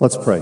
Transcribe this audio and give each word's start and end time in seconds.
Let's 0.00 0.16
pray. 0.16 0.40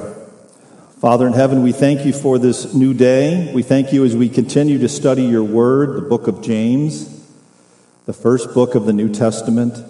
Father 1.00 1.26
in 1.26 1.32
heaven, 1.32 1.62
we 1.62 1.72
thank 1.72 2.04
you 2.04 2.12
for 2.12 2.38
this 2.38 2.74
new 2.74 2.92
day. 2.92 3.50
We 3.54 3.62
thank 3.62 3.90
you 3.90 4.04
as 4.04 4.14
we 4.14 4.28
continue 4.28 4.76
to 4.80 4.88
study 4.90 5.22
your 5.22 5.44
word, 5.44 5.96
the 5.96 6.06
book 6.06 6.26
of 6.26 6.42
James, 6.42 7.26
the 8.04 8.12
first 8.12 8.52
book 8.52 8.74
of 8.74 8.84
the 8.84 8.92
New 8.92 9.10
Testament. 9.10 9.82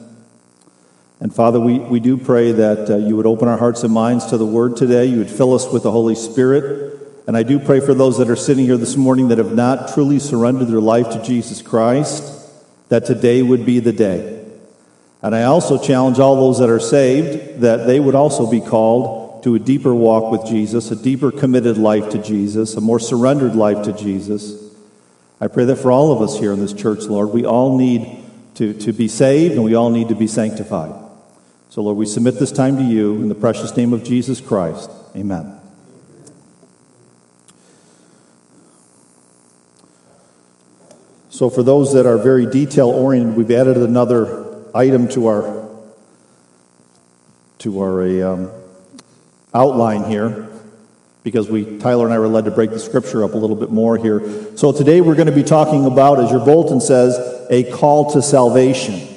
And 1.18 1.34
Father, 1.34 1.58
we, 1.58 1.80
we 1.80 1.98
do 1.98 2.16
pray 2.16 2.52
that 2.52 2.88
uh, 2.88 2.96
you 2.98 3.16
would 3.16 3.26
open 3.26 3.48
our 3.48 3.56
hearts 3.56 3.82
and 3.82 3.92
minds 3.92 4.26
to 4.26 4.38
the 4.38 4.46
word 4.46 4.76
today. 4.76 5.06
You 5.06 5.18
would 5.18 5.30
fill 5.30 5.52
us 5.52 5.66
with 5.72 5.82
the 5.82 5.90
Holy 5.90 6.14
Spirit. 6.14 7.00
And 7.26 7.36
I 7.36 7.42
do 7.42 7.58
pray 7.58 7.80
for 7.80 7.92
those 7.92 8.18
that 8.18 8.30
are 8.30 8.36
sitting 8.36 8.66
here 8.66 8.76
this 8.76 8.96
morning 8.96 9.26
that 9.28 9.38
have 9.38 9.52
not 9.52 9.94
truly 9.94 10.20
surrendered 10.20 10.68
their 10.68 10.78
life 10.78 11.10
to 11.10 11.22
Jesus 11.24 11.60
Christ, 11.60 12.22
that 12.88 13.04
today 13.04 13.42
would 13.42 13.66
be 13.66 13.80
the 13.80 13.92
day. 13.92 14.48
And 15.22 15.34
I 15.34 15.42
also 15.42 15.76
challenge 15.76 16.20
all 16.20 16.36
those 16.36 16.60
that 16.60 16.70
are 16.70 16.78
saved 16.78 17.62
that 17.62 17.88
they 17.88 17.98
would 17.98 18.14
also 18.14 18.48
be 18.48 18.60
called 18.60 19.25
to 19.46 19.54
a 19.54 19.60
deeper 19.60 19.94
walk 19.94 20.32
with 20.32 20.44
Jesus, 20.44 20.90
a 20.90 20.96
deeper 20.96 21.30
committed 21.30 21.78
life 21.78 22.10
to 22.10 22.18
Jesus, 22.18 22.74
a 22.74 22.80
more 22.80 22.98
surrendered 22.98 23.54
life 23.54 23.84
to 23.84 23.92
Jesus. 23.92 24.74
I 25.40 25.46
pray 25.46 25.64
that 25.66 25.76
for 25.76 25.92
all 25.92 26.10
of 26.10 26.20
us 26.20 26.36
here 26.36 26.52
in 26.52 26.58
this 26.58 26.72
church, 26.72 27.04
Lord, 27.04 27.28
we 27.28 27.46
all 27.46 27.78
need 27.78 28.24
to, 28.56 28.74
to 28.74 28.92
be 28.92 29.06
saved 29.06 29.54
and 29.54 29.62
we 29.62 29.76
all 29.76 29.88
need 29.90 30.08
to 30.08 30.16
be 30.16 30.26
sanctified. 30.26 30.92
So, 31.70 31.80
Lord, 31.80 31.96
we 31.96 32.06
submit 32.06 32.40
this 32.40 32.50
time 32.50 32.76
to 32.78 32.82
you 32.82 33.22
in 33.22 33.28
the 33.28 33.36
precious 33.36 33.76
name 33.76 33.92
of 33.92 34.02
Jesus 34.02 34.40
Christ. 34.40 34.90
Amen. 35.14 35.56
So, 41.30 41.50
for 41.50 41.62
those 41.62 41.92
that 41.92 42.04
are 42.04 42.18
very 42.18 42.46
detail 42.46 42.88
oriented, 42.88 43.36
we've 43.36 43.52
added 43.52 43.76
another 43.76 44.56
item 44.74 45.06
to 45.10 45.28
our 45.28 45.68
to 47.58 47.80
our 47.80 48.32
um, 48.32 48.50
outline 49.56 50.04
here 50.04 50.48
because 51.24 51.48
we 51.48 51.78
Tyler 51.78 52.04
and 52.04 52.14
I 52.14 52.18
were 52.18 52.28
led 52.28 52.44
to 52.44 52.50
break 52.50 52.70
the 52.70 52.78
scripture 52.78 53.24
up 53.24 53.34
a 53.34 53.36
little 53.36 53.56
bit 53.56 53.70
more 53.70 53.96
here. 53.96 54.56
So 54.56 54.70
today 54.70 55.00
we're 55.00 55.16
going 55.16 55.26
to 55.26 55.32
be 55.32 55.42
talking 55.42 55.86
about 55.86 56.20
as 56.20 56.30
your 56.30 56.44
bulletin 56.44 56.80
says 56.80 57.18
a 57.50 57.64
call 57.72 58.12
to 58.12 58.22
salvation. 58.22 59.08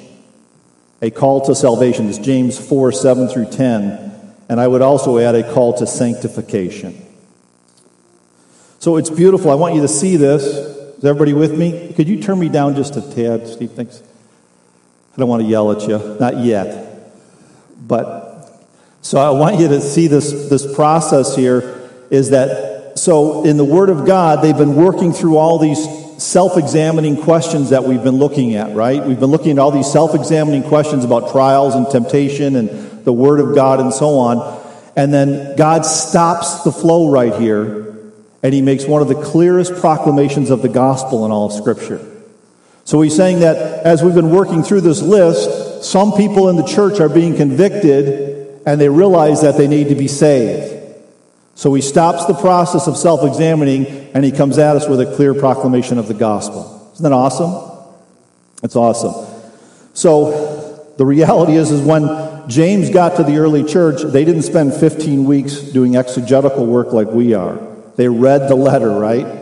A 1.02 1.10
call 1.10 1.42
to 1.46 1.54
salvation 1.54 2.06
is 2.06 2.18
James 2.18 2.58
4 2.58 2.90
7 2.90 3.28
through 3.28 3.50
10. 3.50 4.08
And 4.48 4.60
I 4.60 4.66
would 4.66 4.82
also 4.82 5.18
add 5.18 5.34
a 5.34 5.52
call 5.52 5.78
to 5.78 5.86
sanctification. 5.86 7.00
So 8.80 8.96
it's 8.96 9.10
beautiful. 9.10 9.50
I 9.50 9.54
want 9.54 9.74
you 9.74 9.82
to 9.82 9.88
see 9.88 10.16
this. 10.16 10.42
Is 10.42 11.04
everybody 11.04 11.32
with 11.32 11.56
me? 11.56 11.92
Could 11.92 12.08
you 12.08 12.20
turn 12.20 12.40
me 12.40 12.48
down 12.48 12.74
just 12.74 12.96
a 12.96 13.02
tad, 13.02 13.46
Steve? 13.46 13.72
Thanks. 13.72 14.02
I 15.14 15.16
don't 15.18 15.28
want 15.28 15.42
to 15.42 15.48
yell 15.48 15.70
at 15.70 15.86
you. 15.86 16.16
Not 16.18 16.38
yet. 16.38 17.12
But 17.86 18.19
so 19.02 19.18
I 19.18 19.30
want 19.30 19.58
you 19.58 19.68
to 19.68 19.80
see 19.80 20.06
this, 20.06 20.48
this 20.48 20.74
process 20.74 21.34
here 21.34 21.88
is 22.10 22.30
that, 22.30 22.98
so 22.98 23.44
in 23.44 23.56
the 23.56 23.64
Word 23.64 23.88
of 23.88 24.06
God, 24.06 24.42
they've 24.42 24.56
been 24.56 24.76
working 24.76 25.12
through 25.12 25.38
all 25.38 25.58
these 25.58 25.78
self 26.22 26.58
examining 26.58 27.16
questions 27.22 27.70
that 27.70 27.84
we've 27.84 28.02
been 28.02 28.18
looking 28.18 28.54
at, 28.56 28.74
right? 28.76 29.02
We've 29.02 29.18
been 29.18 29.30
looking 29.30 29.52
at 29.52 29.58
all 29.58 29.70
these 29.70 29.90
self 29.90 30.14
examining 30.14 30.62
questions 30.64 31.04
about 31.04 31.32
trials 31.32 31.74
and 31.74 31.88
temptation 31.88 32.56
and 32.56 33.04
the 33.04 33.12
Word 33.12 33.40
of 33.40 33.54
God 33.54 33.80
and 33.80 33.92
so 33.92 34.18
on. 34.18 34.60
And 34.96 35.14
then 35.14 35.56
God 35.56 35.86
stops 35.86 36.62
the 36.62 36.72
flow 36.72 37.10
right 37.10 37.34
here 37.40 37.80
and 38.42 38.52
he 38.52 38.60
makes 38.60 38.84
one 38.84 39.00
of 39.00 39.08
the 39.08 39.22
clearest 39.22 39.74
proclamations 39.76 40.50
of 40.50 40.62
the 40.62 40.68
gospel 40.68 41.24
in 41.24 41.32
all 41.32 41.46
of 41.46 41.52
Scripture. 41.52 42.06
So 42.84 43.00
he's 43.00 43.16
saying 43.16 43.40
that 43.40 43.56
as 43.86 44.02
we've 44.02 44.14
been 44.14 44.30
working 44.30 44.62
through 44.62 44.80
this 44.82 45.00
list, 45.00 45.84
some 45.84 46.12
people 46.12 46.48
in 46.48 46.56
the 46.56 46.66
church 46.66 47.00
are 47.00 47.08
being 47.08 47.36
convicted 47.36 48.29
and 48.66 48.80
they 48.80 48.88
realize 48.88 49.42
that 49.42 49.56
they 49.56 49.68
need 49.68 49.88
to 49.88 49.94
be 49.94 50.08
saved. 50.08 50.80
So 51.54 51.74
he 51.74 51.82
stops 51.82 52.24
the 52.26 52.34
process 52.34 52.86
of 52.86 52.96
self 52.96 53.22
examining 53.24 53.86
and 54.14 54.24
he 54.24 54.32
comes 54.32 54.58
at 54.58 54.76
us 54.76 54.88
with 54.88 55.00
a 55.00 55.14
clear 55.14 55.34
proclamation 55.34 55.98
of 55.98 56.08
the 56.08 56.14
gospel. 56.14 56.90
Isn't 56.94 57.02
that 57.04 57.12
awesome? 57.12 57.70
That's 58.62 58.76
awesome. 58.76 59.26
So 59.94 60.92
the 60.96 61.04
reality 61.04 61.56
is, 61.56 61.70
is 61.70 61.80
when 61.82 62.48
James 62.48 62.90
got 62.90 63.16
to 63.16 63.22
the 63.22 63.36
early 63.38 63.64
church, 63.64 64.02
they 64.02 64.24
didn't 64.24 64.42
spend 64.42 64.74
15 64.74 65.24
weeks 65.24 65.56
doing 65.60 65.96
exegetical 65.96 66.66
work 66.66 66.92
like 66.92 67.08
we 67.08 67.34
are. 67.34 67.58
They 67.96 68.08
read 68.08 68.48
the 68.48 68.54
letter, 68.54 68.90
right? 68.90 69.40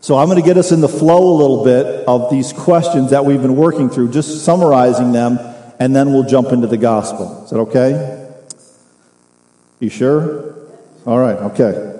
So 0.00 0.18
I'm 0.18 0.28
going 0.28 0.40
to 0.40 0.46
get 0.46 0.58
us 0.58 0.70
in 0.70 0.82
the 0.82 0.88
flow 0.88 1.34
a 1.34 1.36
little 1.36 1.64
bit 1.64 2.06
of 2.06 2.30
these 2.30 2.52
questions 2.52 3.10
that 3.10 3.24
we've 3.24 3.40
been 3.40 3.56
working 3.56 3.88
through, 3.88 4.10
just 4.10 4.44
summarizing 4.44 5.12
them, 5.12 5.38
and 5.78 5.96
then 5.96 6.12
we'll 6.12 6.24
jump 6.24 6.48
into 6.48 6.66
the 6.66 6.76
gospel. 6.76 7.44
Is 7.44 7.50
that 7.50 7.58
okay? 7.60 8.23
You 9.80 9.90
sure? 9.90 10.54
All 11.06 11.18
right, 11.18 11.36
okay. 11.52 11.94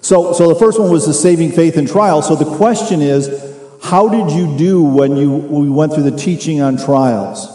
So, 0.00 0.32
so 0.32 0.48
the 0.48 0.56
first 0.56 0.80
one 0.80 0.90
was 0.90 1.06
the 1.06 1.14
saving 1.14 1.52
faith 1.52 1.76
in 1.76 1.86
trials. 1.86 2.26
So 2.26 2.34
the 2.34 2.56
question 2.56 3.00
is, 3.00 3.28
how 3.82 4.08
did 4.08 4.32
you 4.32 4.56
do 4.56 4.82
when 4.82 5.16
you 5.16 5.30
we 5.30 5.70
went 5.70 5.94
through 5.94 6.10
the 6.10 6.16
teaching 6.16 6.60
on 6.60 6.76
trials? 6.76 7.48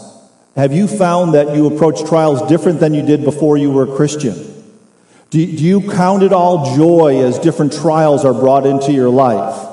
Have 0.56 0.72
you 0.72 0.88
found 0.88 1.34
that 1.34 1.54
you 1.54 1.66
approach 1.66 2.08
trials 2.08 2.46
different 2.48 2.80
than 2.80 2.94
you 2.94 3.02
did 3.02 3.22
before 3.22 3.56
you 3.56 3.70
were 3.70 3.92
a 3.92 3.96
Christian? 3.96 4.34
Do, 5.30 5.44
do 5.44 5.62
you 5.62 5.90
count 5.90 6.22
it 6.22 6.32
all 6.32 6.74
joy 6.74 7.22
as 7.22 7.38
different 7.38 7.72
trials 7.72 8.24
are 8.24 8.32
brought 8.32 8.66
into 8.66 8.92
your 8.92 9.10
life? 9.10 9.66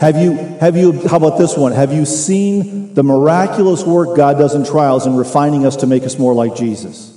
Have 0.00 0.16
you, 0.16 0.34
have 0.60 0.76
you, 0.76 1.08
how 1.08 1.16
about 1.16 1.38
this 1.38 1.56
one? 1.56 1.72
Have 1.72 1.92
you 1.92 2.04
seen 2.04 2.94
the 2.94 3.02
miraculous 3.02 3.82
work 3.82 4.16
God 4.16 4.38
does 4.38 4.54
in 4.54 4.64
trials 4.64 5.06
in 5.06 5.16
refining 5.16 5.66
us 5.66 5.76
to 5.76 5.86
make 5.86 6.04
us 6.04 6.18
more 6.18 6.34
like 6.34 6.54
Jesus? 6.54 7.15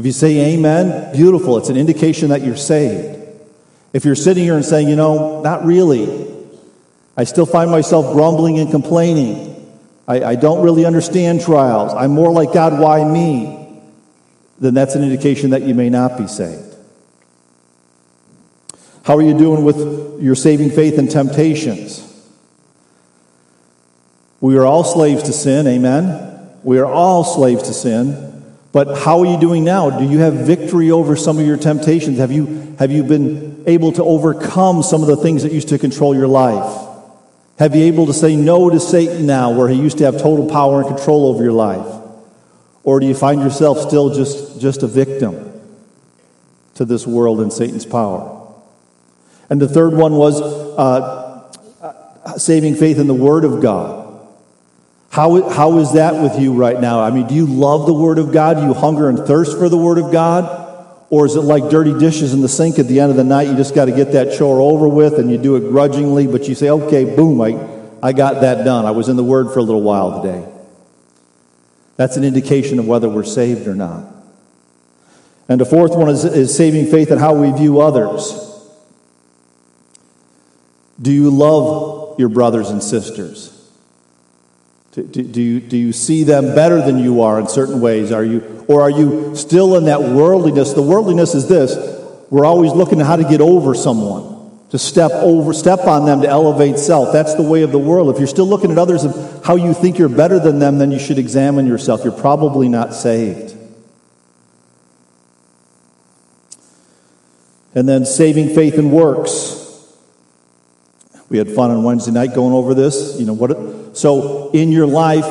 If 0.00 0.06
you 0.06 0.12
say 0.12 0.54
amen, 0.54 1.12
beautiful. 1.12 1.58
It's 1.58 1.68
an 1.68 1.76
indication 1.76 2.30
that 2.30 2.40
you're 2.40 2.56
saved. 2.56 3.18
If 3.92 4.06
you're 4.06 4.14
sitting 4.14 4.42
here 4.42 4.54
and 4.54 4.64
saying, 4.64 4.88
you 4.88 4.96
know, 4.96 5.42
not 5.42 5.62
really, 5.62 6.26
I 7.18 7.24
still 7.24 7.44
find 7.44 7.70
myself 7.70 8.14
grumbling 8.14 8.58
and 8.58 8.70
complaining. 8.70 9.70
I, 10.08 10.24
I 10.24 10.34
don't 10.36 10.64
really 10.64 10.86
understand 10.86 11.42
trials. 11.42 11.92
I'm 11.92 12.12
more 12.12 12.32
like 12.32 12.54
God, 12.54 12.80
why 12.80 13.04
me? 13.04 13.82
Then 14.58 14.72
that's 14.72 14.94
an 14.94 15.02
indication 15.02 15.50
that 15.50 15.64
you 15.64 15.74
may 15.74 15.90
not 15.90 16.16
be 16.16 16.26
saved. 16.26 16.74
How 19.02 19.18
are 19.18 19.22
you 19.22 19.36
doing 19.36 19.64
with 19.64 20.22
your 20.22 20.34
saving 20.34 20.70
faith 20.70 20.96
and 20.96 21.10
temptations? 21.10 22.06
We 24.40 24.56
are 24.56 24.64
all 24.64 24.82
slaves 24.82 25.24
to 25.24 25.34
sin, 25.34 25.66
amen? 25.66 26.48
We 26.62 26.78
are 26.78 26.86
all 26.86 27.22
slaves 27.22 27.64
to 27.64 27.74
sin. 27.74 28.29
But 28.72 28.98
how 28.98 29.20
are 29.20 29.26
you 29.26 29.38
doing 29.38 29.64
now? 29.64 29.90
Do 29.90 30.04
you 30.04 30.18
have 30.20 30.34
victory 30.34 30.90
over 30.90 31.16
some 31.16 31.38
of 31.38 31.46
your 31.46 31.56
temptations? 31.56 32.18
Have 32.18 32.30
you, 32.30 32.76
have 32.78 32.92
you 32.92 33.02
been 33.02 33.64
able 33.66 33.92
to 33.92 34.04
overcome 34.04 34.82
some 34.82 35.02
of 35.02 35.08
the 35.08 35.16
things 35.16 35.42
that 35.42 35.52
used 35.52 35.68
to 35.68 35.78
control 35.78 36.14
your 36.14 36.28
life? 36.28 36.86
Have 37.58 37.74
you 37.74 37.84
able 37.84 38.06
to 38.06 38.12
say 38.12 38.36
no 38.36 38.70
to 38.70 38.80
Satan 38.80 39.26
now, 39.26 39.50
where 39.50 39.68
he 39.68 39.76
used 39.76 39.98
to 39.98 40.04
have 40.04 40.14
total 40.14 40.48
power 40.48 40.80
and 40.80 40.96
control 40.96 41.26
over 41.26 41.42
your 41.42 41.52
life? 41.52 42.00
Or 42.84 43.00
do 43.00 43.06
you 43.06 43.14
find 43.14 43.42
yourself 43.42 43.80
still 43.80 44.14
just, 44.14 44.60
just 44.60 44.82
a 44.82 44.86
victim 44.86 45.52
to 46.74 46.84
this 46.84 47.06
world 47.06 47.40
and 47.40 47.52
Satan's 47.52 47.84
power? 47.84 48.36
And 49.50 49.60
the 49.60 49.68
third 49.68 49.94
one 49.94 50.14
was 50.14 50.40
uh, 50.40 51.52
saving 52.38 52.76
faith 52.76 52.98
in 52.98 53.08
the 53.08 53.14
Word 53.14 53.44
of 53.44 53.60
God. 53.60 53.99
How, 55.10 55.48
how 55.50 55.78
is 55.78 55.94
that 55.94 56.22
with 56.22 56.40
you 56.40 56.52
right 56.52 56.80
now? 56.80 57.00
I 57.00 57.10
mean, 57.10 57.26
do 57.26 57.34
you 57.34 57.44
love 57.44 57.86
the 57.86 57.92
Word 57.92 58.18
of 58.18 58.32
God? 58.32 58.58
Do 58.58 58.62
you 58.62 58.72
hunger 58.72 59.08
and 59.08 59.18
thirst 59.18 59.58
for 59.58 59.68
the 59.68 59.76
Word 59.76 59.98
of 59.98 60.12
God? 60.12 60.68
Or 61.10 61.26
is 61.26 61.34
it 61.34 61.40
like 61.40 61.68
dirty 61.68 61.98
dishes 61.98 62.32
in 62.32 62.42
the 62.42 62.48
sink 62.48 62.78
at 62.78 62.86
the 62.86 63.00
end 63.00 63.10
of 63.10 63.16
the 63.16 63.24
night? 63.24 63.48
You 63.48 63.56
just 63.56 63.74
got 63.74 63.86
to 63.86 63.92
get 63.92 64.12
that 64.12 64.38
chore 64.38 64.60
over 64.60 64.88
with 64.88 65.18
and 65.18 65.28
you 65.28 65.36
do 65.36 65.56
it 65.56 65.68
grudgingly, 65.68 66.28
but 66.28 66.46
you 66.46 66.54
say, 66.54 66.70
okay, 66.70 67.04
boom, 67.16 67.40
I, 67.40 67.58
I 68.00 68.12
got 68.12 68.42
that 68.42 68.64
done. 68.64 68.86
I 68.86 68.92
was 68.92 69.08
in 69.08 69.16
the 69.16 69.24
Word 69.24 69.52
for 69.52 69.58
a 69.58 69.62
little 69.62 69.82
while 69.82 70.22
today. 70.22 70.48
That's 71.96 72.16
an 72.16 72.22
indication 72.22 72.78
of 72.78 72.86
whether 72.86 73.08
we're 73.08 73.24
saved 73.24 73.66
or 73.66 73.74
not. 73.74 74.04
And 75.48 75.60
the 75.60 75.66
fourth 75.66 75.96
one 75.96 76.08
is, 76.08 76.24
is 76.24 76.56
saving 76.56 76.86
faith 76.86 77.10
and 77.10 77.20
how 77.20 77.34
we 77.34 77.50
view 77.50 77.80
others. 77.80 78.46
Do 81.02 81.10
you 81.10 81.30
love 81.30 82.20
your 82.20 82.28
brothers 82.28 82.70
and 82.70 82.80
sisters? 82.80 83.59
Do, 84.92 85.04
do, 85.04 85.40
you, 85.40 85.60
do 85.60 85.76
you 85.76 85.92
see 85.92 86.24
them 86.24 86.54
better 86.54 86.82
than 86.82 86.98
you 86.98 87.22
are 87.22 87.38
in 87.38 87.46
certain 87.46 87.80
ways? 87.80 88.10
Are 88.10 88.24
you, 88.24 88.64
or 88.66 88.80
are 88.80 88.90
you 88.90 89.36
still 89.36 89.76
in 89.76 89.84
that 89.84 90.02
worldliness? 90.02 90.72
The 90.72 90.82
worldliness 90.82 91.34
is 91.34 91.48
this 91.48 91.76
we're 92.30 92.44
always 92.44 92.72
looking 92.72 93.00
at 93.00 93.06
how 93.06 93.16
to 93.16 93.24
get 93.24 93.40
over 93.40 93.74
someone, 93.74 94.50
to 94.70 94.78
step 94.78 95.10
over, 95.12 95.52
step 95.52 95.80
on 95.80 96.06
them 96.06 96.22
to 96.22 96.28
elevate 96.28 96.78
self. 96.78 97.12
That's 97.12 97.34
the 97.34 97.42
way 97.42 97.62
of 97.62 97.72
the 97.72 97.78
world. 97.78 98.12
If 98.12 98.18
you're 98.18 98.28
still 98.28 98.48
looking 98.48 98.70
at 98.70 98.78
others 98.78 99.04
of 99.04 99.44
how 99.44 99.56
you 99.56 99.74
think 99.74 99.98
you're 99.98 100.08
better 100.08 100.38
than 100.38 100.58
them, 100.60 100.78
then 100.78 100.92
you 100.92 100.98
should 100.98 101.18
examine 101.18 101.66
yourself. 101.66 102.02
You're 102.04 102.12
probably 102.12 102.68
not 102.68 102.94
saved. 102.94 103.56
And 107.74 107.88
then 107.88 108.04
saving 108.04 108.54
faith 108.54 108.74
and 108.74 108.92
works. 108.92 109.56
We 111.28 111.38
had 111.38 111.48
fun 111.48 111.70
on 111.70 111.84
Wednesday 111.84 112.10
night 112.10 112.34
going 112.34 112.52
over 112.52 112.74
this. 112.74 113.16
You 113.18 113.26
know 113.26 113.34
what? 113.34 113.79
So 113.92 114.50
in 114.50 114.72
your 114.72 114.86
life, 114.86 115.26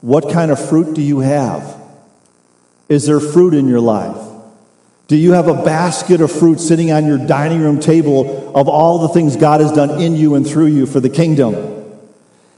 what 0.00 0.30
kind 0.30 0.50
of 0.50 0.68
fruit 0.68 0.94
do 0.94 1.02
you 1.02 1.20
have? 1.20 1.76
Is 2.88 3.06
there 3.06 3.20
fruit 3.20 3.54
in 3.54 3.68
your 3.68 3.80
life? 3.80 4.16
Do 5.08 5.16
you 5.16 5.32
have 5.32 5.48
a 5.48 5.54
basket 5.54 6.20
of 6.20 6.30
fruit 6.30 6.60
sitting 6.60 6.92
on 6.92 7.06
your 7.06 7.18
dining 7.18 7.60
room 7.60 7.80
table 7.80 8.54
of 8.54 8.68
all 8.68 8.98
the 8.98 9.08
things 9.08 9.36
God 9.36 9.60
has 9.60 9.72
done 9.72 10.00
in 10.00 10.16
you 10.16 10.34
and 10.34 10.46
through 10.46 10.66
you 10.66 10.86
for 10.86 11.00
the 11.00 11.08
kingdom? 11.08 11.54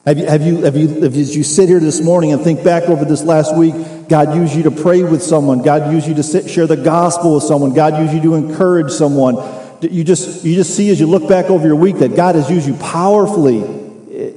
Have 0.05 0.19
you, 0.19 0.27
have 0.27 0.43
you, 0.43 0.57
have 0.65 0.77
you, 0.77 1.05
as 1.05 1.37
you 1.37 1.45
sit 1.45 1.69
here 1.69 1.79
this 1.79 2.01
morning 2.01 2.33
and 2.33 2.43
think 2.43 2.65
back 2.65 2.85
over 2.85 3.05
this 3.05 3.23
last 3.23 3.55
week, 3.57 3.75
God 4.09 4.35
used 4.35 4.55
you 4.55 4.65
to 4.65 4.71
pray 4.71 5.03
with 5.03 5.23
someone. 5.23 5.63
God 5.63 5.93
used 5.93 6.09
you 6.09 6.15
to 6.15 6.23
sit, 6.23 6.51
share 6.51 6.67
the 6.67 6.77
gospel 6.77 7.35
with 7.35 7.45
someone. 7.45 7.73
God 7.73 7.99
used 7.99 8.15
you 8.15 8.23
to 8.23 8.35
encourage 8.35 8.91
someone. 8.91 9.37
You 9.83 10.03
just, 10.03 10.45
you 10.45 10.57
just 10.57 10.75
see 10.75 10.91
as 10.91 10.99
you 10.99 11.07
look 11.07 11.29
back 11.29 11.47
over 11.47 11.67
your 11.67 11.77
week 11.77 11.99
that 11.99 12.17
God 12.17 12.35
has 12.35 12.51
used 12.51 12.67
you 12.67 12.75
powerfully 12.75 13.80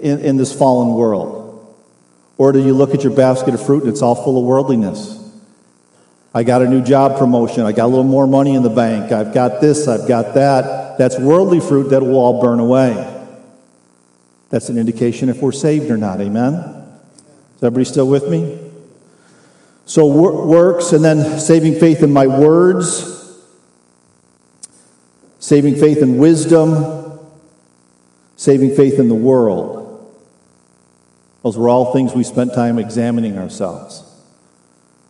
in, 0.03 0.19
in 0.19 0.37
this 0.37 0.53
fallen 0.53 0.93
world. 0.93 1.41
Or 2.37 2.51
do 2.51 2.59
you 2.59 2.73
look 2.73 2.93
at 2.93 3.03
your 3.03 3.15
basket 3.15 3.53
of 3.53 3.65
fruit 3.65 3.83
and 3.83 3.91
it's 3.91 4.01
all 4.01 4.15
full 4.15 4.37
of 4.37 4.43
worldliness? 4.43 5.19
I 6.33 6.43
got 6.43 6.61
a 6.61 6.67
new 6.67 6.81
job 6.81 7.17
promotion. 7.17 7.63
I 7.63 7.71
got 7.71 7.85
a 7.85 7.87
little 7.87 8.03
more 8.03 8.27
money 8.27 8.55
in 8.55 8.63
the 8.63 8.69
bank. 8.69 9.11
I've 9.11 9.33
got 9.33 9.61
this. 9.61 9.87
I've 9.87 10.07
got 10.07 10.33
that. 10.33 10.97
That's 10.97 11.17
worldly 11.17 11.59
fruit 11.59 11.89
that 11.89 12.01
will 12.01 12.17
all 12.17 12.41
burn 12.41 12.59
away. 12.59 13.09
That's 14.49 14.69
an 14.69 14.77
indication 14.77 15.29
if 15.29 15.41
we're 15.41 15.51
saved 15.51 15.89
or 15.89 15.97
not. 15.97 16.21
Amen? 16.21 16.53
Is 17.57 17.63
everybody 17.63 17.85
still 17.85 18.07
with 18.07 18.29
me? 18.29 18.59
So, 19.85 20.07
works 20.07 20.93
and 20.93 21.03
then 21.03 21.39
saving 21.39 21.79
faith 21.79 22.03
in 22.03 22.13
my 22.13 22.25
words, 22.25 23.37
saving 25.39 25.75
faith 25.75 25.97
in 25.97 26.17
wisdom, 26.17 27.19
saving 28.37 28.75
faith 28.75 28.97
in 28.97 29.09
the 29.09 29.15
world. 29.15 29.82
Those 31.43 31.57
were 31.57 31.69
all 31.69 31.93
things 31.93 32.13
we 32.13 32.23
spent 32.23 32.53
time 32.53 32.79
examining 32.79 33.37
ourselves. 33.37 34.03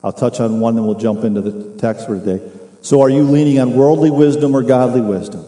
I'll 0.03 0.11
touch 0.11 0.39
on 0.39 0.59
one, 0.59 0.75
and 0.75 0.85
we'll 0.85 0.99
jump 0.99 1.23
into 1.23 1.41
the 1.41 1.79
text 1.79 2.07
for 2.07 2.19
today. 2.19 2.51
So, 2.81 3.01
are 3.01 3.09
you 3.09 3.23
leaning 3.23 3.59
on 3.59 3.73
worldly 3.75 4.11
wisdom 4.11 4.55
or 4.55 4.63
godly 4.63 4.99
wisdom? 4.99 5.45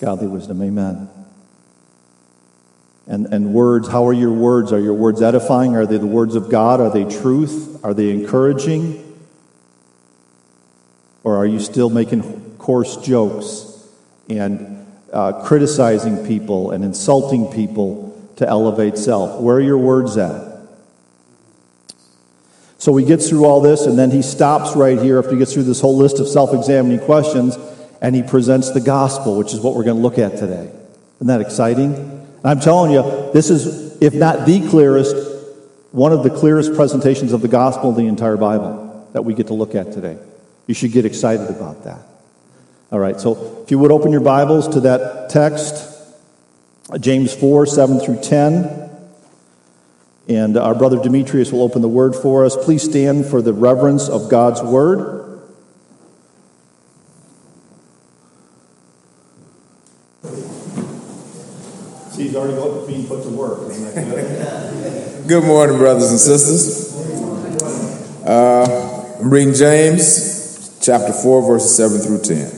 Godly 0.00 0.26
wisdom, 0.26 0.60
amen. 0.62 1.08
And, 3.06 3.26
and 3.26 3.52
words, 3.54 3.88
how 3.88 4.06
are 4.06 4.12
your 4.12 4.32
words? 4.32 4.72
Are 4.72 4.80
your 4.80 4.94
words 4.94 5.22
edifying? 5.22 5.76
Are 5.76 5.86
they 5.86 5.98
the 5.98 6.06
words 6.06 6.34
of 6.34 6.50
God? 6.50 6.80
Are 6.80 6.90
they 6.90 7.04
truth? 7.04 7.84
Are 7.84 7.94
they 7.94 8.10
encouraging? 8.10 9.04
Or 11.24 11.36
are 11.36 11.46
you 11.46 11.60
still 11.60 11.90
making 11.90 12.56
coarse 12.58 12.96
jokes 12.96 13.86
and 14.28 14.77
uh, 15.12 15.44
criticizing 15.44 16.26
people 16.26 16.70
and 16.70 16.84
insulting 16.84 17.50
people 17.52 18.14
to 18.36 18.48
elevate 18.48 18.98
self? 18.98 19.40
Where 19.40 19.56
are 19.56 19.60
your 19.60 19.78
words 19.78 20.16
at? 20.16 20.48
So 22.78 22.96
he 22.96 23.04
gets 23.04 23.28
through 23.28 23.44
all 23.44 23.60
this, 23.60 23.86
and 23.86 23.98
then 23.98 24.10
he 24.10 24.22
stops 24.22 24.76
right 24.76 24.98
here 24.98 25.18
after 25.18 25.32
he 25.32 25.38
gets 25.38 25.52
through 25.52 25.64
this 25.64 25.80
whole 25.80 25.96
list 25.96 26.20
of 26.20 26.28
self 26.28 26.54
examining 26.54 27.00
questions 27.00 27.56
and 28.00 28.14
he 28.14 28.22
presents 28.22 28.70
the 28.70 28.80
gospel, 28.80 29.36
which 29.36 29.52
is 29.52 29.60
what 29.60 29.74
we're 29.74 29.84
going 29.84 29.96
to 29.96 30.02
look 30.02 30.18
at 30.18 30.38
today. 30.38 30.70
Isn't 31.16 31.26
that 31.26 31.40
exciting? 31.40 31.94
And 31.94 32.46
I'm 32.46 32.60
telling 32.60 32.92
you, 32.92 33.02
this 33.32 33.50
is, 33.50 34.00
if 34.00 34.14
not 34.14 34.46
the 34.46 34.66
clearest, 34.68 35.16
one 35.90 36.12
of 36.12 36.22
the 36.22 36.30
clearest 36.30 36.74
presentations 36.74 37.32
of 37.32 37.42
the 37.42 37.48
gospel 37.48 37.90
in 37.90 37.96
the 37.96 38.06
entire 38.06 38.36
Bible 38.36 39.08
that 39.12 39.22
we 39.22 39.34
get 39.34 39.48
to 39.48 39.54
look 39.54 39.74
at 39.74 39.92
today. 39.92 40.16
You 40.66 40.74
should 40.74 40.92
get 40.92 41.04
excited 41.04 41.50
about 41.50 41.84
that. 41.84 41.98
All 42.90 42.98
right, 42.98 43.20
so 43.20 43.62
if 43.62 43.70
you 43.70 43.78
would 43.78 43.90
open 43.90 44.12
your 44.12 44.22
Bibles 44.22 44.66
to 44.68 44.80
that 44.80 45.28
text, 45.28 45.94
James 47.00 47.34
4 47.34 47.66
7 47.66 48.00
through 48.00 48.22
10. 48.22 48.88
And 50.28 50.56
our 50.56 50.74
brother 50.74 51.02
Demetrius 51.02 51.52
will 51.52 51.62
open 51.62 51.80
the 51.80 51.88
word 51.88 52.14
for 52.14 52.44
us. 52.44 52.56
Please 52.56 52.82
stand 52.82 53.26
for 53.26 53.40
the 53.40 53.52
reverence 53.52 54.08
of 54.08 54.30
God's 54.30 54.62
word. 54.62 55.18
he's 62.18 62.34
already 62.34 62.86
being 62.86 63.06
put 63.06 63.22
to 63.22 63.28
work. 63.28 63.70
Isn't 63.70 63.94
that 63.94 64.04
good? 64.04 65.28
good 65.28 65.44
morning, 65.44 65.78
brothers 65.78 66.10
and 66.10 66.18
sisters. 66.18 66.94
Uh, 68.26 69.16
I'm 69.20 69.30
reading 69.30 69.54
James 69.54 70.78
chapter 70.82 71.12
4, 71.12 71.46
verses 71.46 71.76
7 71.76 71.98
through 72.00 72.22
10. 72.22 72.57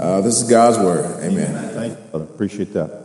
Uh, 0.00 0.22
this 0.22 0.40
is 0.40 0.48
God's 0.48 0.78
word. 0.78 1.04
Amen. 1.22 1.74
Thank 1.74 1.92
you. 1.92 2.18
I 2.18 2.22
appreciate 2.22 2.72
that. 2.72 3.04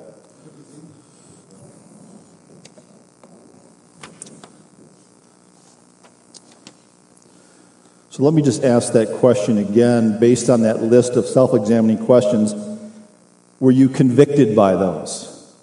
So 8.12 8.24
let 8.24 8.33
me 8.33 8.42
just 8.42 8.63
ask 8.63 8.94
that 8.94 9.12
question 9.19 9.57
again 9.57 10.21
based 10.21 10.50
on 10.50 10.62
that 10.62 10.81
list 10.83 11.18
of 11.18 11.25
self 11.25 11.53
examining 11.53 11.97
questions. 12.06 12.56
Were 13.59 13.71
you 13.71 13.89
convicted 13.89 14.56
by 14.56 14.77
those? 14.77 15.53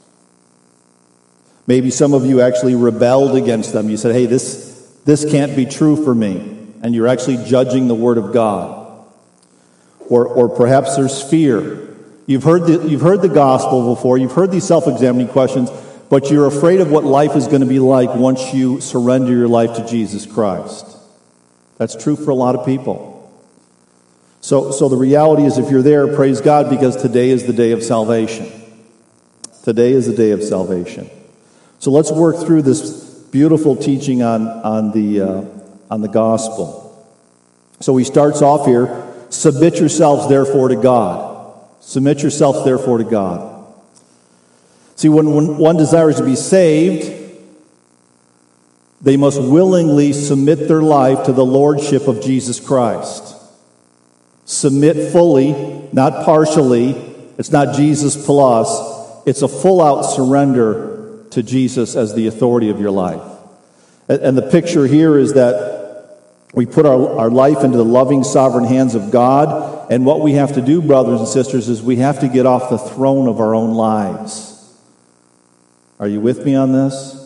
Maybe 1.66 1.90
some 1.90 2.12
of 2.12 2.26
you 2.26 2.42
actually 2.42 2.74
rebelled 2.74 3.36
against 3.36 3.72
them. 3.72 3.88
You 3.88 3.96
said, 3.96 4.14
hey, 4.14 4.26
this, 4.26 4.94
this 5.06 5.24
can't 5.24 5.56
be 5.56 5.64
true 5.64 6.04
for 6.04 6.14
me. 6.14 6.58
And 6.82 6.94
you're 6.94 7.08
actually 7.08 7.42
judging 7.46 7.88
the 7.88 7.94
Word 7.94 8.18
of 8.18 8.34
God. 8.34 8.81
Or, 10.12 10.26
or 10.26 10.50
perhaps 10.50 10.96
there's 10.96 11.22
fear. 11.22 11.88
You've 12.26 12.42
heard, 12.42 12.66
the, 12.66 12.86
you've 12.86 13.00
heard 13.00 13.22
the 13.22 13.30
gospel 13.30 13.94
before, 13.94 14.18
you've 14.18 14.34
heard 14.34 14.50
these 14.50 14.66
self 14.66 14.86
examining 14.86 15.28
questions, 15.28 15.70
but 16.10 16.30
you're 16.30 16.46
afraid 16.46 16.82
of 16.82 16.90
what 16.90 17.02
life 17.02 17.34
is 17.34 17.46
going 17.46 17.62
to 17.62 17.66
be 17.66 17.78
like 17.78 18.14
once 18.14 18.52
you 18.52 18.78
surrender 18.82 19.32
your 19.32 19.48
life 19.48 19.74
to 19.76 19.86
Jesus 19.86 20.26
Christ. 20.26 20.84
That's 21.78 21.96
true 21.96 22.14
for 22.14 22.30
a 22.30 22.34
lot 22.34 22.54
of 22.56 22.66
people. 22.66 23.32
So, 24.42 24.70
so 24.70 24.90
the 24.90 24.98
reality 24.98 25.44
is, 25.44 25.56
if 25.56 25.70
you're 25.70 25.80
there, 25.80 26.14
praise 26.14 26.42
God 26.42 26.68
because 26.68 27.00
today 27.00 27.30
is 27.30 27.46
the 27.46 27.54
day 27.54 27.72
of 27.72 27.82
salvation. 27.82 28.52
Today 29.64 29.92
is 29.92 30.08
the 30.08 30.14
day 30.14 30.32
of 30.32 30.42
salvation. 30.42 31.08
So 31.78 31.90
let's 31.90 32.12
work 32.12 32.36
through 32.36 32.62
this 32.62 33.02
beautiful 33.30 33.76
teaching 33.76 34.22
on, 34.22 34.46
on, 34.46 34.90
the, 34.90 35.22
uh, 35.22 35.44
on 35.90 36.02
the 36.02 36.08
gospel. 36.08 37.02
So 37.80 37.96
he 37.96 38.04
starts 38.04 38.42
off 38.42 38.66
here 38.66 39.08
submit 39.32 39.80
yourselves 39.80 40.28
therefore 40.28 40.68
to 40.68 40.76
God. 40.76 41.58
Submit 41.80 42.22
yourselves 42.22 42.64
therefore 42.64 42.98
to 42.98 43.04
God. 43.04 43.66
See, 44.96 45.08
when, 45.08 45.32
when 45.32 45.56
one 45.58 45.76
desires 45.76 46.16
to 46.18 46.24
be 46.24 46.36
saved, 46.36 47.20
they 49.00 49.16
must 49.16 49.42
willingly 49.42 50.12
submit 50.12 50.68
their 50.68 50.82
life 50.82 51.26
to 51.26 51.32
the 51.32 51.44
lordship 51.44 52.06
of 52.06 52.22
Jesus 52.22 52.60
Christ. 52.60 53.34
Submit 54.44 55.12
fully, 55.12 55.88
not 55.92 56.24
partially. 56.24 56.90
It's 57.38 57.50
not 57.50 57.74
Jesus 57.74 58.24
plus. 58.24 58.70
It's 59.26 59.42
a 59.42 59.48
full 59.48 59.82
out 59.82 60.02
surrender 60.02 61.24
to 61.30 61.42
Jesus 61.42 61.96
as 61.96 62.14
the 62.14 62.26
authority 62.26 62.68
of 62.68 62.78
your 62.78 62.90
life. 62.90 63.22
And 64.08 64.36
the 64.36 64.42
picture 64.42 64.86
here 64.86 65.18
is 65.18 65.32
that 65.32 65.81
we 66.52 66.66
put 66.66 66.84
our, 66.84 67.18
our 67.18 67.30
life 67.30 67.64
into 67.64 67.78
the 67.78 67.84
loving, 67.84 68.24
sovereign 68.24 68.64
hands 68.64 68.94
of 68.94 69.10
God. 69.10 69.90
And 69.90 70.04
what 70.04 70.20
we 70.20 70.32
have 70.34 70.54
to 70.54 70.60
do, 70.60 70.82
brothers 70.82 71.20
and 71.20 71.28
sisters, 71.28 71.68
is 71.68 71.82
we 71.82 71.96
have 71.96 72.20
to 72.20 72.28
get 72.28 72.44
off 72.44 72.68
the 72.68 72.78
throne 72.78 73.26
of 73.28 73.40
our 73.40 73.54
own 73.54 73.72
lives. 73.74 74.50
Are 75.98 76.08
you 76.08 76.20
with 76.20 76.44
me 76.44 76.54
on 76.54 76.72
this? 76.72 77.18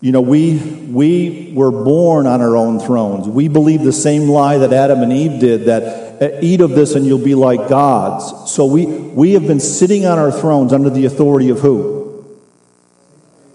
You 0.00 0.12
know, 0.12 0.22
we, 0.22 0.56
we 0.56 1.52
were 1.54 1.70
born 1.70 2.26
on 2.26 2.40
our 2.40 2.56
own 2.56 2.80
thrones. 2.80 3.28
We 3.28 3.48
believe 3.48 3.82
the 3.82 3.92
same 3.92 4.28
lie 4.28 4.56
that 4.58 4.72
Adam 4.72 5.02
and 5.02 5.12
Eve 5.12 5.40
did 5.40 5.64
that 5.66 6.42
eat 6.42 6.62
of 6.62 6.70
this 6.70 6.94
and 6.94 7.04
you'll 7.04 7.18
be 7.18 7.34
like 7.34 7.68
gods. 7.68 8.50
So 8.50 8.64
we, 8.64 8.86
we 8.86 9.32
have 9.32 9.46
been 9.46 9.60
sitting 9.60 10.06
on 10.06 10.18
our 10.18 10.32
thrones 10.32 10.72
under 10.72 10.88
the 10.88 11.04
authority 11.04 11.50
of 11.50 11.60
who? 11.60 11.99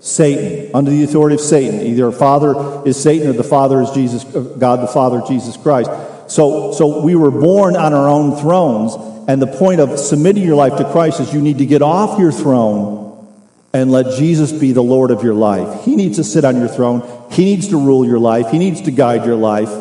Satan. 0.06 0.70
Under 0.76 0.92
the 0.92 1.04
authority 1.04 1.34
of 1.34 1.42
Satan. 1.42 1.82
Either 1.82 2.06
our 2.06 2.12
father 2.12 2.88
is 2.88 3.02
Satan 3.02 3.28
or 3.28 3.34
the 3.34 3.44
father 3.44 3.82
is 3.82 3.90
Jesus, 3.90 4.24
uh, 4.36 4.40
God 4.40 4.82
the 4.82 4.88
Father, 4.88 5.24
Jesus 5.28 5.58
Christ. 5.58 5.90
So, 6.28 6.72
so 6.74 7.02
we 7.02 7.16
were 7.16 7.32
born 7.32 7.76
on 7.76 7.92
our 7.92 8.08
own 8.08 8.36
thrones. 8.40 8.94
And 9.28 9.42
the 9.42 9.48
point 9.48 9.82
of 9.82 9.98
submitting 9.98 10.44
your 10.44 10.56
life 10.56 10.78
to 10.78 10.90
Christ 10.92 11.20
is 11.20 11.34
you 11.34 11.42
need 11.42 11.58
to 11.58 11.66
get 11.66 11.82
off 11.82 12.20
your 12.20 12.32
throne 12.32 13.04
and 13.74 13.92
let 13.92 14.16
Jesus 14.16 14.52
be 14.52 14.74
the 14.74 14.84
Lord 14.84 15.10
of 15.10 15.24
your 15.24 15.34
life. 15.34 15.84
He 15.84 15.96
needs 15.96 16.18
to 16.18 16.24
sit 16.24 16.46
on 16.46 16.58
your 16.58 16.68
throne. 16.68 17.02
He 17.32 17.44
needs 17.44 17.70
to 17.70 17.78
rule 17.78 18.06
your 18.06 18.20
life, 18.20 18.52
He 18.52 18.60
needs 18.60 18.82
to 18.82 18.92
guide 18.92 19.26
your 19.26 19.36
life. 19.36 19.72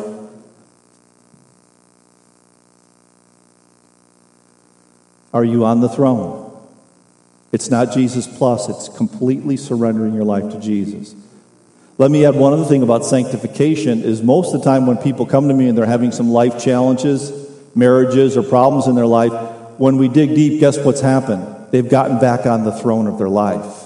Are 5.31 5.45
you 5.45 5.65
on 5.65 5.81
the 5.81 5.89
throne? 5.89 6.44
It's 7.51 7.69
not 7.69 7.93
Jesus 7.93 8.27
plus, 8.27 8.69
it's 8.69 8.89
completely 8.89 9.57
surrendering 9.57 10.13
your 10.13 10.25
life 10.25 10.51
to 10.51 10.59
Jesus. 10.59 11.15
Let 11.97 12.11
me 12.11 12.25
add 12.25 12.35
one 12.35 12.51
other 12.51 12.65
thing 12.65 12.83
about 12.83 13.05
sanctification 13.05 14.03
is 14.03 14.21
most 14.21 14.53
of 14.53 14.61
the 14.61 14.65
time 14.65 14.85
when 14.85 14.97
people 14.97 15.25
come 15.25 15.47
to 15.47 15.53
me 15.53 15.69
and 15.69 15.77
they're 15.77 15.85
having 15.85 16.11
some 16.11 16.29
life 16.29 16.61
challenges, 16.61 17.31
marriages 17.73 18.35
or 18.35 18.43
problems 18.43 18.87
in 18.87 18.95
their 18.95 19.05
life, 19.05 19.31
when 19.77 19.97
we 19.97 20.09
dig 20.09 20.35
deep, 20.35 20.59
guess 20.59 20.77
what's 20.77 21.01
happened? 21.01 21.67
They've 21.71 21.87
gotten 21.87 22.19
back 22.19 22.45
on 22.45 22.63
the 22.63 22.71
throne 22.71 23.07
of 23.07 23.17
their 23.17 23.29
life. 23.29 23.83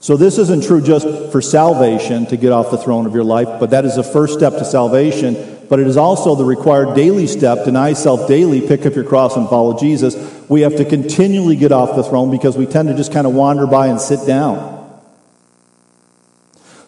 So 0.00 0.16
this 0.16 0.38
isn't 0.38 0.64
true 0.64 0.80
just 0.80 1.06
for 1.30 1.40
salvation 1.40 2.26
to 2.26 2.36
get 2.36 2.50
off 2.50 2.70
the 2.70 2.78
throne 2.78 3.06
of 3.06 3.14
your 3.14 3.22
life, 3.22 3.60
but 3.60 3.70
that 3.70 3.84
is 3.84 3.96
the 3.96 4.02
first 4.02 4.34
step 4.34 4.54
to 4.54 4.64
salvation. 4.64 5.51
But 5.72 5.80
it 5.80 5.86
is 5.86 5.96
also 5.96 6.34
the 6.34 6.44
required 6.44 6.94
daily 6.94 7.26
step 7.26 7.64
deny 7.64 7.94
self 7.94 8.28
daily, 8.28 8.60
pick 8.60 8.84
up 8.84 8.94
your 8.94 9.04
cross 9.04 9.38
and 9.38 9.48
follow 9.48 9.78
Jesus. 9.78 10.14
We 10.46 10.60
have 10.60 10.76
to 10.76 10.84
continually 10.84 11.56
get 11.56 11.72
off 11.72 11.96
the 11.96 12.02
throne 12.02 12.30
because 12.30 12.58
we 12.58 12.66
tend 12.66 12.90
to 12.90 12.94
just 12.94 13.10
kind 13.10 13.26
of 13.26 13.32
wander 13.32 13.66
by 13.66 13.86
and 13.86 13.98
sit 13.98 14.26
down. 14.26 15.00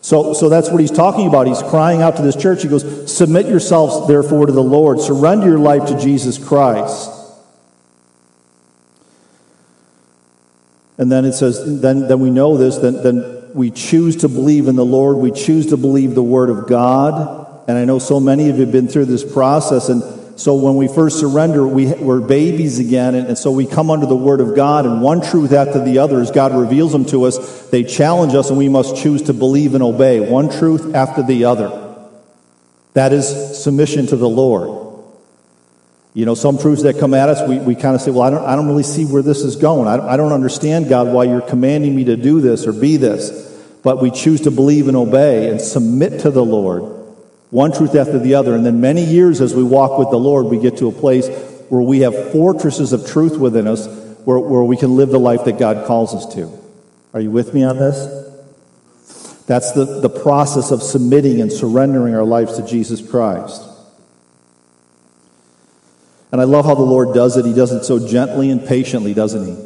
So, 0.03 0.35
so 0.35 0.51
that's 0.51 0.69
what 0.69 0.83
he's 0.83 0.91
talking 0.91 1.27
about. 1.27 1.47
He's 1.47 1.63
crying 1.63 2.03
out 2.03 2.17
to 2.17 2.23
this 2.23 2.37
church. 2.37 2.63
He 2.63 2.69
goes, 2.69 3.11
Submit 3.11 3.47
yourselves, 3.47 4.07
therefore, 4.07 4.45
to 4.45 4.53
the 4.53 4.63
Lord. 4.63 5.01
Surrender 5.01 5.47
your 5.47 5.59
life 5.59 5.87
to 5.87 5.99
Jesus 5.99 6.37
Christ. 6.37 7.11
And 10.99 11.11
then 11.11 11.25
it 11.25 11.33
says, 11.33 11.81
then, 11.81 12.07
then 12.07 12.21
we 12.21 12.29
know 12.29 12.59
this, 12.59 12.77
then, 12.77 13.03
then 13.03 13.51
we 13.55 13.71
choose 13.71 14.17
to 14.17 14.29
believe 14.29 14.69
in 14.69 14.77
the 14.77 14.85
Lord. 14.85 15.17
We 15.17 15.31
choose 15.31 15.69
to 15.69 15.79
believe 15.79 16.15
the 16.15 16.23
Word 16.23 16.51
of 16.51 16.67
God. 16.67 17.44
And 17.67 17.79
I 17.79 17.85
know 17.85 17.99
so 17.99 18.21
many 18.21 18.51
of 18.51 18.57
you 18.57 18.63
have 18.63 18.73
been 18.73 18.89
through 18.89 19.07
this 19.07 19.25
process. 19.31 19.89
And 19.89 20.39
so 20.39 20.55
when 20.57 20.77
we 20.77 20.89
first 20.89 21.19
surrender, 21.19 21.67
we, 21.67 21.87
we're 21.93 22.21
babies 22.21 22.79
again, 22.79 23.15
and, 23.15 23.29
and, 23.29 23.39
so 23.39 23.53
we 23.53 23.67
come 23.67 23.91
under 23.91 24.07
the 24.07 24.17
Word 24.17 24.41
of 24.41 24.57
God, 24.57 24.85
and 24.85 25.01
one 25.01 25.23
truth 25.23 25.53
after 25.53 25.83
the 25.83 25.99
other, 25.99 26.21
as 26.21 26.31
God 26.31 26.55
reveals 26.55 26.93
them 26.93 27.05
to 27.07 27.25
us, 27.25 27.69
they 27.71 27.85
challenge 27.85 28.35
us, 28.35 28.49
and 28.49 28.59
we 28.59 28.69
must 28.69 28.97
choose 28.97 29.23
to 29.23 29.33
believe 29.33 29.75
and 29.75 29.83
obey. 29.83 30.21
One 30.21 30.51
truth 30.51 30.95
after 30.95 31.23
the 31.23 31.45
other. 31.45 31.81
That 32.95 33.13
is 33.13 33.63
submission 33.63 34.07
to 34.09 34.17
the 34.17 34.29
Lord. 34.29 34.83
You 36.15 36.27
know, 36.27 36.35
some 36.35 36.59
truths 36.59 36.83
that 36.83 36.99
come 36.99 37.15
at 37.15 37.29
us, 37.29 37.49
we, 37.49 37.59
we 37.59 37.75
kind 37.75 37.95
of 37.95 38.01
say, 38.01 38.11
well, 38.11 38.23
I 38.23 38.31
don't, 38.31 38.45
I 38.45 38.57
don't 38.57 38.67
really 38.67 38.85
see 38.85 39.05
where 39.05 39.23
this 39.23 39.41
is 39.41 39.57
going. 39.57 39.89
I 39.89 39.97
don't, 39.97 40.09
I 40.09 40.17
don't 40.17 40.33
understand, 40.33 40.89
God, 40.89 41.09
why 41.09 41.25
you're 41.25 41.41
commanding 41.41 41.95
me 41.95 42.05
to 42.05 42.17
do 42.17 42.41
this 42.41 42.67
or 42.67 42.73
be 42.73 42.97
this. 42.97 43.53
But 43.83 44.01
we 44.01 44.11
choose 44.11 44.43
to 44.43 44.51
believe 44.51 44.89
and 44.89 44.97
obey 44.97 45.49
and 45.49 45.61
submit 45.61 46.21
to 46.21 46.31
the 46.31 46.45
Lord 46.45 46.94
one 47.55 47.71
truth 47.71 47.95
after 47.95 48.19
the 48.19 48.35
other. 48.35 48.57
And 48.57 48.67
then 48.67 48.81
many 48.81 49.05
years 49.05 49.41
as 49.41 49.55
we 49.55 49.63
walk 49.63 49.97
with 49.97 50.11
the 50.11 50.19
Lord, 50.19 50.47
we 50.47 50.59
get 50.59 50.79
to 50.79 50.89
a 50.89 50.93
place 50.93 51.29
where 51.69 51.81
we 51.81 52.01
have 52.01 52.33
fortresses 52.33 52.93
of 52.93 53.07
truth 53.07 53.37
within 53.37 53.69
us 53.69 53.87
where, 54.25 54.41
where 54.41 54.65
we 54.65 54.77
can 54.77 54.97
live 54.97 55.11
the 55.11 55.21
life 55.21 55.45
that 55.45 55.57
God 55.57 55.87
calls 55.87 56.17
us 56.17 56.35
to. 56.35 56.51
Are 57.13 57.21
you 57.21 57.31
with 57.31 57.55
me 57.55 57.63
on 57.63 57.77
this? 57.77 59.45
That's 59.47 59.71
the, 59.71 59.85
the 60.01 60.09
process 60.09 60.73
of 60.73 60.83
submitting 60.83 61.41
and 61.41 61.53
surrendering 61.53 62.17
our 62.17 62.25
lives 62.25 62.57
to 62.57 62.67
Jesus 62.67 63.09
Christ. 63.09 63.63
And 66.33 66.41
I 66.41 66.45
love 66.45 66.65
how 66.65 66.75
the 66.75 66.83
Lord 66.83 67.15
does 67.15 67.37
it. 67.37 67.47
He 67.47 67.55
does 67.55 67.71
it 67.71 67.85
so 67.85 68.05
gently 68.05 68.51
and 68.51 68.67
patiently, 68.67 69.15
doesn't 69.15 69.47
he? 69.47 69.65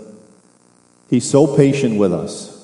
He's 1.08 1.30
so 1.30 1.56
patient 1.56 1.98
with 1.98 2.12
us. 2.12 2.54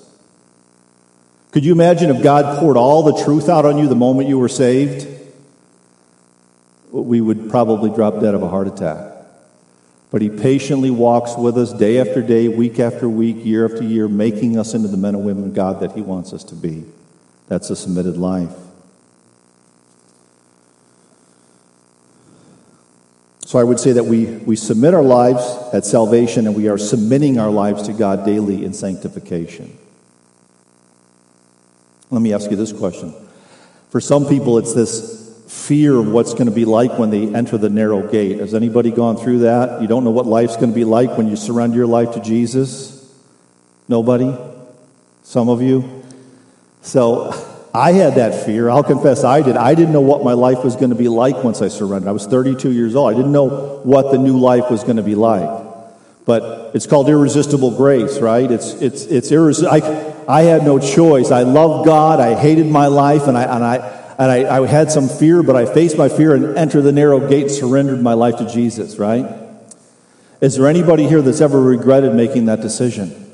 Could 1.52 1.64
you 1.64 1.72
imagine 1.72 2.10
if 2.10 2.22
God 2.22 2.58
poured 2.58 2.76
all 2.76 3.04
the 3.04 3.24
truth 3.24 3.48
out 3.48 3.64
on 3.64 3.78
you 3.78 3.88
the 3.88 3.94
moment 3.94 4.28
you 4.28 4.38
were 4.38 4.50
saved? 4.50 5.13
We 6.94 7.20
would 7.20 7.50
probably 7.50 7.90
drop 7.90 8.20
dead 8.20 8.36
of 8.36 8.42
a 8.42 8.48
heart 8.48 8.68
attack. 8.68 9.12
But 10.12 10.22
He 10.22 10.30
patiently 10.30 10.90
walks 10.90 11.34
with 11.36 11.58
us 11.58 11.72
day 11.72 11.98
after 11.98 12.22
day, 12.22 12.46
week 12.46 12.78
after 12.78 13.08
week, 13.08 13.44
year 13.44 13.64
after 13.64 13.82
year, 13.82 14.06
making 14.06 14.56
us 14.56 14.74
into 14.74 14.86
the 14.86 14.96
men 14.96 15.16
and 15.16 15.24
women 15.24 15.44
of 15.44 15.54
God 15.54 15.80
that 15.80 15.90
He 15.92 16.00
wants 16.00 16.32
us 16.32 16.44
to 16.44 16.54
be. 16.54 16.84
That's 17.48 17.68
a 17.70 17.74
submitted 17.74 18.16
life. 18.16 18.52
So 23.44 23.58
I 23.58 23.64
would 23.64 23.80
say 23.80 23.90
that 23.92 24.04
we, 24.04 24.26
we 24.26 24.54
submit 24.54 24.94
our 24.94 25.02
lives 25.02 25.44
at 25.72 25.84
salvation 25.84 26.46
and 26.46 26.54
we 26.54 26.68
are 26.68 26.78
submitting 26.78 27.40
our 27.40 27.50
lives 27.50 27.82
to 27.88 27.92
God 27.92 28.24
daily 28.24 28.64
in 28.64 28.72
sanctification. 28.72 29.76
Let 32.10 32.22
me 32.22 32.32
ask 32.32 32.52
you 32.52 32.56
this 32.56 32.72
question. 32.72 33.12
For 33.90 34.00
some 34.00 34.26
people, 34.26 34.58
it's 34.58 34.74
this 34.74 35.23
fear 35.54 35.96
of 35.96 36.08
what's 36.08 36.32
going 36.34 36.46
to 36.46 36.52
be 36.52 36.64
like 36.64 36.98
when 36.98 37.10
they 37.10 37.32
enter 37.32 37.56
the 37.56 37.70
narrow 37.70 38.06
gate. 38.06 38.38
Has 38.38 38.54
anybody 38.54 38.90
gone 38.90 39.16
through 39.16 39.38
that? 39.40 39.80
You 39.80 39.86
don't 39.86 40.04
know 40.04 40.10
what 40.10 40.26
life's 40.26 40.56
going 40.56 40.70
to 40.70 40.74
be 40.74 40.84
like 40.84 41.16
when 41.16 41.28
you 41.28 41.36
surrender 41.36 41.76
your 41.76 41.86
life 41.86 42.12
to 42.14 42.20
Jesus? 42.20 43.08
Nobody? 43.88 44.36
Some 45.22 45.48
of 45.48 45.62
you? 45.62 46.02
So 46.82 47.32
I 47.72 47.92
had 47.92 48.16
that 48.16 48.44
fear. 48.44 48.68
I'll 48.68 48.82
confess 48.82 49.24
I 49.24 49.42
did. 49.42 49.56
I 49.56 49.74
didn't 49.74 49.92
know 49.92 50.02
what 50.02 50.24
my 50.24 50.32
life 50.32 50.64
was 50.64 50.74
going 50.76 50.90
to 50.90 50.96
be 50.96 51.08
like 51.08 51.42
once 51.42 51.62
I 51.62 51.68
surrendered. 51.68 52.08
I 52.08 52.12
was 52.12 52.26
32 52.26 52.72
years 52.72 52.96
old. 52.96 53.14
I 53.14 53.16
didn't 53.16 53.32
know 53.32 53.80
what 53.84 54.10
the 54.10 54.18
new 54.18 54.38
life 54.38 54.70
was 54.70 54.82
going 54.82 54.96
to 54.96 55.02
be 55.02 55.14
like. 55.14 55.48
But 56.26 56.74
it's 56.74 56.86
called 56.86 57.08
irresistible 57.08 57.76
grace, 57.76 58.18
right? 58.18 58.50
It's, 58.50 58.74
it's, 58.82 59.04
it's 59.04 59.30
irresistible. 59.30 60.14
I 60.28 60.42
had 60.42 60.64
no 60.64 60.78
choice. 60.78 61.30
I 61.30 61.42
loved 61.42 61.86
God. 61.86 62.18
I 62.18 62.34
hated 62.34 62.66
my 62.66 62.88
life, 62.88 63.28
and 63.28 63.38
I, 63.38 63.42
and 63.44 63.64
I, 63.64 63.93
and 64.18 64.30
I, 64.30 64.62
I 64.62 64.66
had 64.66 64.90
some 64.90 65.08
fear, 65.08 65.42
but 65.42 65.56
I 65.56 65.66
faced 65.66 65.98
my 65.98 66.08
fear 66.08 66.34
and 66.34 66.56
entered 66.56 66.82
the 66.82 66.92
narrow 66.92 67.28
gate 67.28 67.50
surrendered 67.50 68.02
my 68.02 68.14
life 68.14 68.36
to 68.38 68.48
Jesus, 68.48 68.96
right? 68.96 69.26
Is 70.40 70.56
there 70.56 70.66
anybody 70.66 71.06
here 71.06 71.22
that's 71.22 71.40
ever 71.40 71.60
regretted 71.60 72.14
making 72.14 72.46
that 72.46 72.60
decision? 72.60 73.32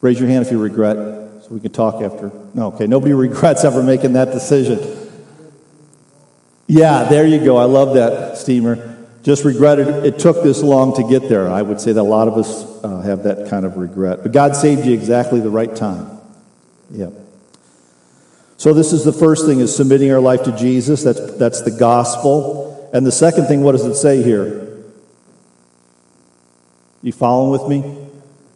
Raise 0.00 0.18
your 0.18 0.28
hand 0.28 0.46
if 0.46 0.52
you 0.52 0.58
regret, 0.58 0.96
so 0.96 1.48
we 1.50 1.60
can 1.60 1.72
talk 1.72 2.02
after. 2.02 2.30
No, 2.54 2.68
okay. 2.68 2.86
Nobody 2.86 3.12
regrets 3.28 3.64
ever 3.64 3.82
making 3.82 4.14
that 4.14 4.32
decision. 4.32 4.78
Yeah, 6.66 7.04
there 7.04 7.26
you 7.26 7.44
go. 7.44 7.56
I 7.56 7.64
love 7.64 7.94
that, 7.94 8.38
Steamer 8.38 8.90
just 9.22 9.44
regretted 9.44 9.88
it 10.06 10.18
took 10.18 10.42
this 10.42 10.62
long 10.62 10.94
to 10.96 11.02
get 11.02 11.28
there. 11.28 11.48
I 11.50 11.62
would 11.62 11.80
say 11.80 11.92
that 11.92 12.00
a 12.00 12.02
lot 12.02 12.28
of 12.28 12.38
us 12.38 12.64
uh, 12.82 13.00
have 13.00 13.24
that 13.24 13.48
kind 13.48 13.66
of 13.66 13.76
regret. 13.76 14.22
But 14.22 14.32
God 14.32 14.56
saved 14.56 14.86
you 14.86 14.94
exactly 14.94 15.40
the 15.40 15.50
right 15.50 15.74
time. 15.74 16.18
Yep. 16.90 17.12
So 18.60 18.74
this 18.74 18.92
is 18.92 19.04
the 19.04 19.12
first 19.14 19.46
thing 19.46 19.60
is 19.60 19.74
submitting 19.74 20.12
our 20.12 20.20
life 20.20 20.42
to 20.42 20.54
Jesus. 20.54 21.02
That's 21.02 21.38
that's 21.38 21.62
the 21.62 21.70
gospel. 21.70 22.90
And 22.92 23.06
the 23.06 23.10
second 23.10 23.46
thing, 23.46 23.62
what 23.62 23.72
does 23.72 23.86
it 23.86 23.94
say 23.94 24.22
here? 24.22 24.84
You 27.02 27.10
following 27.10 27.52
with 27.52 27.66
me? 27.70 28.06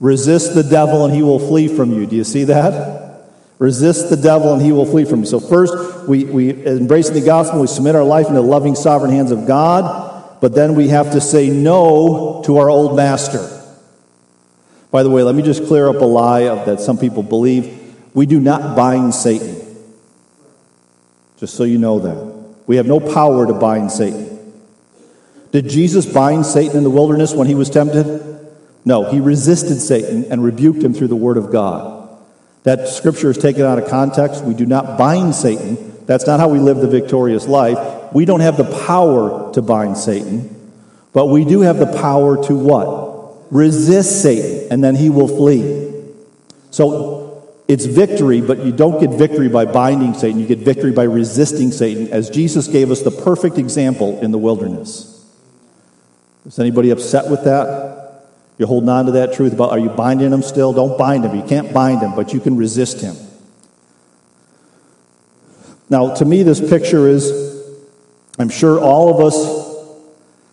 Resist 0.01 0.55
the 0.55 0.63
devil 0.63 1.07
and 1.07 1.15
he 1.15 1.23
will 1.23 1.39
flee 1.39 1.69
from 1.69 1.91
you. 1.91 2.05
Do 2.05 2.17
you 2.17 2.25
see 2.25 2.45
that? 2.45 3.31
Resist 3.59 4.11
the 4.11 4.19
devil 4.19 4.53
and 4.53 4.61
he 4.61 4.73
will 4.73 4.85
flee 4.85 5.07
from 5.07 5.21
you. 5.21 5.25
So 5.27 5.41
first, 5.41 6.07
we, 6.07 6.27
we 6.27 6.51
embracing 6.67 7.15
the 7.15 7.25
gospel, 7.25 7.63
we 7.63 7.67
submit 7.67 7.95
our 7.95 8.05
life 8.05 8.27
into 8.27 8.43
the 8.43 8.47
loving 8.47 8.75
sovereign 8.75 9.11
hands 9.11 9.31
of 9.31 9.47
God. 9.47 10.39
But 10.43 10.55
then 10.55 10.75
we 10.75 10.89
have 10.89 11.13
to 11.13 11.21
say 11.23 11.49
no 11.49 12.43
to 12.45 12.59
our 12.59 12.69
old 12.69 12.95
master. 12.95 13.41
By 14.91 15.03
the 15.03 15.09
way, 15.09 15.23
let 15.23 15.35
me 15.35 15.43
just 15.43 15.65
clear 15.65 15.89
up 15.89 15.97
a 15.97 16.05
lie 16.05 16.49
of, 16.49 16.67
that 16.67 16.81
some 16.81 16.99
people 16.99 17.23
believe. 17.23 17.97
We 18.13 18.27
do 18.27 18.39
not 18.39 18.77
bind 18.77 19.15
Satan. 19.15 19.54
Just 21.45 21.59
so 21.59 21.65
you 21.65 21.77
know 21.77 21.99
that. 21.99 22.17
We 22.67 22.77
have 22.77 22.87
no 22.87 22.99
power 22.99 23.47
to 23.47 23.53
bind 23.53 23.93
Satan. 23.93 24.55
Did 25.53 25.69
Jesus 25.69 26.07
bind 26.07 26.47
Satan 26.47 26.79
in 26.79 26.85
the 26.85 26.89
wilderness 26.89 27.35
when 27.35 27.47
he 27.47 27.55
was 27.55 27.69
tempted? 27.69 28.49
No, 28.87 29.11
he 29.11 29.21
resisted 29.21 29.79
Satan 29.79 30.25
and 30.33 30.43
rebuked 30.43 30.83
him 30.83 30.95
through 30.95 31.09
the 31.09 31.17
word 31.17 31.37
of 31.37 31.53
God. 31.53 32.09
That 32.63 32.89
scripture 32.89 33.29
is 33.29 33.37
taken 33.37 33.61
out 33.61 33.77
of 33.79 33.91
context. 33.91 34.43
We 34.43 34.55
do 34.55 34.65
not 34.65 34.97
bind 34.97 35.35
Satan. 35.35 35.93
That's 36.07 36.27
not 36.27 36.41
how 36.41 36.49
we 36.49 36.61
live 36.61 36.79
the 36.79 36.89
victorious 36.89 37.47
life. 37.47 38.15
We 38.15 38.25
don't 38.25 38.41
have 38.41 38.57
the 38.57 38.87
power 38.87 39.53
to 39.53 39.61
bind 39.61 39.99
Satan, 39.99 40.73
but 41.13 41.27
we 41.27 41.45
do 41.45 41.61
have 41.61 41.77
the 41.77 41.93
power 42.01 42.43
to 42.47 42.57
what? 42.57 43.53
Resist 43.53 44.23
Satan, 44.23 44.73
and 44.73 44.83
then 44.83 44.95
he 44.95 45.11
will 45.11 45.29
flee. 45.29 45.93
So 46.71 47.24
it's 47.67 47.87
victory, 47.87 48.41
but 48.41 48.65
you 48.65 48.73
don't 48.73 49.01
get 49.01 49.11
victory 49.19 49.49
by 49.49 49.65
binding 49.65 50.15
Satan. 50.15 50.39
You 50.39 50.47
get 50.47 50.59
victory 50.59 50.93
by 50.93 51.05
resisting 51.05 51.73
Satan, 51.73 52.09
as 52.09 52.29
Jesus 52.29 52.69
gave 52.69 52.91
us 52.91 53.03
the 53.03 53.11
perfect 53.11 53.57
example 53.57 54.21
in 54.21 54.33
the 54.33 54.39
wilderness. 54.39 55.11
Is 56.45 56.59
anybody 56.59 56.91
upset 56.91 57.31
with 57.31 57.45
that? 57.45 58.25
You're 58.59 58.69
holding 58.69 58.91
on 58.91 59.07
to 59.07 59.13
that 59.13 59.33
truth 59.33 59.53
about 59.53 59.71
are 59.71 59.79
you 59.79 59.89
binding 59.89 60.33
him 60.33 60.43
still? 60.43 60.73
Don't 60.73 60.99
bind 60.99 61.25
him. 61.25 61.35
You 61.35 61.43
can't 61.43 61.73
bind 61.73 62.03
him, 62.03 62.15
but 62.15 62.33
you 62.33 62.41
can 62.41 62.57
resist 62.57 63.01
him. 63.01 63.17
Now, 65.91 66.15
to 66.15 66.25
me, 66.25 66.43
this 66.43 66.61
picture 66.61 67.09
is 67.09 67.55
I'm 68.39 68.49
sure 68.49 68.81
all 68.81 69.15
of 69.15 69.25
us, 69.25 69.95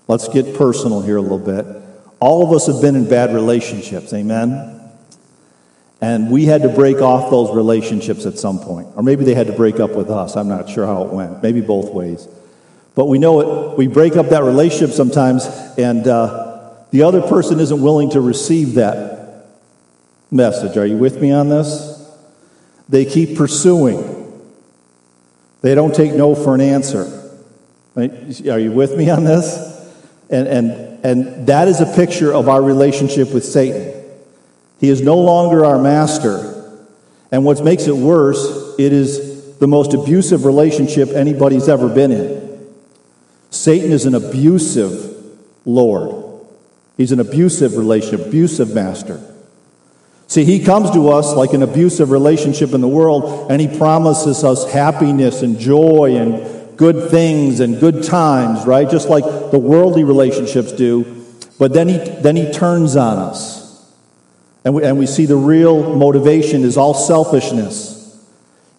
let's 0.08 0.28
get 0.30 0.56
personal 0.56 1.02
here 1.02 1.18
a 1.18 1.22
little 1.22 1.40
bit. 1.40 1.66
All 2.20 2.46
of 2.46 2.54
us 2.54 2.68
have 2.68 2.82
been 2.82 2.96
in 2.96 3.10
bad 3.10 3.34
relationships, 3.34 4.14
amen? 4.14 4.81
And 6.02 6.32
we 6.32 6.46
had 6.46 6.64
to 6.64 6.70
break 6.70 6.98
off 6.98 7.30
those 7.30 7.56
relationships 7.56 8.26
at 8.26 8.40
some 8.40 8.60
point. 8.60 8.88
Or 8.96 9.04
maybe 9.04 9.24
they 9.24 9.36
had 9.36 9.48
to 9.48 9.54
break 9.54 9.80
up 9.80 9.92
with 9.92 10.10
us. 10.10 10.36
I'm 10.36 10.48
not 10.48 10.68
sure 10.68 10.88
how 10.88 11.04
it 11.04 11.14
went. 11.14 11.44
Maybe 11.44 11.62
both 11.62 11.94
ways. 11.94 12.28
But 12.96 13.06
we 13.06 13.20
know 13.20 13.40
it. 13.72 13.78
We 13.78 13.88
break 13.88 14.16
up 14.16 14.30
that 14.30 14.44
relationship 14.44 14.90
sometimes, 14.90 15.46
and 15.78 16.08
uh, 16.08 16.74
the 16.90 17.04
other 17.04 17.22
person 17.22 17.60
isn't 17.60 17.82
willing 17.82 18.10
to 18.12 18.22
receive 18.22 18.74
that 18.76 19.46
message. 20.32 20.76
Are 20.76 20.86
you 20.86 20.98
with 20.98 21.22
me 21.22 21.32
on 21.32 21.50
this? 21.50 22.04
They 22.90 23.06
keep 23.06 23.38
pursuing. 23.38 24.18
They 25.62 25.76
don't 25.76 25.94
take 25.94 26.14
no 26.14 26.34
for 26.36 26.56
an 26.56 26.62
answer. 26.62 27.30
Are 27.96 28.60
you 28.60 28.72
with 28.72 28.98
me 28.98 29.10
on 29.10 29.24
this? 29.24 29.56
And, 30.30 30.48
and, 30.48 31.06
and 31.06 31.48
that 31.48 31.68
is 31.68 31.80
a 31.80 31.86
picture 31.86 32.34
of 32.34 32.50
our 32.50 32.62
relationship 32.62 33.34
with 33.34 33.46
Satan. 33.46 34.01
He 34.82 34.90
is 34.90 35.02
no 35.02 35.20
longer 35.20 35.64
our 35.64 35.78
master. 35.78 36.48
And 37.32 37.46
what 37.46 37.64
makes 37.64 37.86
it 37.86 37.96
worse, 37.96 38.76
it 38.80 38.92
is 38.92 39.56
the 39.60 39.68
most 39.68 39.94
abusive 39.94 40.44
relationship 40.44 41.10
anybody's 41.10 41.70
ever 41.70 41.88
been 41.88 42.12
in. 42.12 42.74
Satan 43.52 43.92
is 43.92 44.08
an 44.08 44.16
abusive 44.16 45.16
Lord. 45.66 46.26
He's 46.98 47.12
an 47.12 47.20
abusive 47.20 47.78
relationship, 47.78 48.28
abusive 48.28 48.74
master. 48.74 49.22
See, 50.28 50.46
he 50.46 50.64
comes 50.64 50.90
to 50.92 51.10
us 51.10 51.34
like 51.36 51.54
an 51.54 51.62
abusive 51.62 52.10
relationship 52.10 52.74
in 52.74 52.82
the 52.82 52.88
world, 52.88 53.52
and 53.52 53.62
he 53.62 53.78
promises 53.78 54.44
us 54.44 54.72
happiness 54.72 55.44
and 55.44 55.60
joy 55.60 56.16
and 56.16 56.78
good 56.78 57.12
things 57.12 57.60
and 57.60 57.80
good 57.80 58.04
times, 58.04 58.66
right? 58.66 58.90
Just 58.90 59.10
like 59.10 59.26
the 59.52 59.60
worldly 59.60 60.04
relationships 60.04 60.72
do. 60.72 61.24
But 61.60 61.74
then 61.74 61.88
he, 61.88 61.98
then 61.98 62.36
he 62.36 62.52
turns 62.52 62.96
on 62.96 63.20
us. 63.20 63.61
And 64.64 64.76
we, 64.76 64.84
and 64.84 64.98
we 64.98 65.08
see 65.08 65.26
the 65.26 65.36
real 65.36 65.96
motivation 65.96 66.64
is 66.64 66.78
all 66.78 66.94
selfishness. 66.94 67.98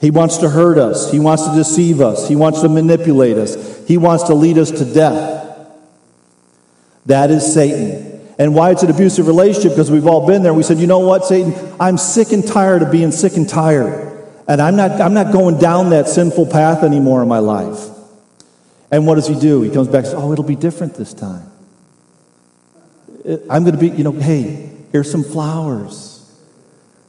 He 0.00 0.10
wants 0.10 0.38
to 0.38 0.48
hurt 0.48 0.78
us. 0.78 1.10
He 1.10 1.18
wants 1.18 1.46
to 1.46 1.54
deceive 1.54 2.00
us. 2.00 2.28
He 2.28 2.36
wants 2.36 2.60
to 2.62 2.68
manipulate 2.68 3.36
us. 3.36 3.86
He 3.86 3.98
wants 3.98 4.24
to 4.24 4.34
lead 4.34 4.58
us 4.58 4.70
to 4.70 4.84
death. 4.84 5.40
That 7.06 7.30
is 7.30 7.52
Satan. 7.52 8.20
And 8.38 8.54
why 8.54 8.70
it's 8.70 8.82
an 8.82 8.90
abusive 8.90 9.26
relationship, 9.26 9.72
because 9.72 9.90
we've 9.90 10.06
all 10.06 10.26
been 10.26 10.42
there. 10.42 10.54
We 10.54 10.62
said, 10.62 10.78
you 10.78 10.86
know 10.86 11.00
what, 11.00 11.24
Satan, 11.24 11.54
I'm 11.78 11.98
sick 11.98 12.32
and 12.32 12.46
tired 12.46 12.82
of 12.82 12.90
being 12.90 13.12
sick 13.12 13.36
and 13.36 13.48
tired. 13.48 14.08
And 14.48 14.60
I'm 14.60 14.74
not, 14.74 15.00
I'm 15.00 15.14
not 15.14 15.32
going 15.32 15.58
down 15.58 15.90
that 15.90 16.08
sinful 16.08 16.46
path 16.46 16.82
anymore 16.82 17.22
in 17.22 17.28
my 17.28 17.38
life. 17.38 17.88
And 18.90 19.06
what 19.06 19.14
does 19.14 19.26
he 19.26 19.38
do? 19.38 19.62
He 19.62 19.70
comes 19.70 19.88
back 19.88 19.98
and 19.98 20.06
says, 20.06 20.14
oh, 20.14 20.32
it'll 20.32 20.44
be 20.44 20.56
different 20.56 20.94
this 20.94 21.14
time. 21.14 21.50
I'm 23.48 23.62
going 23.62 23.72
to 23.72 23.78
be, 23.78 23.88
you 23.88 24.02
know, 24.04 24.12
hey, 24.12 24.70
Here's 24.92 25.10
some 25.10 25.24
flowers. 25.24 26.18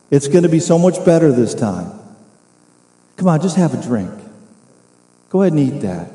It's 0.10 0.28
going 0.28 0.44
to 0.44 0.50
be 0.50 0.60
so 0.60 0.80
much 0.80 1.04
better 1.06 1.32
this 1.32 1.54
time. 1.54 1.92
Come 3.18 3.28
on, 3.28 3.42
just 3.42 3.58
have 3.58 3.74
a 3.74 3.82
drink. 3.82 4.12
Go 5.30 5.42
ahead 5.42 5.54
and 5.54 5.62
eat 5.62 5.80
that. 5.82 6.10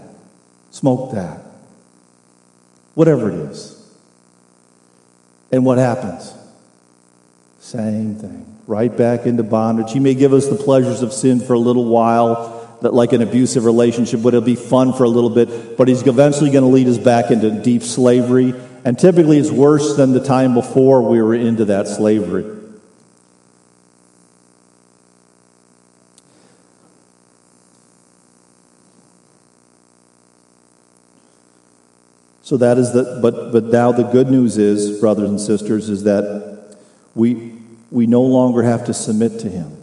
Smoke 0.70 1.12
that. 1.12 1.42
Whatever 2.94 3.28
it 3.30 3.50
is. 3.50 3.74
And 5.52 5.64
what 5.64 5.78
happens? 5.78 6.32
Same 7.60 8.14
thing. 8.14 8.58
Right 8.66 8.94
back 8.94 9.26
into 9.26 9.42
bondage. 9.42 9.92
He 9.92 10.00
may 10.00 10.14
give 10.14 10.32
us 10.32 10.46
the 10.46 10.56
pleasures 10.56 11.02
of 11.02 11.12
sin 11.12 11.40
for 11.40 11.52
a 11.54 11.58
little 11.58 11.86
while, 11.86 12.78
that 12.82 12.94
like 12.94 13.12
an 13.12 13.22
abusive 13.22 13.64
relationship, 13.64 14.22
but 14.22 14.28
it'll 14.28 14.40
be 14.40 14.56
fun 14.56 14.92
for 14.92 15.04
a 15.04 15.08
little 15.08 15.30
bit, 15.30 15.76
but 15.76 15.88
he's 15.88 16.06
eventually 16.06 16.50
going 16.50 16.64
to 16.64 16.70
lead 16.70 16.86
us 16.86 16.98
back 16.98 17.30
into 17.30 17.50
deep 17.62 17.82
slavery 17.82 18.54
and 18.88 18.98
typically 18.98 19.36
it's 19.36 19.50
worse 19.50 19.96
than 19.96 20.12
the 20.12 20.24
time 20.24 20.54
before 20.54 21.02
we 21.02 21.20
were 21.20 21.34
into 21.34 21.66
that 21.66 21.86
slavery. 21.86 22.46
So 32.40 32.56
that 32.56 32.78
is 32.78 32.94
the 32.94 33.18
but 33.20 33.52
but 33.52 33.64
now 33.64 33.92
the 33.92 34.04
good 34.04 34.30
news 34.30 34.56
is, 34.56 34.98
brothers 34.98 35.28
and 35.28 35.38
sisters, 35.38 35.90
is 35.90 36.04
that 36.04 36.74
we 37.14 37.60
we 37.90 38.06
no 38.06 38.22
longer 38.22 38.62
have 38.62 38.86
to 38.86 38.94
submit 38.94 39.40
to 39.40 39.50
him. 39.50 39.76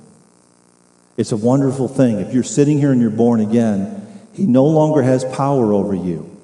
It's 1.15 1.31
a 1.31 1.37
wonderful 1.37 1.87
thing. 1.87 2.21
If 2.21 2.33
you're 2.33 2.41
sitting 2.41 2.79
here 2.79 2.91
and 2.91 2.99
you're 2.99 3.11
born 3.11 3.39
again, 3.39 4.27
he 4.33 4.47
no 4.47 4.65
longer 4.65 5.03
has 5.03 5.23
power 5.25 5.73
over 5.73 5.93
you. 5.93 6.34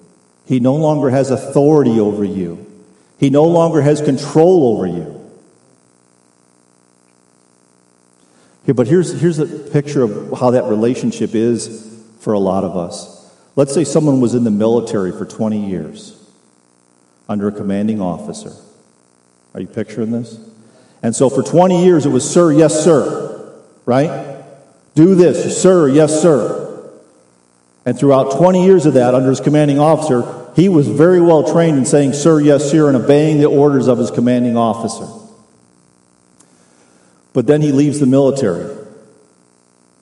He 0.51 0.59
no 0.59 0.75
longer 0.75 1.09
has 1.09 1.31
authority 1.31 1.97
over 2.01 2.25
you. 2.25 2.69
He 3.17 3.29
no 3.29 3.45
longer 3.45 3.81
has 3.81 4.01
control 4.01 4.75
over 4.75 4.85
you. 4.85 5.31
Here, 8.65 8.73
but 8.73 8.85
here's, 8.85 9.17
here's 9.21 9.39
a 9.39 9.45
picture 9.45 10.03
of 10.03 10.37
how 10.37 10.51
that 10.51 10.65
relationship 10.65 11.35
is 11.35 12.03
for 12.19 12.33
a 12.33 12.39
lot 12.39 12.65
of 12.65 12.75
us. 12.75 13.33
Let's 13.55 13.73
say 13.73 13.85
someone 13.85 14.19
was 14.19 14.33
in 14.35 14.43
the 14.43 14.51
military 14.51 15.13
for 15.13 15.25
20 15.25 15.69
years 15.69 16.21
under 17.29 17.47
a 17.47 17.53
commanding 17.53 18.01
officer. 18.01 18.51
Are 19.53 19.61
you 19.61 19.67
picturing 19.67 20.11
this? 20.11 20.37
And 21.01 21.15
so 21.15 21.29
for 21.29 21.43
20 21.43 21.85
years 21.85 22.05
it 22.05 22.09
was, 22.09 22.29
sir, 22.29 22.51
yes, 22.51 22.83
sir, 22.83 23.53
right? 23.85 24.43
Do 24.95 25.15
this, 25.15 25.61
sir, 25.61 25.87
yes, 25.87 26.21
sir. 26.21 26.89
And 27.85 27.97
throughout 27.97 28.37
20 28.37 28.65
years 28.65 28.85
of 28.85 28.95
that, 28.95 29.15
under 29.15 29.29
his 29.29 29.39
commanding 29.39 29.79
officer, 29.79 30.40
he 30.55 30.69
was 30.69 30.87
very 30.87 31.21
well 31.21 31.49
trained 31.51 31.77
in 31.77 31.85
saying, 31.85 32.13
Sir, 32.13 32.39
yes, 32.39 32.69
sir, 32.69 32.87
and 32.87 32.97
obeying 32.97 33.39
the 33.39 33.45
orders 33.45 33.87
of 33.87 33.97
his 33.97 34.11
commanding 34.11 34.57
officer. 34.57 35.07
But 37.33 37.47
then 37.47 37.61
he 37.61 37.71
leaves 37.71 37.99
the 37.99 38.05
military 38.05 38.77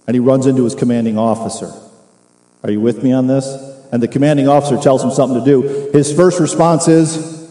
and 0.08 0.16
he 0.16 0.20
runs 0.20 0.48
into 0.48 0.64
his 0.64 0.74
commanding 0.74 1.18
officer. 1.18 1.72
Are 2.64 2.72
you 2.72 2.82
with 2.82 3.04
me 3.04 3.12
on 3.12 3.28
this? 3.28 3.46
And 3.92 4.02
the 4.02 4.08
commanding 4.08 4.48
officer 4.48 4.78
tells 4.78 5.04
him 5.04 5.12
something 5.12 5.40
to 5.40 5.46
do. 5.46 5.90
His 5.94 6.12
first 6.12 6.40
response 6.40 6.88
is, 6.88 7.48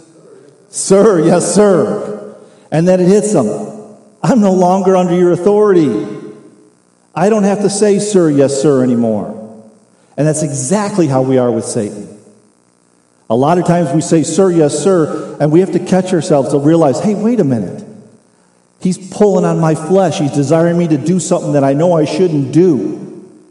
Sir, 0.71 1.25
yes, 1.25 1.55
sir. 1.55 2.37
And 2.71 2.87
then 2.87 3.01
it 3.01 3.07
hits 3.07 3.33
him. 3.33 3.47
I'm 4.23 4.41
no 4.41 4.53
longer 4.53 4.97
under 4.97 5.15
your 5.15 5.33
authority. 5.33 6.07
I 7.15 7.31
don't 7.31 7.45
have 7.45 7.61
to 7.61 7.71
say, 7.71 7.99
Sir, 8.01 8.31
yes, 8.31 8.61
sir 8.61 8.83
anymore. 8.83 9.35
And 10.17 10.27
that's 10.27 10.43
exactly 10.43 11.07
how 11.07 11.23
we 11.23 11.39
are 11.39 11.51
with 11.51 11.65
Satan. 11.65 12.17
A 13.31 13.37
lot 13.37 13.59
of 13.59 13.67
times 13.67 13.93
we 13.93 14.01
say, 14.01 14.23
Sir, 14.23 14.51
yes, 14.51 14.79
sir, 14.79 15.37
and 15.41 15.53
we 15.53 15.61
have 15.61 15.73
to 15.73 15.79
catch 15.79 16.12
ourselves 16.12 16.51
to 16.51 16.59
realize, 16.59 17.01
hey, 17.01 17.14
wait 17.14 17.41
a 17.41 17.45
minute. 17.45 17.85
He's 18.81 18.97
pulling 18.97 19.45
on 19.45 19.59
my 19.59 19.75
flesh. 19.75 20.19
He's 20.19 20.33
desiring 20.33 20.79
me 20.79 20.88
to 20.88 20.97
do 20.97 21.19
something 21.21 21.53
that 21.53 21.64
I 21.64 21.73
know 21.73 21.95
I 21.95 22.05
shouldn't 22.05 22.53
do. 22.53 23.05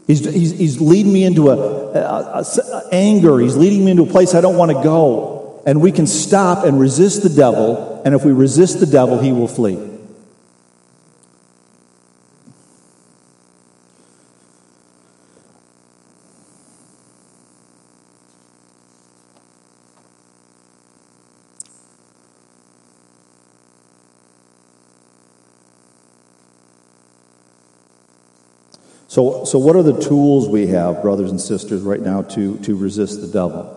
He's, 0.06 0.24
he's, 0.24 0.58
he's 0.58 0.80
leading 0.80 1.12
me 1.12 1.24
into 1.24 1.50
a, 1.50 1.56
a, 1.56 1.98
a, 1.98 2.44
a 2.72 2.82
anger. 2.92 3.38
He's 3.38 3.56
leading 3.56 3.84
me 3.84 3.90
into 3.90 4.04
a 4.04 4.06
place 4.06 4.34
I 4.34 4.40
don't 4.40 4.56
want 4.56 4.72
to 4.72 4.82
go. 4.82 5.62
And 5.66 5.82
we 5.82 5.92
can 5.92 6.06
stop 6.06 6.64
and 6.64 6.80
resist 6.80 7.22
the 7.22 7.28
devil, 7.28 8.00
and 8.04 8.14
if 8.14 8.24
we 8.24 8.32
resist 8.32 8.80
the 8.80 8.86
devil, 8.86 9.18
he 9.18 9.32
will 9.32 9.48
flee. 9.48 9.87
So, 29.08 29.46
so 29.46 29.58
what 29.58 29.74
are 29.74 29.82
the 29.82 29.98
tools 29.98 30.48
we 30.48 30.66
have, 30.68 31.00
brothers 31.00 31.30
and 31.30 31.40
sisters, 31.40 31.80
right 31.80 32.00
now 32.00 32.22
to, 32.22 32.58
to 32.58 32.76
resist 32.76 33.22
the 33.22 33.26
devil? 33.26 33.74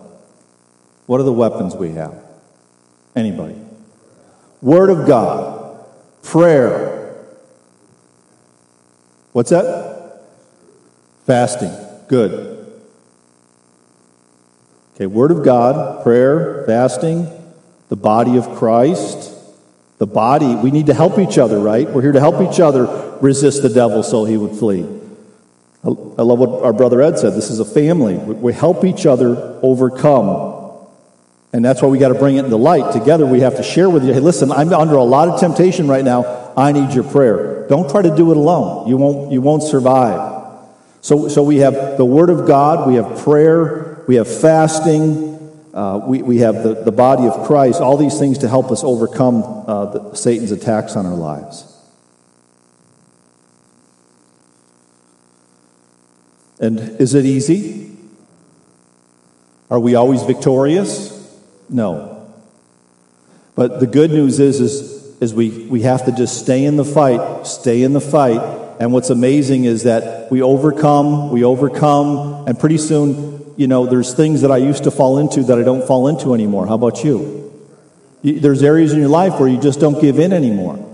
What 1.06 1.20
are 1.20 1.24
the 1.24 1.32
weapons 1.32 1.74
we 1.74 1.92
have? 1.92 2.14
Anybody? 3.16 3.56
Word 4.60 4.90
of 4.90 5.06
God, 5.06 5.86
prayer. 6.22 7.16
What's 9.32 9.50
that? 9.50 10.20
Fasting. 11.26 11.72
Good. 12.08 12.82
Okay, 14.94 15.06
Word 15.06 15.30
of 15.30 15.42
God, 15.42 16.02
prayer, 16.02 16.64
fasting, 16.66 17.26
the 17.88 17.96
body 17.96 18.36
of 18.36 18.54
Christ. 18.56 19.30
The 19.96 20.06
body, 20.06 20.54
we 20.56 20.70
need 20.70 20.86
to 20.86 20.94
help 20.94 21.18
each 21.18 21.38
other, 21.38 21.58
right? 21.58 21.88
We're 21.88 22.02
here 22.02 22.12
to 22.12 22.20
help 22.20 22.42
each 22.42 22.60
other 22.60 23.16
resist 23.22 23.62
the 23.62 23.68
devil 23.70 24.02
so 24.02 24.24
he 24.24 24.36
would 24.36 24.58
flee. 24.58 25.00
I 25.84 26.22
love 26.22 26.38
what 26.38 26.62
our 26.62 26.72
brother 26.72 27.02
Ed 27.02 27.18
said. 27.18 27.34
This 27.34 27.50
is 27.50 27.58
a 27.58 27.64
family. 27.64 28.16
We 28.16 28.52
help 28.52 28.84
each 28.84 29.04
other 29.04 29.58
overcome. 29.62 30.52
And 31.52 31.64
that's 31.64 31.82
why 31.82 31.88
we 31.88 31.98
got 31.98 32.08
to 32.08 32.14
bring 32.14 32.36
it 32.36 32.44
into 32.44 32.56
light. 32.56 32.92
Together, 32.92 33.26
we 33.26 33.40
have 33.40 33.56
to 33.56 33.62
share 33.62 33.90
with 33.90 34.04
you 34.04 34.12
hey, 34.14 34.20
listen, 34.20 34.52
I'm 34.52 34.72
under 34.72 34.94
a 34.94 35.02
lot 35.02 35.28
of 35.28 35.40
temptation 35.40 35.88
right 35.88 36.04
now. 36.04 36.52
I 36.56 36.72
need 36.72 36.94
your 36.94 37.04
prayer. 37.04 37.66
Don't 37.68 37.90
try 37.90 38.02
to 38.02 38.14
do 38.14 38.30
it 38.30 38.36
alone. 38.36 38.88
You 38.88 38.96
won't, 38.96 39.32
you 39.32 39.40
won't 39.40 39.62
survive. 39.62 40.32
So, 41.00 41.28
so 41.28 41.42
we 41.42 41.58
have 41.58 41.96
the 41.96 42.04
Word 42.04 42.30
of 42.30 42.46
God, 42.46 42.86
we 42.86 42.94
have 42.94 43.18
prayer, 43.24 44.04
we 44.06 44.14
have 44.16 44.28
fasting, 44.28 45.32
uh, 45.74 46.00
we, 46.06 46.22
we 46.22 46.38
have 46.38 46.62
the, 46.62 46.74
the 46.74 46.92
body 46.92 47.26
of 47.26 47.44
Christ, 47.46 47.80
all 47.80 47.96
these 47.96 48.18
things 48.18 48.38
to 48.38 48.48
help 48.48 48.70
us 48.70 48.84
overcome 48.84 49.42
uh, 49.66 49.86
the, 49.86 50.14
Satan's 50.14 50.52
attacks 50.52 50.94
on 50.94 51.06
our 51.06 51.14
lives. 51.14 51.71
And 56.62 56.78
is 57.00 57.14
it 57.14 57.26
easy? 57.26 57.90
Are 59.68 59.80
we 59.80 59.96
always 59.96 60.22
victorious? 60.22 61.10
No. 61.68 62.32
But 63.56 63.80
the 63.80 63.86
good 63.86 64.12
news 64.12 64.38
is, 64.38 64.60
is, 64.60 65.20
is 65.20 65.34
we, 65.34 65.66
we 65.66 65.82
have 65.82 66.06
to 66.06 66.12
just 66.12 66.38
stay 66.38 66.64
in 66.64 66.76
the 66.76 66.84
fight, 66.84 67.46
stay 67.48 67.82
in 67.82 67.94
the 67.94 68.00
fight. 68.00 68.40
And 68.78 68.92
what's 68.92 69.10
amazing 69.10 69.64
is 69.64 69.82
that 69.82 70.30
we 70.30 70.40
overcome, 70.40 71.32
we 71.32 71.42
overcome, 71.42 72.46
and 72.46 72.58
pretty 72.58 72.78
soon, 72.78 73.54
you 73.56 73.66
know, 73.66 73.86
there's 73.86 74.14
things 74.14 74.42
that 74.42 74.52
I 74.52 74.58
used 74.58 74.84
to 74.84 74.92
fall 74.92 75.18
into 75.18 75.42
that 75.42 75.58
I 75.58 75.62
don't 75.64 75.86
fall 75.86 76.06
into 76.06 76.32
anymore. 76.32 76.68
How 76.68 76.74
about 76.74 77.02
you? 77.02 77.52
There's 78.22 78.62
areas 78.62 78.92
in 78.92 79.00
your 79.00 79.08
life 79.08 79.40
where 79.40 79.48
you 79.48 79.58
just 79.58 79.80
don't 79.80 80.00
give 80.00 80.20
in 80.20 80.32
anymore. 80.32 80.91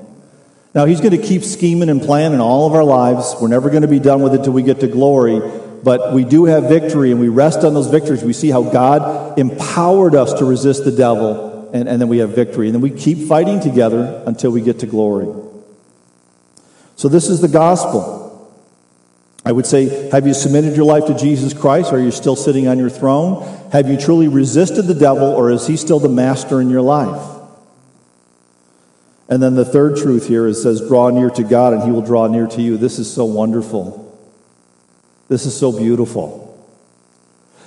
Now, 0.75 0.85
He's 0.85 1.01
going 1.01 1.19
to 1.19 1.23
keep 1.23 1.43
scheming 1.43 1.89
and 1.89 2.01
planning 2.01 2.41
all 2.41 2.67
of 2.67 2.75
our 2.75 2.85
lives. 2.85 3.35
We're 3.41 3.49
never 3.49 3.71
going 3.71 3.83
to 3.83 3.89
be 3.89 3.99
done 3.99 4.23
with 4.23 4.35
it 4.35 4.45
till 4.45 4.53
we 4.53 4.63
get 4.63 4.81
to 4.81 4.89
glory. 4.89 5.41
But 5.83 6.13
we 6.13 6.25
do 6.25 6.45
have 6.47 6.65
victory, 6.65 7.11
and 7.11 7.21
we 7.21 7.29
rest 7.29 7.65
on 7.65 7.75
those 7.75 7.87
victories. 7.87 8.23
We 8.23 8.33
see 8.33 8.51
how 8.51 8.63
God 8.63 9.39
empowered 9.39 10.15
us 10.15 10.35
to 10.35 10.45
resist 10.45 10.85
the 10.85 10.93
devil, 10.93 11.71
and, 11.73 11.89
and 11.89 12.01
then 12.01 12.09
we 12.09 12.19
have 12.19 12.31
victory. 12.31 12.67
And 12.67 12.75
then 12.75 12.83
we 12.83 12.91
keep 12.91 13.29
fighting 13.29 13.61
together 13.61 14.23
until 14.27 14.51
we 14.51 14.61
get 14.61 14.81
to 14.81 14.87
glory. 14.87 15.27
So, 16.97 17.09
this 17.09 17.29
is 17.29 17.41
the 17.41 17.49
gospel. 17.49 18.27
I 19.45 19.53
would 19.53 19.67
say, 19.67 20.11
have 20.11 20.27
you 20.27 20.35
submitted 20.35 20.77
your 20.77 20.85
life 20.85 21.07
to 21.07 21.15
Jesus 21.15 21.55
Christ? 21.55 21.93
Are 21.93 22.01
you 22.01 22.11
still 22.11 22.37
sitting 22.37 22.69
on 22.69 22.79
your 22.79 22.91
throne? 22.91 23.43
Have 23.73 23.89
you 23.89 23.97
truly 23.97 24.29
resisted 24.29 24.87
the 24.87 24.95
devil, 24.95 25.29
or 25.29 25.51
is 25.51 25.67
he 25.67 25.77
still 25.77 26.01
the 26.01 26.09
master 26.09 26.61
in 26.61 26.69
your 26.69 26.83
life? 26.83 27.38
And 29.29 29.43
then 29.43 29.55
the 29.55 29.65
third 29.65 29.97
truth 29.97 30.27
here 30.27 30.47
is 30.47 30.63
says, 30.63 30.81
draw 30.81 31.11
near 31.11 31.29
to 31.31 31.43
God 31.43 31.75
and 31.75 31.83
he 31.83 31.91
will 31.91 32.03
draw 32.03 32.27
near 32.29 32.47
to 32.47 32.63
you. 32.63 32.79
This 32.79 32.99
is 32.99 33.13
so 33.13 33.27
wonderful. 33.27 34.05
This 35.29 35.45
is 35.45 35.55
so 35.55 35.71
beautiful. 35.71 36.45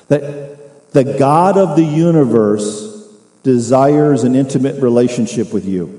That 0.07 0.91
the 0.91 1.03
God 1.03 1.57
of 1.57 1.75
the 1.75 1.83
universe 1.83 3.07
desires 3.43 4.23
an 4.23 4.35
intimate 4.35 4.81
relationship 4.81 5.53
with 5.53 5.65
you. 5.65 5.97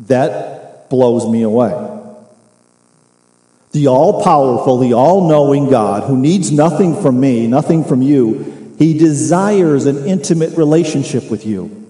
That 0.00 0.90
blows 0.90 1.26
me 1.26 1.42
away. 1.42 1.88
The 3.72 3.86
all 3.86 4.22
powerful, 4.22 4.76
the 4.76 4.92
all 4.92 5.26
knowing 5.26 5.70
God 5.70 6.02
who 6.02 6.18
needs 6.18 6.52
nothing 6.52 7.00
from 7.00 7.18
me, 7.18 7.46
nothing 7.46 7.84
from 7.84 8.02
you, 8.02 8.74
he 8.78 8.98
desires 8.98 9.86
an 9.86 10.04
intimate 10.06 10.58
relationship 10.58 11.30
with 11.30 11.46
you. 11.46 11.81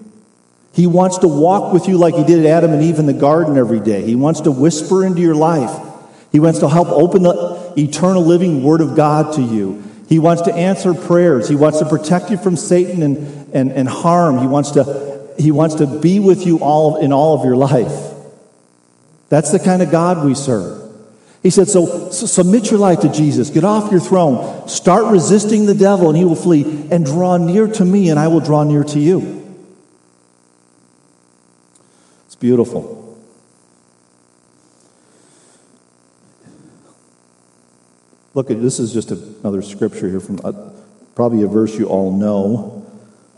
He 0.73 0.87
wants 0.87 1.19
to 1.19 1.27
walk 1.27 1.71
with 1.71 1.87
you 1.87 1.97
like 1.97 2.15
he 2.15 2.23
did 2.23 2.45
Adam 2.47 2.73
and 2.73 2.81
Eve 2.81 2.97
in 2.97 3.05
the 3.05 3.13
garden 3.13 3.57
every 3.57 3.79
day. 3.79 4.01
He 4.03 4.15
wants 4.15 4.41
to 4.41 4.51
whisper 4.51 5.05
into 5.05 5.21
your 5.21 5.35
life. 5.35 5.71
He 6.31 6.39
wants 6.39 6.59
to 6.59 6.67
help 6.67 6.87
open 6.87 7.21
the 7.21 7.73
eternal 7.77 8.25
living 8.25 8.63
word 8.63 8.81
of 8.81 8.95
God 8.95 9.35
to 9.35 9.41
you. 9.41 9.83
He 10.09 10.17
wants 10.17 10.41
to 10.43 10.53
answer 10.53 10.95
prayers. 10.95 11.47
He 11.47 11.55
wants 11.55 11.77
to 11.77 11.85
protect 11.85 12.31
you 12.31 12.37
from 12.37 12.55
Satan 12.55 13.03
and, 13.03 13.53
and, 13.53 13.71
and 13.71 13.87
harm. 13.87 14.39
He 14.39 14.47
wants, 14.47 14.71
to, 14.71 15.27
he 15.37 15.51
wants 15.51 15.75
to 15.75 15.85
be 15.85 16.19
with 16.19 16.45
you 16.47 16.57
all 16.57 16.97
in 16.97 17.13
all 17.13 17.37
of 17.37 17.45
your 17.45 17.55
life. 17.55 18.11
That's 19.29 19.51
the 19.51 19.59
kind 19.59 19.83
of 19.83 19.91
God 19.91 20.25
we 20.25 20.33
serve. 20.33 20.81
He 21.43 21.51
said, 21.51 21.67
so, 21.67 22.09
so 22.09 22.25
submit 22.25 22.71
your 22.71 22.79
life 22.79 23.01
to 23.01 23.09
Jesus. 23.09 23.51
Get 23.51 23.63
off 23.63 23.91
your 23.91 24.01
throne. 24.01 24.67
Start 24.67 25.11
resisting 25.11 25.65
the 25.67 25.75
devil, 25.75 26.09
and 26.09 26.17
he 26.17 26.25
will 26.25 26.35
flee. 26.35 26.87
And 26.89 27.05
draw 27.05 27.37
near 27.37 27.67
to 27.67 27.85
me, 27.85 28.09
and 28.09 28.19
I 28.19 28.27
will 28.29 28.39
draw 28.39 28.63
near 28.63 28.83
to 28.85 28.99
you. 28.99 29.42
Beautiful. 32.43 33.17
Look 38.33 38.51
at 38.51 38.61
this 38.61 38.79
is 38.79 38.91
just 38.91 39.11
another 39.11 39.61
scripture 39.61 40.09
here 40.09 40.19
from 40.19 40.41
uh, 40.43 40.51
probably 41.15 41.43
a 41.43 41.47
verse 41.47 41.79
you 41.79 41.85
all 41.85 42.11
know, 42.11 42.85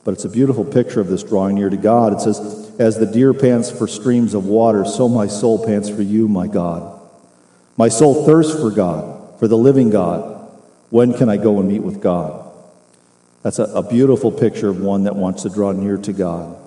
but 0.03 0.15
it's 0.15 0.25
a 0.25 0.29
beautiful 0.29 0.65
picture 0.65 1.01
of 1.01 1.07
this 1.07 1.21
drawing 1.21 1.53
near 1.53 1.69
to 1.69 1.77
God. 1.77 2.13
It 2.13 2.21
says, 2.21 2.71
"As 2.79 2.97
the 2.97 3.05
deer 3.05 3.35
pants 3.35 3.69
for 3.69 3.85
streams 3.85 4.33
of 4.33 4.47
water, 4.47 4.83
so 4.85 5.07
my 5.07 5.27
soul 5.27 5.63
pants 5.63 5.87
for 5.87 6.01
you, 6.01 6.27
my 6.27 6.47
God. 6.47 6.99
My 7.77 7.89
soul 7.89 8.25
thirsts 8.25 8.59
for 8.59 8.71
God, 8.71 9.37
for 9.37 9.47
the 9.47 9.55
living 9.55 9.91
God. 9.91 10.49
When 10.89 11.13
can 11.13 11.29
I 11.29 11.37
go 11.37 11.59
and 11.59 11.69
meet 11.69 11.83
with 11.83 12.01
God?" 12.01 12.43
That's 13.43 13.59
a, 13.59 13.65
a 13.65 13.87
beautiful 13.87 14.31
picture 14.31 14.69
of 14.69 14.81
one 14.81 15.03
that 15.03 15.15
wants 15.15 15.43
to 15.43 15.49
draw 15.51 15.73
near 15.73 15.97
to 15.99 16.11
God. 16.11 16.57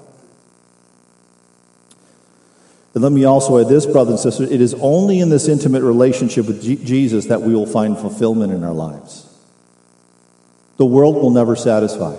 And 2.94 3.02
let 3.02 3.12
me 3.12 3.24
also 3.24 3.58
add 3.58 3.68
this, 3.68 3.86
brothers 3.86 4.12
and 4.12 4.20
sisters 4.20 4.50
it 4.50 4.60
is 4.60 4.74
only 4.74 5.20
in 5.20 5.28
this 5.28 5.48
intimate 5.48 5.82
relationship 5.82 6.46
with 6.46 6.62
Jesus 6.62 7.26
that 7.26 7.42
we 7.42 7.54
will 7.54 7.66
find 7.66 7.96
fulfillment 7.96 8.52
in 8.52 8.64
our 8.64 8.72
lives. 8.72 9.24
The 10.78 10.86
world 10.86 11.16
will 11.16 11.30
never 11.30 11.56
satisfy. 11.56 12.16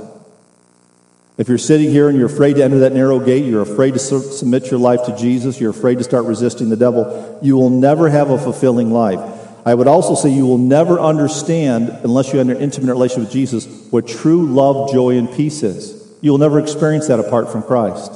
If 1.37 1.47
you're 1.47 1.57
sitting 1.57 1.89
here 1.89 2.09
and 2.09 2.17
you're 2.17 2.27
afraid 2.27 2.57
to 2.57 2.63
enter 2.63 2.79
that 2.79 2.91
narrow 2.91 3.19
gate, 3.19 3.45
you're 3.45 3.61
afraid 3.61 3.93
to 3.93 3.99
su- 3.99 4.19
submit 4.19 4.69
your 4.69 4.79
life 4.79 5.05
to 5.05 5.15
Jesus, 5.15 5.59
you're 5.59 5.71
afraid 5.71 5.97
to 5.99 6.03
start 6.03 6.25
resisting 6.25 6.67
the 6.67 6.75
devil, 6.75 7.39
you 7.41 7.55
will 7.55 7.69
never 7.69 8.09
have 8.09 8.29
a 8.29 8.37
fulfilling 8.37 8.91
life. 8.91 9.21
I 9.65 9.73
would 9.73 9.87
also 9.87 10.15
say 10.15 10.29
you 10.29 10.45
will 10.45 10.57
never 10.57 10.99
understand, 10.99 11.89
unless 12.03 12.33
you 12.33 12.41
enter 12.41 12.55
an 12.55 12.61
intimate 12.61 12.91
relationship 12.91 13.29
with 13.29 13.31
Jesus, 13.31 13.65
what 13.89 14.07
true 14.07 14.47
love, 14.47 14.91
joy, 14.91 15.17
and 15.17 15.31
peace 15.31 15.63
is. 15.63 15.95
You'll 16.21 16.37
never 16.37 16.59
experience 16.59 17.07
that 17.07 17.21
apart 17.21 17.49
from 17.49 17.63
Christ. 17.63 18.11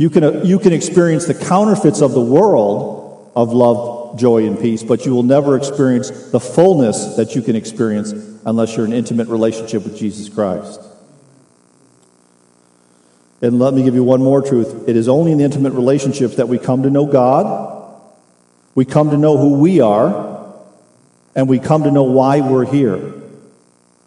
You 0.00 0.08
can, 0.08 0.24
uh, 0.24 0.42
you 0.44 0.58
can 0.58 0.72
experience 0.72 1.26
the 1.26 1.34
counterfeits 1.34 2.00
of 2.00 2.12
the 2.12 2.22
world 2.22 3.30
of 3.36 3.52
love, 3.52 4.18
joy, 4.18 4.46
and 4.46 4.58
peace, 4.58 4.82
but 4.82 5.04
you 5.04 5.12
will 5.12 5.22
never 5.22 5.58
experience 5.58 6.08
the 6.30 6.40
fullness 6.40 7.16
that 7.16 7.36
you 7.36 7.42
can 7.42 7.54
experience 7.54 8.12
unless 8.46 8.74
you're 8.74 8.86
in 8.86 8.94
intimate 8.94 9.28
relationship 9.28 9.84
with 9.84 9.98
Jesus 9.98 10.30
Christ. 10.30 10.80
And 13.42 13.58
let 13.58 13.74
me 13.74 13.82
give 13.82 13.94
you 13.94 14.02
one 14.02 14.22
more 14.22 14.40
truth. 14.40 14.88
It 14.88 14.96
is 14.96 15.06
only 15.06 15.32
in 15.32 15.38
the 15.38 15.44
intimate 15.44 15.74
relationships 15.74 16.36
that 16.36 16.48
we 16.48 16.58
come 16.58 16.84
to 16.84 16.90
know 16.90 17.04
God, 17.04 18.00
we 18.74 18.86
come 18.86 19.10
to 19.10 19.18
know 19.18 19.36
who 19.36 19.58
we 19.58 19.82
are, 19.82 20.50
and 21.36 21.46
we 21.46 21.58
come 21.58 21.82
to 21.82 21.90
know 21.90 22.04
why 22.04 22.40
we're 22.40 22.64
here. 22.64 23.12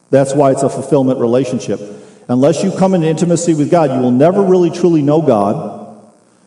That's 0.10 0.34
why 0.34 0.54
it's 0.54 0.64
a 0.64 0.70
fulfillment 0.70 1.20
relationship. 1.20 1.80
Unless 2.28 2.64
you 2.64 2.72
come 2.72 2.96
into 2.96 3.08
intimacy 3.08 3.54
with 3.54 3.70
God, 3.70 3.92
you 3.92 4.00
will 4.00 4.10
never 4.10 4.42
really 4.42 4.72
truly 4.72 5.04
know 5.04 5.22
God. 5.22 5.82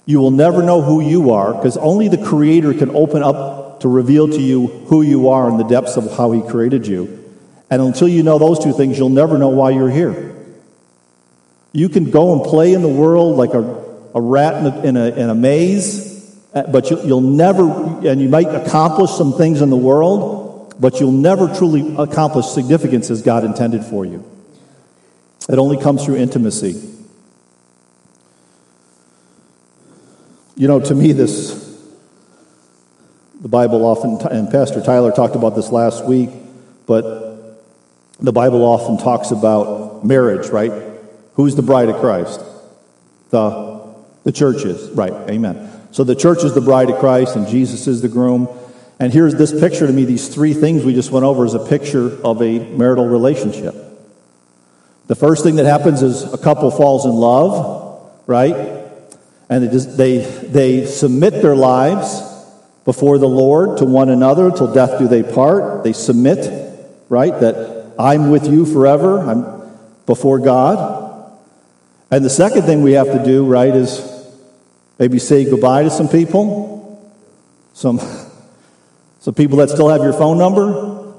You 0.07 0.21
will 0.21 0.31
never 0.31 0.62
know 0.62 0.83
who 0.83 1.01
you 1.01 1.33
are 1.33 1.53
because 1.53 1.77
only 1.77 2.09
the 2.09 2.25
Creator 2.25 2.75
can 2.75 2.90
open 2.90 3.23
up 3.23 3.81
to 3.81 3.88
reveal 3.88 4.29
to 4.29 4.40
you 4.40 4.69
who 4.88 5.03
you 5.03 5.29
are 5.29 5.51
in 5.51 5.59
the 5.59 5.64
depths 5.64 5.97
of 5.97 6.16
how 6.16 6.31
He 6.31 6.42
created 6.42 6.87
you. 6.87 7.25
And 7.69 7.83
until 7.83 8.09
you 8.09 8.23
know 8.23 8.38
those 8.38 8.62
two 8.62 8.73
things, 8.73 8.97
you'll 8.97 9.09
never 9.09 9.37
know 9.37 9.49
why 9.49 9.71
you're 9.71 9.90
here. 9.90 10.35
You 11.73 11.88
can 11.88 12.11
go 12.11 12.33
and 12.33 12.42
play 12.42 12.73
in 12.73 12.83
the 12.83 12.88
world 12.88 13.37
like 13.37 13.53
a, 13.53 13.61
a 14.14 14.21
rat 14.21 14.64
in 14.64 14.66
a, 14.66 14.83
in 14.83 14.97
a, 14.97 15.07
in 15.25 15.31
a 15.31 15.35
maze, 15.35 16.40
uh, 16.55 16.62
but 16.71 16.90
you, 16.90 17.03
you'll 17.03 17.21
never, 17.21 17.69
and 18.07 18.23
you 18.23 18.29
might 18.29 18.47
accomplish 18.47 19.11
some 19.11 19.33
things 19.33 19.61
in 19.61 19.71
the 19.71 19.77
world, 19.77 20.75
but 20.79 21.01
you'll 21.01 21.11
never 21.11 21.53
truly 21.55 21.97
accomplish 21.99 22.47
significance 22.47 23.11
as 23.11 23.23
God 23.23 23.45
intended 23.45 23.85
for 23.85 24.07
you. 24.07 24.25
It 25.49 25.59
only 25.59 25.77
comes 25.77 26.05
through 26.05 26.16
intimacy. 26.16 26.92
You 30.59 30.69
know, 30.69 30.81
to 30.81 30.95
me, 30.95 31.12
this, 31.12 31.79
the 33.42 33.49
Bible 33.49 33.85
often, 33.85 34.27
and 34.29 34.51
Pastor 34.51 34.83
Tyler 34.83 35.12
talked 35.12 35.37
about 35.37 35.55
this 35.55 35.71
last 35.71 36.07
week, 36.07 36.31
but 36.87 37.62
the 38.19 38.33
Bible 38.33 38.64
often 38.64 38.97
talks 38.97 39.33
about 39.33 40.03
marriage, 40.03 40.49
right? 40.49 40.73
Who's 41.35 41.57
the 41.57 41.62
bride 41.62 41.90
of 41.90 41.97
Christ? 41.97 42.40
The, 43.29 43.85
the 44.25 44.33
church 44.33 44.64
is, 44.64 44.90
right, 44.92 45.12
amen. 45.29 45.71
So 45.92 46.05
the 46.05 46.14
church 46.14 46.42
is 46.42 46.55
the 46.55 46.62
bride 46.62 46.88
of 46.88 47.01
Christ 47.01 47.37
and 47.37 47.47
Jesus 47.47 47.87
is 47.87 48.01
the 48.01 48.09
groom. 48.09 48.49
And 48.99 49.12
here's 49.12 49.35
this 49.35 49.53
picture 49.53 49.87
to 49.87 49.92
me, 49.92 50.07
these 50.07 50.29
three 50.29 50.55
things 50.55 50.85
we 50.85 50.95
just 50.95 51.11
went 51.11 51.27
over 51.27 51.45
is 51.45 51.53
a 51.53 51.66
picture 51.66 52.19
of 52.25 52.40
a 52.40 52.61
marital 52.61 53.07
relationship. 53.07 53.75
The 55.07 55.14
first 55.14 55.45
thing 55.45 55.57
that 55.57 55.66
happens 55.66 56.03
is 56.03 56.33
a 56.33 56.38
couple 56.38 56.71
falls 56.71 57.05
in 57.05 57.12
love, 57.12 58.11
right? 58.27 58.86
And 59.48 59.64
they, 59.64 59.68
just, 59.68 59.96
they, 59.96 60.18
they 60.18 60.87
submit 60.87 61.35
their 61.42 61.54
lives 61.54 62.22
before 62.85 63.18
the 63.18 63.28
Lord 63.28 63.78
to 63.78 63.85
one 63.85 64.09
another 64.09 64.50
till 64.50 64.72
death 64.72 64.98
do 64.98 65.09
they 65.09 65.22
part. 65.22 65.85
They 65.85 65.92
submit, 65.92 66.50
right? 67.09 67.38
That 67.40 67.94
I'm 67.98 68.30
with 68.30 68.46
you 68.46 68.66
forever. 68.66 69.20
I'm 69.20 69.56
before 70.06 70.38
God. 70.38 71.04
And 72.11 72.24
the 72.24 72.30
second 72.30 72.62
thing 72.62 72.82
we 72.82 72.92
have 72.92 73.09
to 73.09 73.24
do, 73.24 73.44
right, 73.44 73.74
is 73.74 74.00
maybe 74.98 75.18
say 75.18 75.44
goodbye 75.44 75.82
to 75.82 75.90
some 75.90 76.09
people. 76.09 77.12
Some, 77.74 78.00
some 79.20 79.35
people 79.35 79.59
that 79.59 79.70
still 79.70 79.88
have 79.88 80.02
your 80.02 80.12
phone 80.12 80.38
number. 80.38 81.12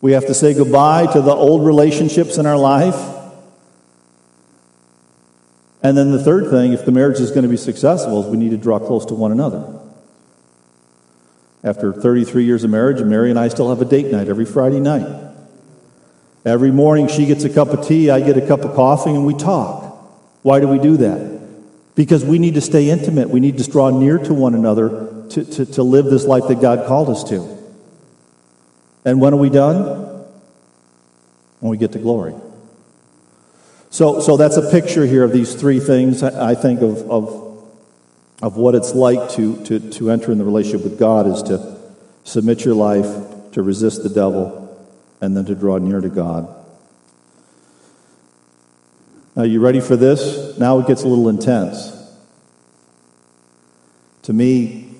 We 0.00 0.12
have 0.12 0.26
to 0.26 0.34
say 0.34 0.54
goodbye 0.54 1.06
to 1.12 1.20
the 1.20 1.32
old 1.32 1.64
relationships 1.66 2.38
in 2.38 2.46
our 2.46 2.56
life. 2.56 3.11
And 5.82 5.96
then 5.96 6.12
the 6.12 6.22
third 6.22 6.48
thing, 6.48 6.72
if 6.72 6.84
the 6.84 6.92
marriage 6.92 7.18
is 7.18 7.30
going 7.30 7.42
to 7.42 7.48
be 7.48 7.56
successful, 7.56 8.22
is 8.22 8.28
we 8.28 8.36
need 8.36 8.50
to 8.50 8.56
draw 8.56 8.78
close 8.78 9.04
to 9.06 9.14
one 9.14 9.32
another. 9.32 9.80
After 11.64 11.92
33 11.92 12.44
years 12.44 12.64
of 12.64 12.70
marriage, 12.70 13.02
Mary 13.02 13.30
and 13.30 13.38
I 13.38 13.48
still 13.48 13.68
have 13.70 13.80
a 13.80 13.84
date 13.84 14.06
night 14.06 14.28
every 14.28 14.44
Friday 14.44 14.80
night. 14.80 15.06
Every 16.44 16.70
morning 16.70 17.08
she 17.08 17.26
gets 17.26 17.44
a 17.44 17.50
cup 17.50 17.68
of 17.68 17.86
tea, 17.86 18.10
I 18.10 18.20
get 18.20 18.36
a 18.36 18.46
cup 18.46 18.60
of 18.60 18.74
coffee, 18.74 19.10
and 19.10 19.24
we 19.24 19.34
talk. 19.34 19.82
Why 20.42 20.60
do 20.60 20.68
we 20.68 20.78
do 20.78 20.96
that? 20.98 21.40
Because 21.94 22.24
we 22.24 22.38
need 22.38 22.54
to 22.54 22.60
stay 22.60 22.90
intimate. 22.90 23.30
We 23.30 23.38
need 23.38 23.58
to 23.58 23.70
draw 23.70 23.90
near 23.90 24.18
to 24.18 24.34
one 24.34 24.54
another 24.54 25.26
to, 25.30 25.44
to, 25.44 25.66
to 25.66 25.82
live 25.82 26.06
this 26.06 26.24
life 26.24 26.48
that 26.48 26.60
God 26.60 26.86
called 26.86 27.10
us 27.10 27.22
to. 27.24 27.58
And 29.04 29.20
when 29.20 29.34
are 29.34 29.38
we 29.38 29.50
done? 29.50 30.26
When 31.60 31.70
we 31.70 31.76
get 31.76 31.92
to 31.92 31.98
glory. 31.98 32.34
So, 33.92 34.20
so 34.20 34.38
that's 34.38 34.56
a 34.56 34.70
picture 34.70 35.04
here 35.04 35.22
of 35.22 35.32
these 35.32 35.54
three 35.54 35.78
things, 35.78 36.22
I 36.22 36.54
think, 36.54 36.80
of, 36.80 37.10
of, 37.10 37.62
of 38.40 38.56
what 38.56 38.74
it's 38.74 38.94
like 38.94 39.32
to, 39.32 39.62
to, 39.66 39.78
to 39.90 40.10
enter 40.10 40.32
in 40.32 40.38
the 40.38 40.46
relationship 40.46 40.82
with 40.82 40.98
God 40.98 41.26
is 41.26 41.42
to 41.42 41.76
submit 42.24 42.64
your 42.64 42.74
life, 42.74 43.04
to 43.52 43.62
resist 43.62 44.02
the 44.02 44.08
devil, 44.08 44.82
and 45.20 45.36
then 45.36 45.44
to 45.44 45.54
draw 45.54 45.76
near 45.76 46.00
to 46.00 46.08
God. 46.08 46.48
Now, 49.36 49.42
you 49.42 49.60
ready 49.60 49.80
for 49.80 49.94
this? 49.94 50.56
Now 50.58 50.78
it 50.78 50.86
gets 50.86 51.02
a 51.02 51.06
little 51.06 51.28
intense. 51.28 51.92
To 54.22 54.32
me, 54.32 54.94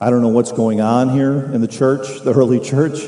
I 0.00 0.08
don't 0.08 0.22
know 0.22 0.28
what's 0.28 0.52
going 0.52 0.80
on 0.80 1.10
here 1.10 1.52
in 1.52 1.60
the 1.60 1.68
church, 1.68 2.20
the 2.20 2.32
early 2.32 2.60
church, 2.64 2.98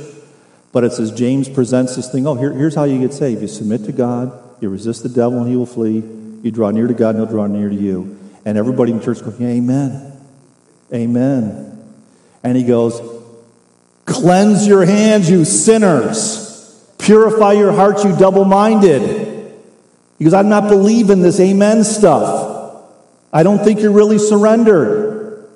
but 0.73 0.85
it's 0.85 0.99
as 1.01 1.11
James 1.11 1.49
presents 1.49 1.97
this 1.97 2.11
thing 2.11 2.27
oh, 2.27 2.35
here, 2.35 2.53
here's 2.53 2.75
how 2.75 2.85
you 2.85 2.99
get 2.99 3.13
saved. 3.13 3.43
You 3.43 3.49
submit 3.49 3.85
to 3.85 3.93
God, 3.93 4.33
you 4.61 4.69
resist 4.69 5.03
the 5.03 5.09
devil, 5.09 5.41
and 5.41 5.51
he 5.51 5.57
will 5.57 5.67
flee. 5.67 6.03
You 6.43 6.51
draw 6.51 6.71
near 6.71 6.87
to 6.87 6.95
God, 6.95 7.15
and 7.15 7.19
he'll 7.19 7.33
draw 7.33 7.47
near 7.47 7.69
to 7.69 7.75
you. 7.75 8.19
And 8.45 8.57
everybody 8.57 8.93
in 8.93 8.99
the 8.99 9.05
church 9.05 9.23
goes, 9.23 9.41
Amen. 9.41 10.13
Amen. 10.93 11.95
And 12.43 12.57
he 12.57 12.65
goes, 12.65 13.01
Cleanse 14.07 14.67
your 14.67 14.85
hands, 14.85 15.31
you 15.31 15.45
sinners. 15.45 16.49
Purify 16.99 17.53
your 17.53 17.73
hearts, 17.73 18.05
you 18.05 18.17
double 18.17 18.45
minded. 18.45 19.55
Because 20.19 20.35
I'm 20.35 20.49
not 20.49 20.69
believing 20.69 21.23
this 21.23 21.41
amen 21.41 21.85
stuff. 21.85 22.85
I 23.33 23.43
don't 23.43 23.65
think 23.65 23.81
you're 23.81 23.93
really 23.93 24.19
surrendered. 24.19 25.49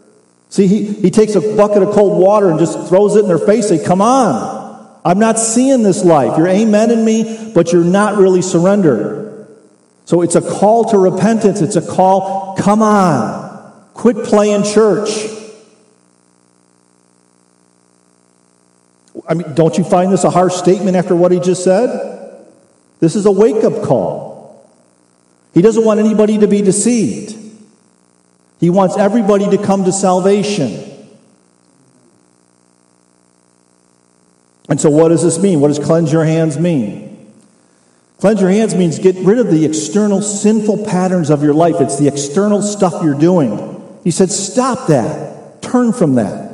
See, 0.49 0.67
he, 0.67 0.85
he 0.85 1.11
takes 1.11 1.35
a 1.35 1.57
bucket 1.57 1.83
of 1.83 1.95
cold 1.95 2.21
water 2.23 2.49
and 2.49 2.59
just 2.59 2.89
throws 2.89 3.17
it 3.17 3.21
in 3.21 3.29
their 3.29 3.39
face. 3.39 3.69
Say, 3.69 3.85
come 3.85 4.01
on. 4.01 4.64
I'm 5.05 5.19
not 5.19 5.39
seeing 5.39 5.83
this 5.83 6.05
life. 6.05 6.39
You're 6.39 6.49
amen 6.49 6.91
in 6.91 7.05
me, 7.05 7.53
but 7.55 7.73
you're 7.73 7.85
not 7.85 8.17
really 8.17 8.41
surrendered. 8.41 9.47
So 10.07 10.23
it's 10.23 10.35
a 10.35 10.41
call 10.41 10.85
to 10.91 10.99
repentance. 10.99 11.61
It's 11.61 11.77
a 11.77 11.83
call, 11.87 12.57
come 12.57 12.83
on. 12.83 13.45
Quit 13.95 14.25
playing 14.25 14.65
church. 14.65 15.11
I 19.29 19.35
mean, 19.35 19.55
don't 19.55 19.77
you 19.79 19.85
find 19.85 20.13
this 20.13 20.25
a 20.25 20.31
harsh 20.31 20.55
statement 20.55 20.97
after 20.97 21.15
what 21.15 21.33
he 21.33 21.41
just 21.41 21.65
said? 21.65 22.47
This 23.01 23.15
is 23.15 23.27
a 23.27 23.31
wake 23.31 23.63
up 23.65 23.83
call. 23.83 24.35
He 25.53 25.63
doesn't 25.63 25.85
want 25.85 26.01
anybody 26.01 26.39
to 26.39 26.49
be 26.49 26.63
deceived, 26.63 27.37
he 28.59 28.71
wants 28.71 28.97
everybody 28.97 29.49
to 29.51 29.59
come 29.59 29.85
to 29.85 29.93
salvation. 29.93 30.94
And 34.69 34.81
so, 34.81 34.91
what 34.91 35.09
does 35.09 35.23
this 35.23 35.39
mean? 35.39 35.61
What 35.61 35.69
does 35.69 35.79
cleanse 35.79 36.13
your 36.13 36.25
hands 36.25 36.59
mean? 36.59 37.05
Cleanse 38.19 38.41
your 38.41 38.51
hands 38.51 38.75
means 38.75 38.99
get 38.99 39.17
rid 39.17 39.39
of 39.39 39.51
the 39.51 39.65
external 39.65 40.23
sinful 40.23 40.87
patterns 40.87 41.31
of 41.31 41.43
your 41.43 41.53
life. 41.53 41.77
It's 41.81 41.99
the 41.99 42.09
external 42.09 42.63
stuff 42.63 43.03
you're 43.03 43.19
doing. 43.19 44.01
He 44.03 44.11
said, 44.11 44.31
Stop 44.31 44.89
that. 44.89 45.63
Turn 45.63 45.93
from 45.93 46.15
that. 46.15 46.53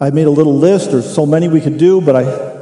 I 0.00 0.10
made 0.10 0.26
a 0.26 0.30
little 0.30 0.56
list, 0.56 0.92
there's 0.92 1.12
so 1.12 1.26
many 1.26 1.48
we 1.48 1.60
could 1.60 1.76
do, 1.76 2.00
but 2.00 2.16
I 2.16 2.58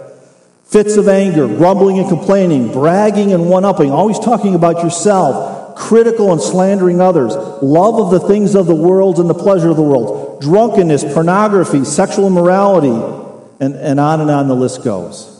fits 0.64 0.96
of 0.96 1.08
anger, 1.08 1.46
grumbling 1.46 1.98
and 1.98 2.08
complaining, 2.08 2.72
bragging 2.72 3.32
and 3.32 3.48
one 3.48 3.64
upping, 3.64 3.92
always 3.92 4.18
talking 4.18 4.54
about 4.54 4.82
yourself, 4.82 5.76
critical 5.76 6.32
and 6.32 6.40
slandering 6.40 7.00
others, 7.00 7.36
love 7.62 8.00
of 8.00 8.10
the 8.10 8.26
things 8.26 8.54
of 8.54 8.66
the 8.66 8.74
world 8.74 9.20
and 9.20 9.30
the 9.30 9.34
pleasure 9.34 9.68
of 9.68 9.76
the 9.76 9.82
world, 9.82 10.40
drunkenness, 10.40 11.04
pornography, 11.04 11.84
sexual 11.84 12.26
immorality, 12.26 13.25
and, 13.60 13.74
and 13.74 13.98
on 13.98 14.20
and 14.20 14.30
on 14.30 14.48
the 14.48 14.56
list 14.56 14.84
goes. 14.84 15.32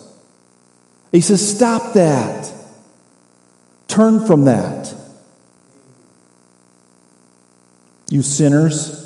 He 1.13 1.21
says, 1.21 1.57
Stop 1.57 1.95
that. 1.95 2.53
Turn 3.89 4.27
from 4.27 4.45
that. 4.45 4.95
You 8.11 8.23
sinners. 8.23 9.03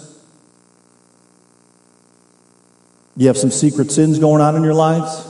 You 3.17 3.27
have 3.27 3.37
some 3.37 3.51
secret 3.51 3.91
sins 3.91 4.19
going 4.19 4.41
on 4.41 4.57
in 4.57 4.63
your 4.63 4.75
lives? 4.75 5.27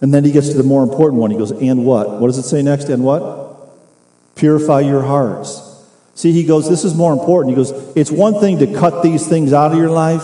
And 0.00 0.14
then 0.14 0.24
he 0.24 0.32
gets 0.32 0.50
to 0.50 0.56
the 0.56 0.62
more 0.62 0.82
important 0.82 1.20
one. 1.20 1.30
He 1.30 1.36
goes, 1.36 1.50
And 1.50 1.84
what? 1.84 2.20
What 2.20 2.28
does 2.28 2.38
it 2.38 2.44
say 2.44 2.62
next? 2.62 2.88
And 2.88 3.02
what? 3.02 3.70
Purify 4.36 4.80
your 4.80 5.02
hearts. 5.02 5.62
See, 6.14 6.32
he 6.32 6.44
goes, 6.44 6.68
This 6.68 6.84
is 6.84 6.94
more 6.94 7.12
important. 7.12 7.56
He 7.56 7.62
goes, 7.62 7.72
It's 7.96 8.10
one 8.10 8.40
thing 8.40 8.58
to 8.58 8.72
cut 8.74 9.02
these 9.02 9.26
things 9.26 9.52
out 9.52 9.72
of 9.72 9.78
your 9.78 9.90
life, 9.90 10.22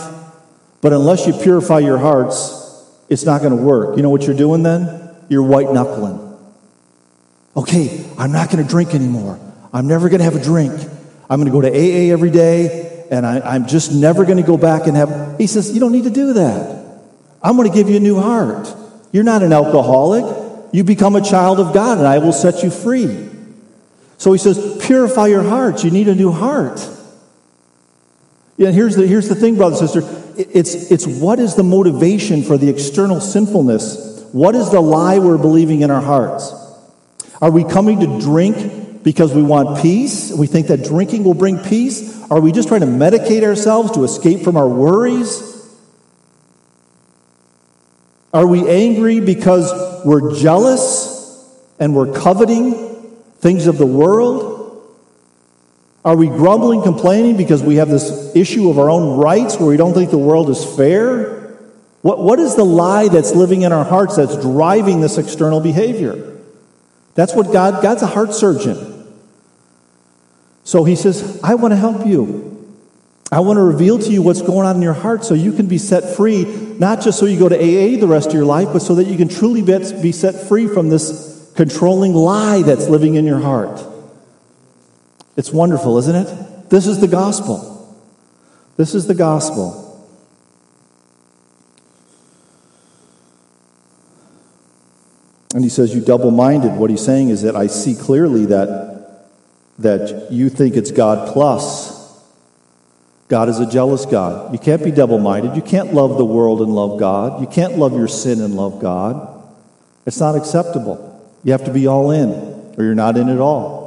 but 0.81 0.93
unless 0.93 1.25
you 1.27 1.33
purify 1.33 1.79
your 1.79 1.97
hearts, 1.97 2.61
it's 3.09 3.23
not 3.23 3.41
going 3.41 3.55
to 3.55 3.61
work. 3.61 3.97
You 3.97 4.03
know 4.03 4.09
what 4.09 4.23
you're 4.23 4.35
doing 4.35 4.63
then? 4.63 5.15
You're 5.29 5.43
white 5.43 5.71
knuckling. 5.71 6.21
Okay, 7.57 8.05
I'm 8.17 8.31
not 8.31 8.49
going 8.51 8.63
to 8.63 8.69
drink 8.69 8.93
anymore. 8.93 9.39
I'm 9.73 9.87
never 9.87 10.09
going 10.09 10.19
to 10.19 10.25
have 10.25 10.35
a 10.35 10.43
drink. 10.43 10.73
I'm 11.29 11.39
going 11.39 11.51
to 11.51 11.51
go 11.51 11.61
to 11.61 11.69
AA 11.69 12.13
every 12.13 12.29
day 12.29 12.85
and 13.11 13.25
I, 13.25 13.55
am 13.55 13.67
just 13.67 13.91
never 13.91 14.25
going 14.25 14.37
to 14.37 14.43
go 14.43 14.57
back 14.57 14.87
and 14.87 14.95
have. 14.97 15.37
He 15.37 15.47
says, 15.47 15.73
You 15.73 15.79
don't 15.79 15.91
need 15.91 16.05
to 16.05 16.09
do 16.09 16.33
that. 16.33 17.01
I'm 17.41 17.55
going 17.55 17.69
to 17.69 17.75
give 17.75 17.89
you 17.89 17.97
a 17.97 17.99
new 17.99 18.19
heart. 18.19 18.73
You're 19.11 19.23
not 19.23 19.43
an 19.43 19.53
alcoholic. 19.53 20.25
You 20.73 20.83
become 20.83 21.15
a 21.15 21.21
child 21.21 21.59
of 21.59 21.73
God, 21.73 21.99
and 21.99 22.07
I 22.07 22.17
will 22.17 22.33
set 22.33 22.63
you 22.63 22.69
free. 22.69 23.29
So 24.17 24.31
he 24.31 24.39
says, 24.39 24.83
Purify 24.85 25.27
your 25.27 25.43
hearts. 25.43 25.83
You 25.83 25.91
need 25.91 26.07
a 26.07 26.15
new 26.15 26.31
heart. 26.31 26.79
Yeah, 28.57 28.71
here's 28.71 28.95
the, 28.95 29.05
here's 29.05 29.27
the 29.27 29.35
thing, 29.35 29.57
brother 29.57 29.75
and 29.77 29.89
sister. 29.89 30.01
It's, 30.37 30.91
it's 30.91 31.05
what 31.05 31.39
is 31.39 31.55
the 31.55 31.63
motivation 31.63 32.41
for 32.43 32.57
the 32.57 32.69
external 32.69 33.19
sinfulness? 33.19 34.27
What 34.31 34.55
is 34.55 34.69
the 34.71 34.81
lie 34.81 35.19
we're 35.19 35.37
believing 35.37 35.81
in 35.81 35.91
our 35.91 36.01
hearts? 36.01 36.53
Are 37.41 37.51
we 37.51 37.65
coming 37.65 37.99
to 37.99 38.19
drink 38.19 39.03
because 39.03 39.33
we 39.33 39.43
want 39.43 39.81
peace? 39.81 40.31
We 40.31 40.47
think 40.47 40.67
that 40.67 40.83
drinking 40.83 41.25
will 41.25 41.33
bring 41.33 41.59
peace? 41.59 42.23
Are 42.31 42.39
we 42.39 42.53
just 42.53 42.69
trying 42.69 42.81
to 42.81 42.87
medicate 42.87 43.43
ourselves 43.43 43.91
to 43.91 44.03
escape 44.03 44.41
from 44.41 44.55
our 44.55 44.67
worries? 44.67 45.51
Are 48.33 48.47
we 48.47 48.67
angry 48.67 49.19
because 49.19 49.71
we're 50.05 50.33
jealous 50.35 51.13
and 51.77 51.93
we're 51.93 52.13
coveting 52.13 52.73
things 53.39 53.67
of 53.67 53.77
the 53.77 53.85
world? 53.85 54.54
Are 56.05 56.15
we 56.15 56.27
grumbling, 56.27 56.83
complaining 56.83 57.35
because 57.35 57.63
we 57.63 57.77
have 57.77 57.89
this 57.89 58.35
issue 58.35 58.69
of 58.69 58.77
our 58.77 58.91
own 58.91 59.17
rights 59.17 59.59
where 59.59 59.67
we 59.67 59.75
don't 59.75 59.95
think 59.95 60.11
the 60.11 60.19
world 60.19 60.51
is 60.51 60.63
fair? 60.63 61.57
What, 62.03 62.19
what 62.19 62.37
is 62.37 62.55
the 62.55 62.63
lie 62.63 63.07
that's 63.07 63.33
living 63.33 63.63
in 63.63 63.71
our 63.71 63.83
hearts 63.83 64.15
that's 64.15 64.39
driving 64.39 65.01
this 65.01 65.17
external 65.17 65.61
behavior? 65.61 66.37
That's 67.15 67.33
what 67.33 67.51
God, 67.51 67.81
God's 67.81 68.03
a 68.03 68.07
heart 68.07 68.35
surgeon. 68.35 69.03
So 70.63 70.83
he 70.83 70.95
says, 70.95 71.39
I 71.43 71.55
want 71.55 71.71
to 71.71 71.75
help 71.75 72.05
you. 72.05 72.51
I 73.31 73.39
want 73.39 73.57
to 73.57 73.63
reveal 73.63 73.97
to 73.97 74.11
you 74.11 74.21
what's 74.21 74.43
going 74.43 74.67
on 74.67 74.75
in 74.75 74.83
your 74.83 74.93
heart 74.93 75.25
so 75.25 75.33
you 75.33 75.53
can 75.53 75.65
be 75.65 75.79
set 75.79 76.15
free, 76.15 76.43
not 76.77 77.01
just 77.01 77.17
so 77.17 77.25
you 77.25 77.39
go 77.39 77.49
to 77.49 77.55
AA 77.55 77.99
the 77.99 78.07
rest 78.07 78.27
of 78.27 78.35
your 78.35 78.45
life, 78.45 78.67
but 78.71 78.83
so 78.83 78.93
that 78.95 79.07
you 79.07 79.17
can 79.17 79.27
truly 79.27 79.63
be 79.63 80.11
set 80.11 80.47
free 80.47 80.67
from 80.67 80.89
this 80.89 81.51
controlling 81.55 82.13
lie 82.13 82.61
that's 82.61 82.89
living 82.89 83.15
in 83.15 83.25
your 83.25 83.39
heart. 83.39 83.94
It's 85.35 85.51
wonderful, 85.51 85.97
isn't 85.97 86.15
it? 86.15 86.69
This 86.69 86.87
is 86.87 86.99
the 86.99 87.07
gospel. 87.07 87.71
This 88.77 88.95
is 88.95 89.07
the 89.07 89.15
gospel. 89.15 89.81
And 95.53 95.63
he 95.63 95.69
says, 95.69 95.95
You 95.95 96.01
double 96.01 96.31
minded. 96.31 96.73
What 96.73 96.89
he's 96.89 97.03
saying 97.03 97.29
is 97.29 97.43
that 97.43 97.55
I 97.55 97.67
see 97.67 97.95
clearly 97.95 98.45
that 98.47 98.95
that 99.79 100.31
you 100.31 100.49
think 100.49 100.75
it's 100.75 100.91
God 100.91 101.31
plus. 101.33 101.93
God 103.27 103.49
is 103.49 103.59
a 103.59 103.69
jealous 103.69 104.05
God. 104.05 104.53
You 104.53 104.59
can't 104.59 104.83
be 104.83 104.91
double 104.91 105.17
minded. 105.17 105.55
You 105.55 105.61
can't 105.61 105.93
love 105.93 106.17
the 106.17 106.25
world 106.25 106.61
and 106.61 106.73
love 106.73 106.99
God. 106.99 107.41
You 107.41 107.47
can't 107.47 107.77
love 107.77 107.93
your 107.93 108.07
sin 108.07 108.39
and 108.39 108.55
love 108.55 108.79
God. 108.79 109.43
It's 110.05 110.19
not 110.19 110.35
acceptable. 110.35 111.11
You 111.43 111.51
have 111.51 111.65
to 111.65 111.73
be 111.73 111.87
all 111.87 112.11
in, 112.11 112.31
or 112.77 112.83
you're 112.83 112.95
not 112.95 113.17
in 113.17 113.29
at 113.29 113.39
all. 113.39 113.84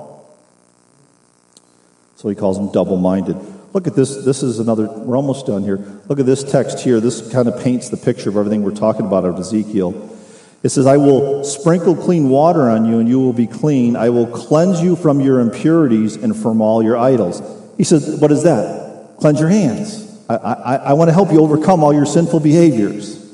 So 2.18 2.28
he 2.28 2.34
calls 2.34 2.58
them 2.58 2.72
double 2.72 2.96
minded. 2.96 3.36
Look 3.72 3.86
at 3.86 3.94
this. 3.94 4.24
This 4.24 4.42
is 4.42 4.58
another, 4.58 4.88
we're 4.88 5.16
almost 5.16 5.46
done 5.46 5.62
here. 5.62 5.76
Look 6.08 6.18
at 6.18 6.26
this 6.26 6.42
text 6.42 6.80
here. 6.80 6.98
This 6.98 7.30
kind 7.30 7.46
of 7.46 7.62
paints 7.62 7.90
the 7.90 7.96
picture 7.96 8.28
of 8.28 8.36
everything 8.36 8.64
we're 8.64 8.74
talking 8.74 9.06
about 9.06 9.24
of 9.24 9.38
Ezekiel. 9.38 10.16
It 10.64 10.70
says, 10.70 10.88
I 10.88 10.96
will 10.96 11.44
sprinkle 11.44 11.94
clean 11.94 12.28
water 12.28 12.62
on 12.62 12.86
you, 12.86 12.98
and 12.98 13.08
you 13.08 13.20
will 13.20 13.32
be 13.32 13.46
clean. 13.46 13.94
I 13.94 14.08
will 14.08 14.26
cleanse 14.26 14.82
you 14.82 14.96
from 14.96 15.20
your 15.20 15.38
impurities 15.38 16.16
and 16.16 16.36
from 16.36 16.60
all 16.60 16.82
your 16.82 16.96
idols. 16.96 17.40
He 17.76 17.84
says, 17.84 18.18
What 18.20 18.32
is 18.32 18.42
that? 18.42 19.18
Cleanse 19.20 19.38
your 19.38 19.50
hands. 19.50 20.20
I, 20.28 20.34
I, 20.34 20.76
I 20.76 20.92
want 20.94 21.10
to 21.10 21.14
help 21.14 21.30
you 21.30 21.40
overcome 21.40 21.84
all 21.84 21.94
your 21.94 22.06
sinful 22.06 22.40
behaviors. 22.40 23.32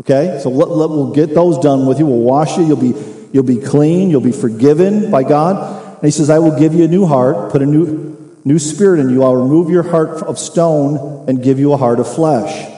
Okay? 0.00 0.38
So 0.42 0.50
let, 0.50 0.68
let, 0.68 0.90
we'll 0.90 1.14
get 1.14 1.34
those 1.34 1.58
done 1.60 1.86
with 1.86 1.98
you. 1.98 2.04
We'll 2.04 2.18
wash 2.18 2.58
you. 2.58 2.66
You'll 2.66 2.76
be, 2.76 2.92
you'll 3.32 3.42
be 3.42 3.56
clean. 3.58 4.10
You'll 4.10 4.20
be 4.20 4.32
forgiven 4.32 5.10
by 5.10 5.22
God. 5.22 5.81
And 6.02 6.08
he 6.08 6.10
says, 6.10 6.30
I 6.30 6.40
will 6.40 6.58
give 6.58 6.74
you 6.74 6.84
a 6.84 6.88
new 6.88 7.06
heart, 7.06 7.52
put 7.52 7.62
a 7.62 7.66
new, 7.66 8.36
new 8.44 8.58
spirit 8.58 8.98
in 8.98 9.10
you. 9.10 9.22
I'll 9.22 9.36
remove 9.36 9.70
your 9.70 9.84
heart 9.84 10.24
of 10.24 10.36
stone 10.36 11.28
and 11.28 11.40
give 11.40 11.60
you 11.60 11.72
a 11.72 11.76
heart 11.76 12.00
of 12.00 12.12
flesh. 12.12 12.68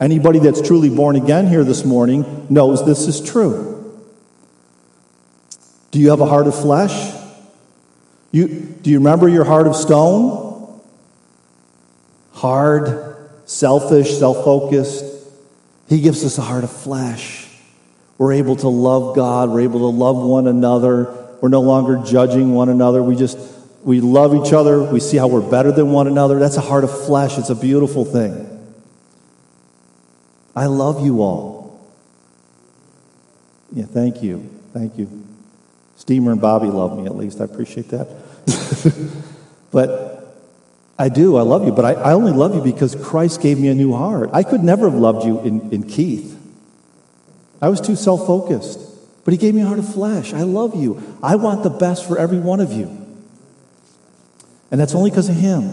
Anybody 0.00 0.38
that's 0.38 0.62
truly 0.62 0.88
born 0.88 1.16
again 1.16 1.48
here 1.48 1.64
this 1.64 1.84
morning 1.84 2.46
knows 2.48 2.86
this 2.86 3.08
is 3.08 3.20
true. 3.20 4.00
Do 5.90 5.98
you 5.98 6.10
have 6.10 6.20
a 6.20 6.26
heart 6.26 6.46
of 6.46 6.54
flesh? 6.54 7.16
You, 8.30 8.46
do 8.46 8.90
you 8.90 8.98
remember 8.98 9.28
your 9.28 9.44
heart 9.44 9.66
of 9.66 9.74
stone? 9.74 10.80
Hard, 12.34 13.28
selfish, 13.44 14.16
self 14.16 14.44
focused. 14.44 15.04
He 15.88 16.00
gives 16.00 16.24
us 16.24 16.38
a 16.38 16.42
heart 16.42 16.62
of 16.62 16.70
flesh. 16.70 17.48
We're 18.18 18.34
able 18.34 18.54
to 18.54 18.68
love 18.68 19.16
God. 19.16 19.50
We're 19.50 19.62
able 19.62 19.80
to 19.80 19.96
love 19.96 20.16
one 20.16 20.46
another. 20.46 21.27
We're 21.40 21.48
no 21.48 21.60
longer 21.60 22.02
judging 22.04 22.54
one 22.54 22.68
another. 22.68 23.02
We 23.02 23.16
just, 23.16 23.38
we 23.84 24.00
love 24.00 24.34
each 24.34 24.52
other. 24.52 24.82
We 24.82 25.00
see 25.00 25.16
how 25.16 25.28
we're 25.28 25.48
better 25.48 25.70
than 25.72 25.92
one 25.92 26.06
another. 26.06 26.38
That's 26.38 26.56
a 26.56 26.60
heart 26.60 26.84
of 26.84 27.06
flesh. 27.06 27.38
It's 27.38 27.50
a 27.50 27.54
beautiful 27.54 28.04
thing. 28.04 28.44
I 30.56 30.66
love 30.66 31.04
you 31.04 31.22
all. 31.22 31.80
Yeah, 33.72 33.84
thank 33.84 34.22
you. 34.22 34.48
Thank 34.72 34.98
you. 34.98 35.24
Steamer 35.96 36.32
and 36.32 36.40
Bobby 36.40 36.68
love 36.68 36.98
me 36.98 37.06
at 37.06 37.16
least. 37.16 37.40
I 37.40 37.44
appreciate 37.44 37.88
that. 37.90 38.08
but 39.70 40.36
I 40.98 41.08
do. 41.08 41.36
I 41.36 41.42
love 41.42 41.64
you. 41.64 41.72
But 41.72 41.84
I, 41.84 41.92
I, 41.92 42.12
only 42.14 42.32
love 42.32 42.54
you 42.54 42.62
because 42.62 42.94
Christ 42.96 43.40
gave 43.40 43.58
me 43.58 43.68
a 43.68 43.74
new 43.74 43.92
heart. 43.92 44.30
I 44.32 44.42
could 44.42 44.64
never 44.64 44.90
have 44.90 44.98
loved 44.98 45.24
you 45.24 45.40
in, 45.40 45.72
in 45.72 45.82
Keith. 45.84 46.36
I 47.60 47.68
was 47.68 47.80
too 47.80 47.94
self 47.94 48.26
focused. 48.26 48.80
But 49.28 49.34
He 49.34 49.38
gave 49.38 49.54
me 49.54 49.60
a 49.60 49.66
heart 49.66 49.78
of 49.78 49.92
flesh. 49.92 50.32
I 50.32 50.40
love 50.40 50.74
you. 50.74 51.02
I 51.22 51.36
want 51.36 51.62
the 51.62 51.68
best 51.68 52.08
for 52.08 52.18
every 52.18 52.38
one 52.38 52.60
of 52.60 52.72
you. 52.72 52.86
And 54.70 54.80
that's 54.80 54.94
only 54.94 55.10
because 55.10 55.28
of 55.28 55.36
Him. 55.36 55.70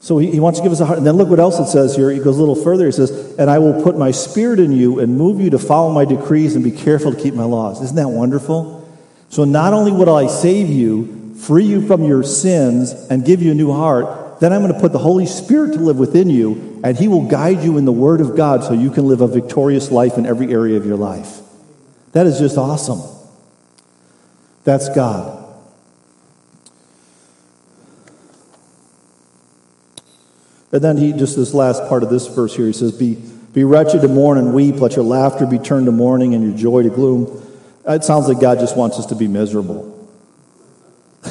So 0.00 0.18
he, 0.18 0.30
he, 0.32 0.40
wants 0.40 0.58
to 0.58 0.62
give 0.62 0.70
us 0.70 0.78
a 0.80 0.84
heart. 0.84 0.98
And 0.98 1.06
then 1.06 1.16
look 1.16 1.30
what 1.30 1.40
else 1.40 1.58
it 1.58 1.68
says 1.68 1.96
here. 1.96 2.10
He 2.10 2.18
goes 2.18 2.36
a 2.36 2.38
little 2.38 2.54
further. 2.54 2.84
He 2.84 2.92
says, 2.92 3.34
And 3.38 3.48
I 3.48 3.60
will 3.60 3.82
put 3.82 3.96
my 3.96 4.10
spirit 4.10 4.60
in 4.60 4.72
you 4.72 4.98
and 4.98 5.16
move 5.16 5.40
you 5.40 5.48
to 5.48 5.58
follow 5.58 5.90
my 5.90 6.04
decrees 6.04 6.54
and 6.54 6.62
be 6.62 6.70
careful 6.70 7.14
to 7.14 7.18
keep 7.18 7.32
my 7.32 7.44
laws. 7.44 7.80
Isn't 7.80 7.96
that 7.96 8.10
wonderful? 8.10 8.86
So 9.30 9.44
not 9.44 9.72
only 9.72 9.92
will 9.92 10.14
I 10.14 10.26
save 10.26 10.68
you, 10.68 11.34
free 11.36 11.64
you 11.64 11.86
from 11.86 12.04
your 12.04 12.22
sins, 12.22 12.92
and 12.92 13.24
give 13.24 13.40
you 13.40 13.52
a 13.52 13.54
new 13.54 13.72
heart, 13.72 14.40
then 14.40 14.52
I'm 14.52 14.60
going 14.60 14.74
to 14.74 14.80
put 14.80 14.92
the 14.92 14.98
Holy 14.98 15.24
Spirit 15.24 15.72
to 15.72 15.78
live 15.78 15.98
within 15.98 16.28
you, 16.28 16.78
and 16.84 16.98
He 16.98 17.08
will 17.08 17.26
guide 17.26 17.62
you 17.64 17.78
in 17.78 17.86
the 17.86 17.92
Word 17.92 18.20
of 18.20 18.36
God 18.36 18.64
so 18.64 18.74
you 18.74 18.90
can 18.90 19.08
live 19.08 19.22
a 19.22 19.28
victorious 19.28 19.90
life 19.90 20.18
in 20.18 20.26
every 20.26 20.52
area 20.52 20.76
of 20.76 20.84
your 20.84 20.98
life. 20.98 21.40
That 22.12 22.26
is 22.26 22.38
just 22.38 22.56
awesome. 22.56 23.00
That's 24.64 24.88
God. 24.88 25.38
And 30.72 30.82
then 30.82 30.96
he, 30.96 31.12
just 31.12 31.36
this 31.36 31.52
last 31.52 31.84
part 31.88 32.02
of 32.02 32.10
this 32.10 32.26
verse 32.28 32.54
here, 32.54 32.66
he 32.66 32.72
says, 32.72 32.92
Be, 32.92 33.14
be 33.52 33.64
wretched 33.64 34.04
and 34.04 34.14
mourn 34.14 34.38
and 34.38 34.54
weep, 34.54 34.76
let 34.76 34.94
your 34.96 35.04
laughter 35.04 35.46
be 35.46 35.58
turned 35.58 35.86
to 35.86 35.92
mourning 35.92 36.34
and 36.34 36.44
your 36.44 36.56
joy 36.56 36.82
to 36.84 36.90
gloom. 36.90 37.46
It 37.86 38.04
sounds 38.04 38.28
like 38.28 38.40
God 38.40 38.60
just 38.60 38.76
wants 38.76 38.98
us 38.98 39.06
to 39.06 39.16
be 39.16 39.26
miserable. 39.26 39.96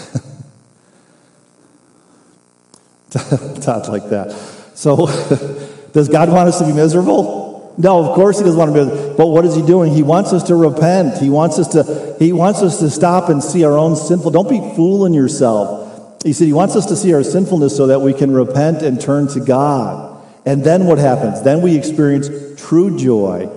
Todd's 3.11 3.89
like 3.89 4.09
that. 4.09 4.31
So, 4.75 5.05
does 5.93 6.09
God 6.09 6.29
want 6.29 6.49
us 6.49 6.59
to 6.59 6.65
be 6.65 6.73
miserable? 6.73 7.48
No, 7.79 8.05
of 8.05 8.13
course 8.13 8.37
He 8.37 8.43
doesn't 8.43 8.59
want 8.59 8.75
to 8.75 8.85
be. 8.85 9.17
But 9.17 9.27
what 9.27 9.45
is 9.45 9.55
He 9.55 9.63
doing? 9.63 9.91
He 9.91 10.03
wants 10.03 10.33
us 10.33 10.43
to 10.43 10.55
repent. 10.55 11.17
He 11.17 11.31
wants 11.31 11.57
us 11.57 11.69
to. 11.69 12.15
He 12.19 12.31
wants 12.31 12.61
us 12.61 12.79
to 12.79 12.89
stop 12.91 13.29
and 13.29 13.43
see 13.43 13.63
our 13.63 13.77
own 13.77 13.95
sinful. 13.95 14.31
Don't 14.31 14.49
be 14.49 14.59
fooling 14.75 15.13
yourself. 15.15 16.23
He 16.23 16.33
said 16.33 16.45
He 16.45 16.53
wants 16.53 16.75
us 16.75 16.85
to 16.87 16.95
see 16.95 17.13
our 17.13 17.23
sinfulness 17.23 17.75
so 17.75 17.87
that 17.87 18.01
we 18.01 18.13
can 18.13 18.31
repent 18.31 18.83
and 18.83 19.01
turn 19.01 19.27
to 19.29 19.39
God. 19.39 20.23
And 20.45 20.63
then 20.63 20.85
what 20.85 20.99
happens? 20.99 21.41
Then 21.41 21.61
we 21.61 21.75
experience 21.75 22.29
true 22.61 22.95
joy 22.95 23.49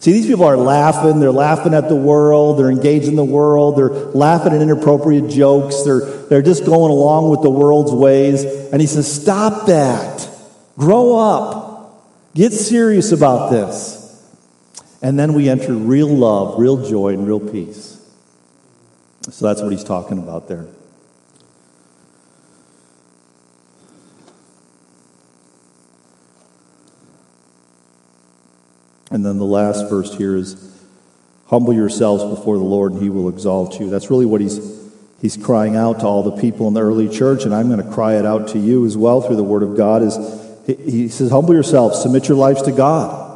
See, 0.00 0.12
these 0.12 0.26
people 0.26 0.44
are 0.44 0.56
laughing. 0.56 1.18
They're 1.18 1.32
laughing 1.32 1.74
at 1.74 1.88
the 1.88 1.96
world. 1.96 2.58
They're 2.58 2.70
engaged 2.70 3.08
in 3.08 3.16
the 3.16 3.24
world. 3.24 3.76
They're 3.76 3.90
laughing 3.90 4.52
at 4.52 4.62
inappropriate 4.62 5.28
jokes. 5.28 5.82
They're, 5.82 6.00
they're 6.00 6.42
just 6.42 6.64
going 6.64 6.92
along 6.92 7.30
with 7.30 7.42
the 7.42 7.50
world's 7.50 7.92
ways. 7.92 8.44
And 8.44 8.80
he 8.80 8.86
says, 8.86 9.12
Stop 9.12 9.66
that. 9.66 10.28
Grow 10.76 11.16
up. 11.16 11.67
Get 12.34 12.52
serious 12.52 13.12
about 13.12 13.50
this. 13.50 13.98
And 15.00 15.18
then 15.18 15.34
we 15.34 15.48
enter 15.48 15.72
real 15.72 16.08
love, 16.08 16.58
real 16.58 16.84
joy, 16.88 17.14
and 17.14 17.26
real 17.26 17.40
peace. 17.40 18.00
So 19.30 19.46
that's 19.46 19.62
what 19.62 19.72
he's 19.72 19.84
talking 19.84 20.18
about 20.18 20.48
there. 20.48 20.66
And 29.10 29.24
then 29.24 29.38
the 29.38 29.44
last 29.44 29.88
verse 29.88 30.14
here 30.16 30.36
is 30.36 30.84
humble 31.46 31.72
yourselves 31.72 32.24
before 32.24 32.58
the 32.58 32.64
Lord 32.64 32.92
and 32.92 33.02
he 33.02 33.08
will 33.08 33.28
exalt 33.28 33.80
you. 33.80 33.88
That's 33.88 34.10
really 34.10 34.26
what 34.26 34.40
he's 34.40 34.76
he's 35.20 35.36
crying 35.36 35.74
out 35.74 36.00
to 36.00 36.06
all 36.06 36.22
the 36.22 36.40
people 36.40 36.68
in 36.68 36.74
the 36.74 36.82
early 36.82 37.08
church 37.08 37.44
and 37.44 37.54
I'm 37.54 37.68
going 37.68 37.84
to 37.84 37.92
cry 37.92 38.16
it 38.16 38.26
out 38.26 38.48
to 38.48 38.58
you 38.58 38.86
as 38.86 38.96
well 38.96 39.20
through 39.20 39.36
the 39.36 39.42
word 39.42 39.62
of 39.62 39.76
God 39.76 40.02
is 40.02 40.16
he 40.68 41.08
says 41.08 41.30
humble 41.30 41.54
yourselves, 41.54 42.02
submit 42.02 42.28
your 42.28 42.36
lives 42.36 42.62
to 42.62 42.72
God. 42.72 43.26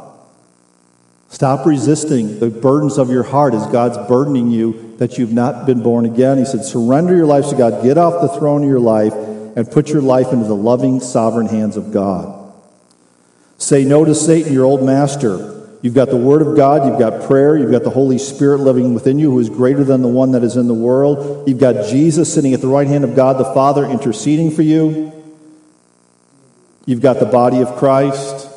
Stop 1.29 1.65
resisting 1.65 2.39
the 2.39 2.51
burdens 2.51 2.99
of 2.99 3.09
your 3.09 3.23
heart 3.23 3.55
as 3.55 3.65
God's 3.67 3.97
burdening 4.07 4.51
you 4.51 4.95
that 4.99 5.17
you've 5.17 5.33
not 5.33 5.65
been 5.65 5.81
born 5.81 6.05
again. 6.05 6.37
He 6.37 6.45
said 6.45 6.63
surrender 6.63 7.15
your 7.15 7.25
lives 7.25 7.49
to 7.49 7.55
God, 7.55 7.81
get 7.81 7.97
off 7.97 8.21
the 8.21 8.37
throne 8.37 8.61
of 8.63 8.69
your 8.69 8.79
life 8.79 9.13
and 9.13 9.69
put 9.69 9.89
your 9.89 10.03
life 10.03 10.31
into 10.31 10.45
the 10.45 10.55
loving 10.55 10.99
sovereign 10.99 11.47
hands 11.47 11.75
of 11.75 11.91
God. 11.91 12.53
Say 13.57 13.83
no 13.83 14.05
to 14.05 14.13
Satan, 14.13 14.53
your 14.53 14.65
old 14.65 14.83
master. 14.83 15.49
You've 15.81 15.95
got 15.95 16.09
the 16.09 16.17
Word 16.17 16.41
of 16.41 16.55
God, 16.55 16.87
you've 16.87 16.99
got 16.99 17.23
prayer, 17.27 17.57
you've 17.57 17.71
got 17.71 17.83
the 17.83 17.89
Holy 17.89 18.17
Spirit 18.17 18.59
living 18.59 18.93
within 18.93 19.19
you, 19.19 19.31
who 19.31 19.39
is 19.39 19.49
greater 19.49 19.83
than 19.83 20.01
the 20.01 20.07
one 20.07 20.31
that 20.31 20.43
is 20.43 20.55
in 20.55 20.67
the 20.67 20.73
world. 20.73 21.47
You've 21.47 21.59
got 21.59 21.87
Jesus 21.87 22.31
sitting 22.33 22.53
at 22.53 22.61
the 22.61 22.67
right 22.67 22.87
hand 22.87 23.03
of 23.03 23.15
God 23.15 23.39
the 23.39 23.53
Father 23.53 23.85
interceding 23.85 24.51
for 24.51 24.61
you. 24.61 25.12
You've 26.85 27.01
got 27.01 27.19
the 27.19 27.25
body 27.25 27.61
of 27.61 27.75
Christ. 27.77 28.49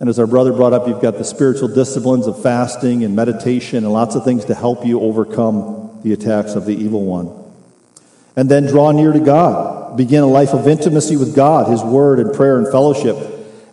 And 0.00 0.08
as 0.08 0.18
our 0.18 0.26
brother 0.26 0.52
brought 0.52 0.72
up, 0.72 0.86
you've 0.86 1.00
got 1.00 1.16
the 1.16 1.24
spiritual 1.24 1.68
disciplines 1.68 2.26
of 2.26 2.42
fasting 2.42 3.04
and 3.04 3.16
meditation 3.16 3.84
and 3.84 3.92
lots 3.92 4.16
of 4.16 4.24
things 4.24 4.44
to 4.46 4.54
help 4.54 4.84
you 4.84 5.00
overcome 5.00 6.00
the 6.02 6.12
attacks 6.12 6.54
of 6.54 6.66
the 6.66 6.74
evil 6.74 7.04
one. 7.04 7.32
And 8.36 8.50
then 8.50 8.66
draw 8.66 8.90
near 8.90 9.12
to 9.12 9.20
God. 9.20 9.96
Begin 9.96 10.22
a 10.22 10.26
life 10.26 10.52
of 10.52 10.68
intimacy 10.68 11.16
with 11.16 11.34
God, 11.34 11.70
His 11.70 11.82
Word 11.82 12.18
and 12.18 12.34
prayer 12.34 12.58
and 12.58 12.68
fellowship. 12.68 13.16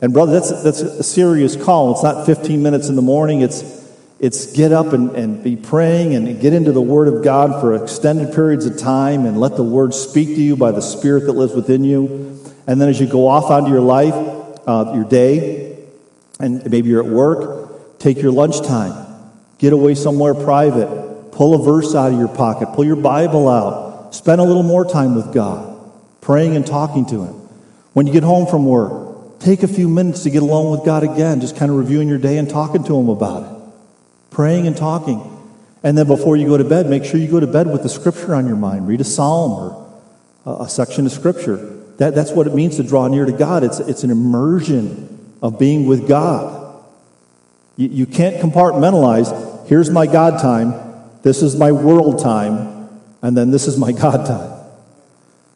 And 0.02 0.14
brother, 0.14 0.34
that's, 0.34 0.64
that's 0.64 0.82
a 0.82 1.04
serious 1.04 1.62
call. 1.62 1.92
It's 1.94 2.04
not 2.04 2.26
15 2.26 2.64
minutes 2.64 2.88
in 2.88 2.96
the 2.96 3.02
morning. 3.02 3.42
It's, 3.42 3.64
it's 4.20 4.54
get 4.54 4.72
up 4.72 4.94
and, 4.94 5.12
and 5.16 5.44
be 5.44 5.56
praying 5.56 6.16
and 6.16 6.40
get 6.40 6.54
into 6.54 6.72
the 6.72 6.82
Word 6.82 7.08
of 7.08 7.24
God 7.24 7.60
for 7.60 7.76
extended 7.76 8.34
periods 8.34 8.66
of 8.66 8.78
time 8.78 9.26
and 9.26 9.38
let 9.38 9.58
the 9.58 9.64
Word 9.64 9.94
speak 9.94 10.30
to 10.30 10.42
you 10.42 10.56
by 10.56 10.72
the 10.72 10.82
Spirit 10.82 11.26
that 11.26 11.34
lives 11.34 11.54
within 11.54 11.84
you. 11.84 12.41
And 12.68 12.80
then 12.80 12.90
as 12.90 13.00
you 13.00 13.08
go 13.08 13.28
off 13.28 13.52
onto 13.52 13.70
your 13.70 13.82
life, 13.82 14.14
uh, 14.68 14.92
your 14.96 15.04
day, 15.04 15.78
and 16.40 16.70
maybe 16.70 16.90
you're 16.90 17.04
at 17.04 17.10
work, 17.10 18.00
take 18.00 18.22
your 18.22 18.32
lunchtime. 18.32 19.08
Get 19.58 19.74
away 19.74 19.96
somewhere 19.96 20.34
private. 20.34 21.32
Pull 21.32 21.62
a 21.62 21.64
verse 21.64 21.96
out 21.96 22.12
of 22.12 22.20
your 22.20 22.28
pocket. 22.28 22.70
Pull 22.74 22.86
your 22.86 22.96
Bible 22.96 23.48
out. 23.48 24.14
Spend 24.14 24.42
a 24.42 24.44
little 24.44 24.64
more 24.64 24.86
time 24.86 25.16
with 25.16 25.34
God, 25.34 25.80
praying 26.20 26.56
and 26.56 26.66
talking 26.66 27.06
to 27.08 27.24
Him. 27.24 27.34
When 27.94 28.08
you 28.08 28.14
get 28.14 28.24
home 28.24 28.48
from 28.48 28.66
work, 28.66 29.12
Take 29.42 29.64
a 29.64 29.68
few 29.68 29.90
minutes 29.90 30.22
to 30.24 30.30
get 30.30 30.44
alone 30.44 30.70
with 30.70 30.86
God 30.86 31.04
again, 31.04 31.42
just 31.42 31.58
kind 31.58 31.72
of 31.72 31.78
reviewing 31.78 32.08
your 32.08 32.20
day 32.20 32.38
and 32.38 32.48
talking 32.48 32.84
to 32.84 32.96
Him 32.96 33.10
about 33.10 33.44
it. 33.44 33.74
Praying 34.30 34.68
and 34.68 34.78
talking. 34.78 35.28
And 35.82 35.98
then 35.98 36.06
before 36.06 36.38
you 36.38 36.48
go 36.48 36.58
to 36.58 36.64
bed, 36.64 36.88
make 36.88 37.04
sure 37.04 37.20
you 37.20 37.28
go 37.28 37.40
to 37.40 37.48
bed 37.48 37.66
with 37.66 37.82
the 37.82 37.90
scripture 37.90 38.36
on 38.36 38.48
your 38.48 38.56
mind. 38.56 38.88
Read 38.88 39.02
a 39.02 39.04
psalm 39.04 39.52
or 40.46 40.64
a 40.64 40.70
section 40.70 41.08
of 41.08 41.12
scripture. 41.12 41.81
That, 42.02 42.16
that's 42.16 42.32
what 42.32 42.48
it 42.48 42.56
means 42.56 42.78
to 42.78 42.84
draw 42.84 43.08
near 43.08 43.26
to 43.26 43.32
God. 43.32 43.64
It's, 43.64 43.78
it's 43.78 44.04
an 44.04 44.10
immersion 44.10 45.36
of 45.40 45.60
being 45.60 45.86
with 45.86 46.08
God. 46.08 46.84
You, 47.78 47.90
you 47.90 48.06
can't 48.08 48.38
compartmentalize 48.38 49.68
here's 49.68 49.92
my 49.92 50.08
God 50.08 50.42
time, 50.42 50.74
this 51.22 51.44
is 51.44 51.56
my 51.56 51.72
world 51.72 52.20
time, 52.20 52.90
and 53.22 53.38
then 53.38 53.52
this 53.52 53.68
is 53.68 53.78
my 53.78 53.92
God 54.02 54.26
time. 54.26 54.52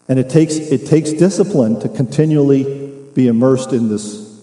And 0.08 0.20
it 0.20 0.30
takes, 0.30 0.58
it 0.58 0.86
takes 0.86 1.14
discipline 1.14 1.80
to 1.80 1.90
continually 1.90 2.94
be 3.16 3.28
immersed 3.28 3.74
in 3.74 3.90
this 3.90 4.40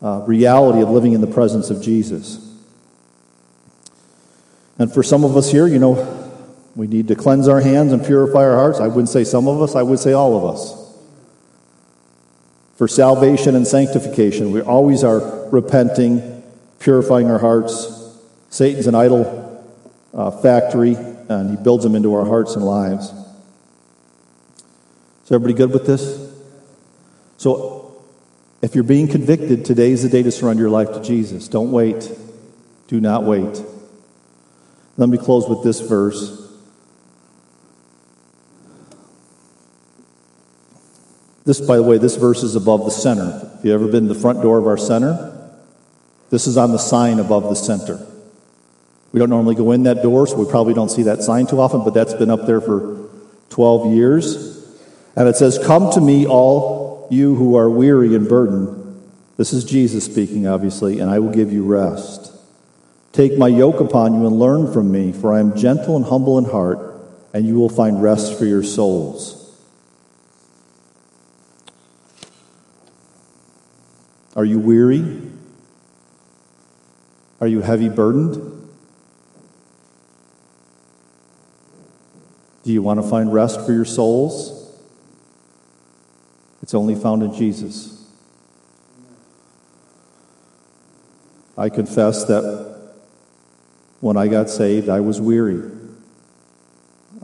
uh, 0.00 0.22
reality 0.24 0.82
of 0.82 0.90
living 0.90 1.14
in 1.14 1.20
the 1.20 1.26
presence 1.26 1.68
of 1.70 1.82
Jesus. 1.82 2.48
And 4.78 4.94
for 4.94 5.02
some 5.02 5.24
of 5.24 5.36
us 5.36 5.50
here, 5.50 5.66
you 5.66 5.80
know, 5.80 5.96
We 6.76 6.86
need 6.86 7.08
to 7.08 7.16
cleanse 7.16 7.48
our 7.48 7.60
hands 7.60 7.92
and 7.92 8.06
purify 8.06 8.44
our 8.44 8.54
hearts. 8.54 8.78
I 8.78 8.86
wouldn't 8.86 9.08
say 9.08 9.24
some 9.24 9.48
of 9.48 9.60
us, 9.60 9.74
I 9.74 9.82
would 9.82 9.98
say 9.98 10.12
all 10.12 10.36
of 10.36 10.54
us. 10.54 10.77
For 12.78 12.86
salvation 12.86 13.56
and 13.56 13.66
sanctification, 13.66 14.52
we 14.52 14.60
always 14.60 15.02
are 15.02 15.48
repenting, 15.50 16.44
purifying 16.78 17.28
our 17.28 17.40
hearts. 17.40 17.92
Satan's 18.50 18.86
an 18.86 18.94
idol 18.94 19.66
uh, 20.14 20.30
factory, 20.30 20.94
and 20.94 21.50
he 21.50 21.56
builds 21.56 21.82
them 21.82 21.96
into 21.96 22.14
our 22.14 22.24
hearts 22.24 22.54
and 22.54 22.64
lives. 22.64 23.12
Is 25.24 25.32
everybody 25.32 25.54
good 25.54 25.72
with 25.72 25.86
this? 25.86 26.32
So, 27.36 28.00
if 28.62 28.76
you're 28.76 28.84
being 28.84 29.08
convicted, 29.08 29.64
today 29.64 29.90
is 29.90 30.04
the 30.04 30.08
day 30.08 30.22
to 30.22 30.30
surrender 30.30 30.62
your 30.62 30.70
life 30.70 30.92
to 30.92 31.02
Jesus. 31.02 31.48
Don't 31.48 31.72
wait. 31.72 32.08
Do 32.86 33.00
not 33.00 33.24
wait. 33.24 33.60
Let 34.96 35.08
me 35.08 35.18
close 35.18 35.48
with 35.48 35.64
this 35.64 35.80
verse. 35.80 36.47
This, 41.48 41.62
by 41.62 41.76
the 41.76 41.82
way, 41.82 41.96
this 41.96 42.16
verse 42.16 42.42
is 42.42 42.56
above 42.56 42.84
the 42.84 42.90
center. 42.90 43.50
If 43.58 43.64
you've 43.64 43.72
ever 43.72 43.90
been 43.90 44.06
to 44.06 44.12
the 44.12 44.20
front 44.20 44.42
door 44.42 44.58
of 44.58 44.66
our 44.66 44.76
center, 44.76 45.34
this 46.28 46.46
is 46.46 46.58
on 46.58 46.72
the 46.72 46.78
sign 46.78 47.20
above 47.20 47.44
the 47.44 47.54
center. 47.54 48.06
We 49.12 49.18
don't 49.18 49.30
normally 49.30 49.54
go 49.54 49.72
in 49.72 49.84
that 49.84 50.02
door, 50.02 50.26
so 50.26 50.36
we 50.36 50.44
probably 50.44 50.74
don't 50.74 50.90
see 50.90 51.04
that 51.04 51.22
sign 51.22 51.46
too 51.46 51.58
often, 51.58 51.84
but 51.84 51.94
that's 51.94 52.12
been 52.12 52.28
up 52.28 52.44
there 52.44 52.60
for 52.60 53.08
12 53.48 53.94
years. 53.94 54.62
And 55.16 55.26
it 55.26 55.36
says, 55.36 55.58
Come 55.58 55.90
to 55.92 56.02
me, 56.02 56.26
all 56.26 57.08
you 57.10 57.34
who 57.34 57.56
are 57.56 57.70
weary 57.70 58.14
and 58.14 58.28
burdened. 58.28 59.02
This 59.38 59.54
is 59.54 59.64
Jesus 59.64 60.04
speaking, 60.04 60.46
obviously, 60.46 61.00
and 61.00 61.10
I 61.10 61.18
will 61.18 61.32
give 61.32 61.50
you 61.50 61.64
rest. 61.64 62.30
Take 63.12 63.38
my 63.38 63.48
yoke 63.48 63.80
upon 63.80 64.20
you 64.20 64.26
and 64.26 64.38
learn 64.38 64.70
from 64.70 64.92
me, 64.92 65.12
for 65.12 65.32
I 65.32 65.40
am 65.40 65.56
gentle 65.56 65.96
and 65.96 66.04
humble 66.04 66.36
in 66.36 66.44
heart, 66.44 66.94
and 67.32 67.46
you 67.46 67.54
will 67.54 67.70
find 67.70 68.02
rest 68.02 68.38
for 68.38 68.44
your 68.44 68.62
souls. 68.62 69.37
Are 74.38 74.44
you 74.44 74.60
weary? 74.60 75.20
Are 77.40 77.48
you 77.48 77.60
heavy 77.60 77.88
burdened? 77.88 78.36
Do 82.62 82.72
you 82.72 82.80
want 82.80 83.02
to 83.02 83.08
find 83.08 83.32
rest 83.32 83.66
for 83.66 83.72
your 83.72 83.84
souls? 83.84 84.72
It's 86.62 86.72
only 86.72 86.94
found 86.94 87.24
in 87.24 87.34
Jesus. 87.34 88.00
I 91.56 91.68
confess 91.68 92.22
that 92.26 92.92
when 93.98 94.16
I 94.16 94.28
got 94.28 94.50
saved, 94.50 94.88
I 94.88 95.00
was 95.00 95.20
weary. 95.20 95.68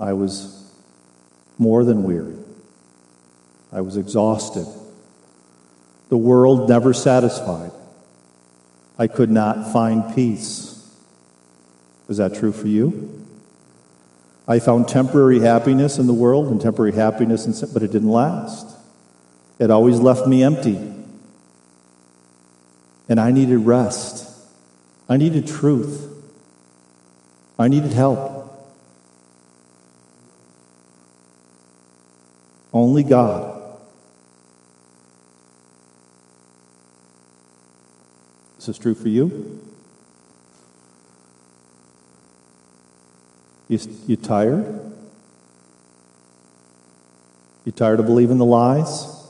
I 0.00 0.14
was 0.14 0.68
more 1.58 1.84
than 1.84 2.02
weary. 2.02 2.38
I 3.72 3.82
was 3.82 3.96
exhausted. 3.96 4.66
The 6.14 6.18
world 6.18 6.68
never 6.68 6.94
satisfied. 6.94 7.72
I 8.96 9.08
could 9.08 9.32
not 9.32 9.72
find 9.72 10.14
peace. 10.14 10.80
Is 12.08 12.18
that 12.18 12.36
true 12.36 12.52
for 12.52 12.68
you? 12.68 13.26
I 14.46 14.60
found 14.60 14.86
temporary 14.86 15.40
happiness 15.40 15.98
in 15.98 16.06
the 16.06 16.14
world 16.14 16.52
and 16.52 16.60
temporary 16.60 16.92
happiness, 16.92 17.46
in, 17.46 17.68
but 17.72 17.82
it 17.82 17.90
didn't 17.90 18.12
last. 18.12 18.64
It 19.58 19.72
always 19.72 19.98
left 19.98 20.28
me 20.28 20.44
empty. 20.44 20.78
And 23.08 23.18
I 23.18 23.32
needed 23.32 23.66
rest. 23.66 24.30
I 25.08 25.16
needed 25.16 25.48
truth. 25.48 26.08
I 27.58 27.66
needed 27.66 27.92
help. 27.92 28.56
Only 32.72 33.02
God 33.02 33.53
Is 38.64 38.68
this 38.68 38.78
true 38.78 38.94
for 38.94 39.10
you? 39.10 39.60
You, 43.68 43.78
you 44.06 44.16
tired? 44.16 44.80
You 47.66 47.72
tired 47.72 48.00
of 48.00 48.06
believing 48.06 48.38
the 48.38 48.46
lies? 48.46 49.22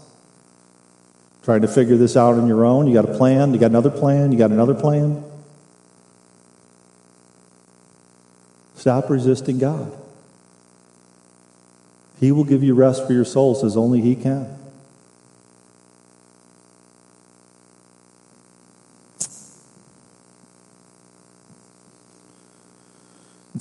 Trying 1.43 1.62
to 1.62 1.66
figure 1.66 1.97
this 1.97 2.16
out 2.16 2.35
on 2.35 2.47
your 2.47 2.64
own? 2.64 2.87
You 2.87 2.95
got 2.95 3.11
a 3.11 3.18
plan? 3.18 3.53
You 3.53 3.59
got 3.59 3.72
another 3.72 3.91
plan? 3.91 4.30
You 4.30 4.39
got 4.39 4.53
another 4.53 4.72
plan? 4.72 5.24
Stop 8.76 9.11
resisting 9.11 9.59
God. 9.59 9.93
He 12.20 12.30
will 12.30 12.45
give 12.45 12.62
you 12.62 12.74
rest 12.74 13.05
for 13.05 13.12
your 13.12 13.24
souls 13.24 13.64
as 13.64 13.76
only 13.76 14.01
He 14.01 14.14
can. 14.14 14.64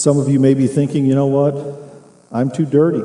Some 0.04 0.18
of 0.20 0.28
you 0.28 0.38
may 0.38 0.54
be 0.54 0.68
thinking, 0.68 1.06
you 1.06 1.16
know 1.16 1.28
what? 1.28 1.56
I'm 2.30 2.52
too 2.52 2.66
dirty. 2.66 2.98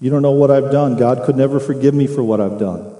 You 0.00 0.08
don't 0.08 0.22
know 0.22 0.30
what 0.30 0.50
I've 0.50 0.72
done. 0.72 0.96
God 0.96 1.26
could 1.26 1.36
never 1.36 1.60
forgive 1.60 1.92
me 1.92 2.06
for 2.06 2.22
what 2.22 2.40
I've 2.40 2.58
done. 2.58 2.90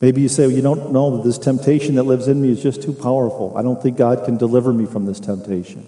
Maybe 0.00 0.22
you 0.22 0.28
say, 0.30 0.46
well, 0.46 0.56
you 0.56 0.62
don't 0.62 0.90
know 0.90 1.18
that 1.18 1.22
this 1.24 1.36
temptation 1.36 1.96
that 1.96 2.04
lives 2.04 2.28
in 2.28 2.40
me 2.40 2.48
is 2.48 2.62
just 2.62 2.82
too 2.82 2.94
powerful. 2.94 3.54
I 3.58 3.60
don't 3.60 3.82
think 3.82 3.98
God 3.98 4.24
can 4.24 4.38
deliver 4.38 4.72
me 4.72 4.86
from 4.86 5.04
this 5.04 5.20
temptation. 5.20 5.86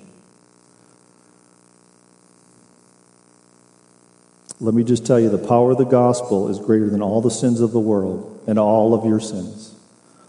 Let 4.60 4.74
me 4.74 4.84
just 4.84 5.06
tell 5.06 5.18
you 5.18 5.30
the 5.30 5.38
power 5.38 5.70
of 5.70 5.78
the 5.78 5.84
gospel 5.84 6.50
is 6.50 6.58
greater 6.58 6.90
than 6.90 7.00
all 7.00 7.22
the 7.22 7.30
sins 7.30 7.62
of 7.62 7.72
the 7.72 7.80
world 7.80 8.44
and 8.46 8.58
all 8.58 8.92
of 8.92 9.06
your 9.06 9.20
sins. 9.20 9.74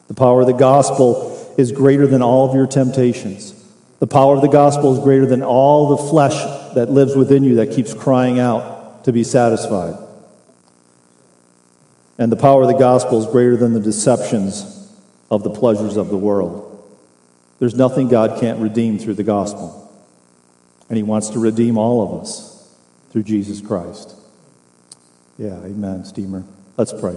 The 0.07 0.13
power 0.13 0.39
of 0.39 0.47
the 0.47 0.53
gospel 0.53 1.33
is 1.57 1.71
greater 1.71 2.07
than 2.07 2.21
all 2.21 2.49
of 2.49 2.55
your 2.55 2.67
temptations. 2.67 3.53
The 3.99 4.07
power 4.07 4.35
of 4.35 4.41
the 4.41 4.47
gospel 4.47 4.93
is 4.93 4.99
greater 4.99 5.25
than 5.25 5.43
all 5.43 5.95
the 5.95 6.09
flesh 6.09 6.35
that 6.75 6.89
lives 6.89 7.15
within 7.15 7.43
you 7.43 7.55
that 7.55 7.71
keeps 7.71 7.93
crying 7.93 8.39
out 8.39 9.03
to 9.05 9.13
be 9.13 9.23
satisfied. 9.23 9.95
And 12.17 12.31
the 12.31 12.37
power 12.37 12.61
of 12.61 12.67
the 12.67 12.77
gospel 12.77 13.19
is 13.19 13.25
greater 13.27 13.57
than 13.57 13.73
the 13.73 13.79
deceptions 13.79 14.91
of 15.31 15.43
the 15.43 15.49
pleasures 15.49 15.97
of 15.97 16.09
the 16.09 16.17
world. 16.17 16.69
There's 17.59 17.75
nothing 17.75 18.09
God 18.09 18.39
can't 18.39 18.59
redeem 18.59 18.99
through 18.99 19.15
the 19.15 19.23
gospel. 19.23 19.79
And 20.89 20.97
He 20.97 21.03
wants 21.03 21.29
to 21.29 21.39
redeem 21.39 21.77
all 21.77 22.01
of 22.01 22.21
us 22.21 22.69
through 23.11 23.23
Jesus 23.23 23.61
Christ. 23.61 24.15
Yeah, 25.37 25.57
amen, 25.63 26.05
Steamer. 26.05 26.43
Let's 26.77 26.93
pray. 26.93 27.15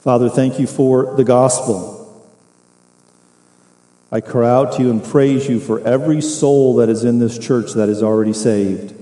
Father, 0.00 0.28
thank 0.28 0.60
you 0.60 0.66
for 0.66 1.16
the 1.16 1.24
gospel. 1.24 1.95
I 4.10 4.20
cry 4.20 4.48
out 4.48 4.74
to 4.74 4.82
you 4.82 4.90
and 4.90 5.02
praise 5.02 5.48
you 5.48 5.58
for 5.58 5.80
every 5.80 6.20
soul 6.20 6.76
that 6.76 6.88
is 6.88 7.02
in 7.02 7.18
this 7.18 7.38
church 7.38 7.72
that 7.72 7.88
is 7.88 8.02
already 8.02 8.32
saved. 8.32 8.94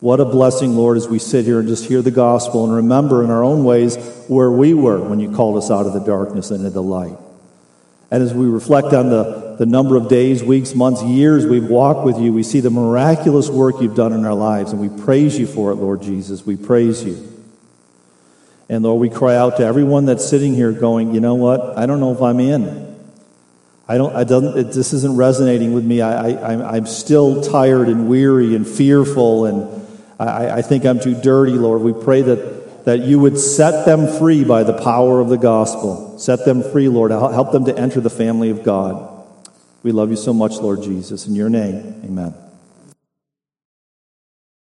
What 0.00 0.20
a 0.20 0.24
blessing, 0.24 0.76
Lord, 0.76 0.96
as 0.96 1.08
we 1.08 1.18
sit 1.18 1.44
here 1.44 1.58
and 1.58 1.68
just 1.68 1.86
hear 1.86 2.02
the 2.02 2.10
gospel 2.10 2.64
and 2.64 2.74
remember 2.74 3.22
in 3.22 3.30
our 3.30 3.44
own 3.44 3.64
ways 3.64 3.96
where 4.28 4.50
we 4.50 4.74
were 4.74 5.00
when 5.00 5.20
you 5.20 5.30
called 5.30 5.56
us 5.56 5.70
out 5.70 5.86
of 5.86 5.92
the 5.92 6.00
darkness 6.00 6.50
into 6.50 6.70
the 6.70 6.82
light. 6.82 7.16
And 8.10 8.22
as 8.22 8.34
we 8.34 8.46
reflect 8.46 8.92
on 8.92 9.10
the, 9.10 9.56
the 9.58 9.66
number 9.66 9.96
of 9.96 10.08
days, 10.08 10.42
weeks, 10.42 10.74
months, 10.74 11.02
years 11.02 11.46
we've 11.46 11.68
walked 11.68 12.04
with 12.04 12.18
you, 12.18 12.32
we 12.32 12.42
see 12.42 12.60
the 12.60 12.70
miraculous 12.70 13.48
work 13.48 13.80
you've 13.80 13.96
done 13.96 14.12
in 14.12 14.24
our 14.24 14.34
lives, 14.34 14.72
and 14.72 14.80
we 14.80 15.02
praise 15.04 15.38
you 15.38 15.46
for 15.46 15.72
it, 15.72 15.76
Lord 15.76 16.02
Jesus. 16.02 16.44
We 16.44 16.56
praise 16.56 17.02
you. 17.02 17.32
And 18.68 18.84
Lord, 18.84 19.00
we 19.00 19.08
cry 19.08 19.36
out 19.36 19.56
to 19.58 19.64
everyone 19.64 20.06
that's 20.06 20.28
sitting 20.28 20.54
here 20.54 20.72
going, 20.72 21.14
you 21.14 21.20
know 21.20 21.36
what? 21.36 21.78
I 21.78 21.86
don't 21.86 22.00
know 22.00 22.12
if 22.12 22.20
I'm 22.20 22.38
in. 22.38 22.85
I 23.88 23.98
don't, 23.98 24.14
I 24.16 24.24
don't, 24.24 24.58
it, 24.58 24.72
this 24.72 24.92
isn't 24.92 25.16
resonating 25.16 25.72
with 25.72 25.84
me. 25.84 26.00
I, 26.00 26.30
I, 26.30 26.76
I'm 26.76 26.86
still 26.86 27.40
tired 27.40 27.88
and 27.88 28.08
weary 28.08 28.56
and 28.56 28.66
fearful, 28.66 29.46
and 29.46 29.86
I, 30.18 30.58
I 30.58 30.62
think 30.62 30.84
I'm 30.84 30.98
too 30.98 31.14
dirty, 31.14 31.52
Lord. 31.52 31.82
We 31.82 31.92
pray 31.92 32.22
that, 32.22 32.84
that 32.84 33.00
you 33.00 33.20
would 33.20 33.38
set 33.38 33.86
them 33.86 34.08
free 34.18 34.42
by 34.44 34.64
the 34.64 34.72
power 34.72 35.20
of 35.20 35.28
the 35.28 35.38
gospel. 35.38 36.18
Set 36.18 36.44
them 36.44 36.62
free, 36.62 36.88
Lord. 36.88 37.12
Help 37.12 37.52
them 37.52 37.64
to 37.66 37.78
enter 37.78 38.00
the 38.00 38.10
family 38.10 38.50
of 38.50 38.64
God. 38.64 39.12
We 39.84 39.92
love 39.92 40.10
you 40.10 40.16
so 40.16 40.32
much, 40.32 40.56
Lord 40.56 40.82
Jesus. 40.82 41.28
In 41.28 41.36
your 41.36 41.48
name, 41.48 42.00
amen. 42.04 42.34